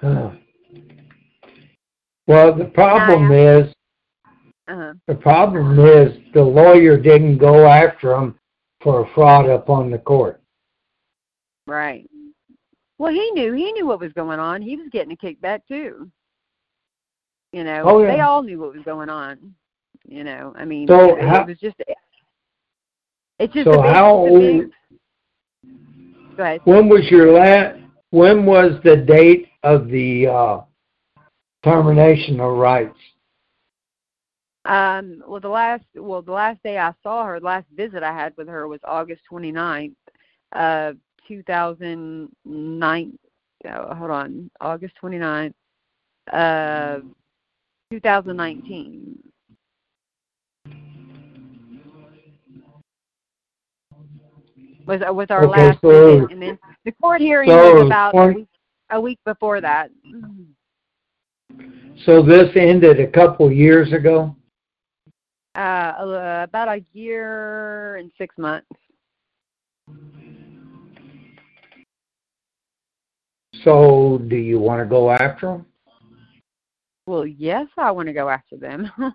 huh. 0.00 0.30
well, 2.26 2.54
the 2.54 2.64
problem 2.66 3.32
is 3.32 3.72
Uh-huh. 4.68 4.94
the 5.06 5.14
problem 5.14 5.78
is 5.78 6.18
the 6.34 6.42
lawyer 6.42 6.96
didn't 6.98 7.38
go 7.38 7.66
after 7.66 8.14
him 8.14 8.38
for 8.82 9.00
a 9.02 9.14
fraud 9.14 9.48
upon 9.48 9.90
the 9.90 9.98
court. 9.98 10.40
Right. 11.66 12.08
Well, 12.98 13.12
he 13.12 13.30
knew 13.32 13.52
he 13.52 13.72
knew 13.72 13.86
what 13.86 14.00
was 14.00 14.12
going 14.12 14.40
on. 14.40 14.60
He 14.62 14.76
was 14.76 14.88
getting 14.90 15.12
a 15.12 15.16
kickback 15.16 15.60
too. 15.68 16.10
You 17.52 17.64
know, 17.64 17.82
Oh, 17.84 18.02
yeah. 18.02 18.14
they 18.14 18.20
all 18.20 18.42
knew 18.42 18.58
what 18.60 18.74
was 18.74 18.84
going 18.84 19.08
on. 19.08 19.54
You 20.06 20.24
know, 20.24 20.52
I 20.56 20.64
mean, 20.64 20.86
So 20.88 21.16
it, 21.16 21.24
how- 21.24 21.42
it 21.42 21.46
was 21.48 21.58
just 21.58 21.76
it's 23.38 23.52
just 23.54 23.66
So 23.66 23.82
big, 23.82 23.92
how 23.92 24.10
old- 24.10 24.72
Go 26.36 26.42
ahead. 26.44 26.60
When 26.64 26.88
was 26.88 27.10
your 27.10 27.32
last? 27.32 27.78
When 28.10 28.46
was 28.46 28.80
the 28.84 28.96
date 28.96 29.48
of 29.64 29.88
the 29.88 30.26
uh, 30.28 30.60
termination 31.64 32.40
of 32.40 32.56
rights? 32.56 32.96
Um, 34.64 35.22
well, 35.26 35.40
the 35.40 35.48
last 35.48 35.84
well, 35.94 36.22
the 36.22 36.32
last 36.32 36.62
day 36.62 36.78
I 36.78 36.92
saw 37.02 37.24
her, 37.24 37.40
the 37.40 37.46
last 37.46 37.66
visit 37.74 38.02
I 38.02 38.12
had 38.12 38.36
with 38.36 38.48
her 38.48 38.68
was 38.68 38.80
August 38.84 39.22
29th, 39.30 39.94
uh, 40.52 40.92
2009. 41.26 43.18
Oh, 43.66 43.94
hold 43.94 44.10
on, 44.10 44.50
August 44.60 44.94
29th, 45.02 45.54
uh, 46.32 47.00
2019. 47.90 49.18
Was 54.86 55.00
was 55.10 55.26
our 55.30 55.44
Okay, 55.44 55.62
last 55.62 55.80
so- 55.80 56.20
visit, 56.20 56.32
and 56.32 56.42
then 56.42 56.58
the 56.84 56.92
court 56.92 57.20
hearing 57.20 57.48
so 57.50 57.74
was 57.74 57.86
about 57.86 58.14
a 58.14 58.26
week, 58.32 58.48
a 58.90 59.00
week 59.00 59.18
before 59.24 59.60
that. 59.60 59.90
So 62.06 62.22
this 62.22 62.50
ended 62.56 63.00
a 63.00 63.06
couple 63.06 63.50
years 63.52 63.92
ago. 63.92 64.34
Uh, 65.56 65.60
uh, 65.60 66.40
about 66.48 66.68
a 66.68 66.84
year 66.92 67.96
and 67.96 68.10
six 68.16 68.36
months. 68.38 68.68
So 73.64 74.18
do 74.28 74.36
you 74.36 74.58
want 74.60 74.80
to 74.80 74.86
go 74.86 75.10
after 75.10 75.46
them? 75.48 75.66
Well, 77.08 77.26
yes, 77.26 77.66
I 77.78 77.90
want 77.90 78.06
to 78.08 78.12
go 78.12 78.28
after 78.28 78.58
them. 78.58 78.92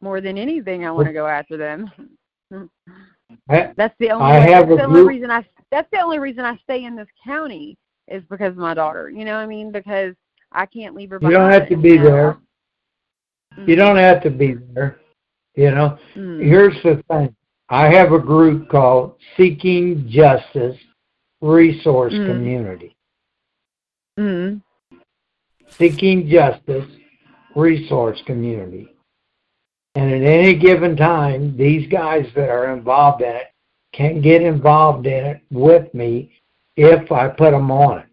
More 0.00 0.20
than 0.20 0.38
anything, 0.38 0.86
I 0.86 0.92
want 0.92 1.08
to 1.08 1.12
go 1.12 1.26
after 1.26 1.56
them. 1.56 1.90
That's 3.48 3.94
the 3.98 4.10
only. 4.12 4.24
I 4.24 4.38
way- 4.46 4.52
have 4.52 4.68
that's 4.68 4.72
a 4.72 4.76
the 4.76 4.84
only 4.84 5.02
reason 5.02 5.30
I. 5.32 5.44
That's 5.72 5.88
the 5.90 5.98
only 6.00 6.20
reason 6.20 6.44
I 6.44 6.56
stay 6.58 6.84
in 6.84 6.94
this 6.94 7.08
county 7.24 7.76
is 8.06 8.22
because 8.30 8.50
of 8.52 8.58
my 8.58 8.74
daughter. 8.74 9.10
You 9.10 9.24
know 9.24 9.32
what 9.34 9.40
I 9.42 9.46
mean? 9.46 9.72
Because 9.72 10.14
I 10.52 10.64
can't 10.66 10.94
leave 10.94 11.10
her 11.10 11.18
You 11.20 11.30
don't 11.30 11.50
have 11.50 11.68
to 11.70 11.76
be 11.76 11.96
there. 11.98 12.38
You 13.66 13.74
don't 13.74 13.96
have 13.96 14.22
to 14.22 14.30
be 14.30 14.54
there. 14.74 15.00
You 15.56 15.70
know, 15.72 15.98
Mm. 16.14 16.44
here's 16.44 16.80
the 16.84 17.02
thing. 17.10 17.34
I 17.68 17.88
have 17.92 18.12
a 18.12 18.18
group 18.20 18.68
called 18.68 19.16
Seeking 19.36 20.08
Justice 20.08 20.76
Resource 21.40 22.12
Mm. 22.12 22.26
Community. 22.26 22.96
Mm. 24.20 24.62
Seeking 25.70 26.28
Justice 26.28 26.86
Resource 27.56 28.20
Community. 28.26 28.88
And 29.94 30.12
at 30.12 30.22
any 30.22 30.56
given 30.58 30.96
time, 30.96 31.56
these 31.56 31.88
guys 31.90 32.26
that 32.34 32.48
are 32.50 32.72
involved 32.72 33.22
in 33.22 33.36
it 33.36 33.52
can 33.92 34.20
get 34.20 34.42
involved 34.42 35.06
in 35.06 35.24
it 35.24 35.40
with 35.50 35.92
me 35.94 36.32
if 36.76 37.12
I 37.12 37.28
put 37.28 37.52
them 37.52 37.70
on 37.70 38.00
it. 38.00 38.06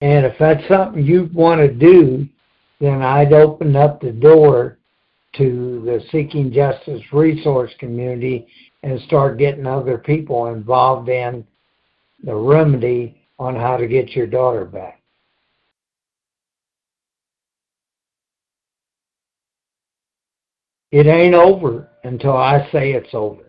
And 0.00 0.24
if 0.24 0.38
that's 0.38 0.66
something 0.68 1.04
you 1.04 1.28
want 1.34 1.60
to 1.60 1.72
do, 1.72 2.26
then 2.80 3.02
I'd 3.02 3.32
open 3.32 3.76
up 3.76 4.00
the 4.00 4.12
door 4.12 4.78
to 5.36 5.82
the 5.84 6.02
Seeking 6.10 6.52
Justice 6.52 7.02
Resource 7.12 7.72
Community 7.78 8.46
and 8.82 9.00
start 9.02 9.38
getting 9.38 9.66
other 9.66 9.98
people 9.98 10.46
involved 10.46 11.08
in 11.08 11.44
the 12.24 12.34
remedy 12.34 13.20
on 13.38 13.54
how 13.54 13.76
to 13.76 13.86
get 13.86 14.10
your 14.10 14.26
daughter 14.26 14.64
back. 14.64 14.97
It 20.90 21.06
ain't 21.06 21.34
over 21.34 21.90
until 22.04 22.36
I 22.36 22.68
say 22.72 22.92
it's 22.92 23.12
over. 23.12 23.42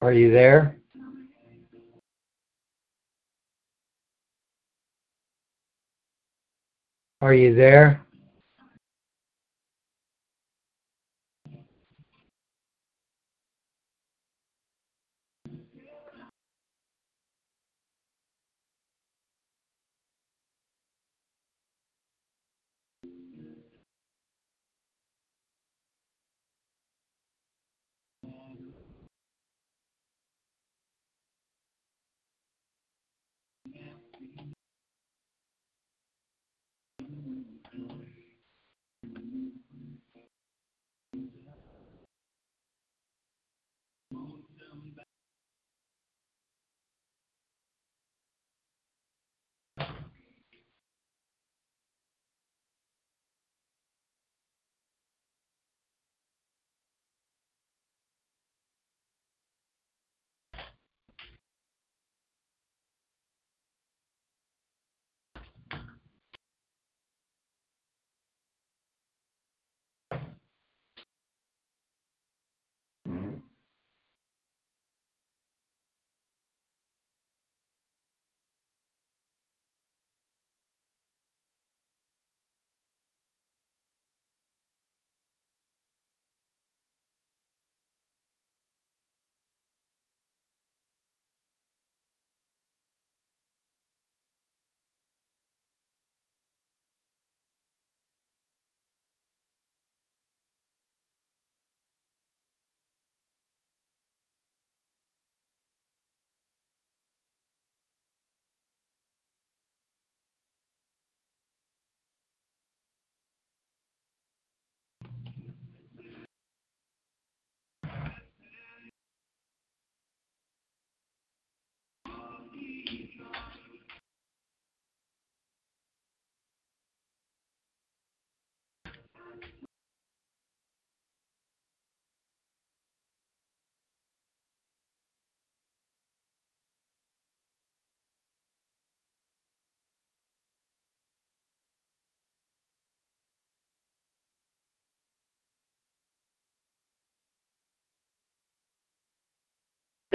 Are 0.00 0.12
you 0.12 0.32
there? 0.32 0.76
Are 7.20 7.34
you 7.34 7.54
there? 7.56 8.05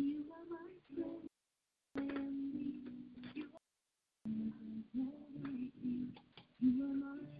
You 0.00 0.24
are 0.32 0.46
my 6.94 7.39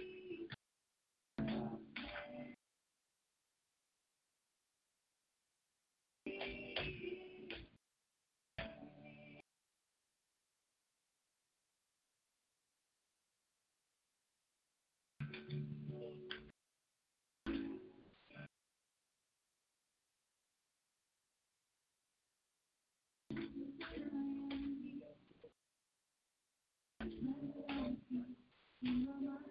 Mama. 28.83 29.50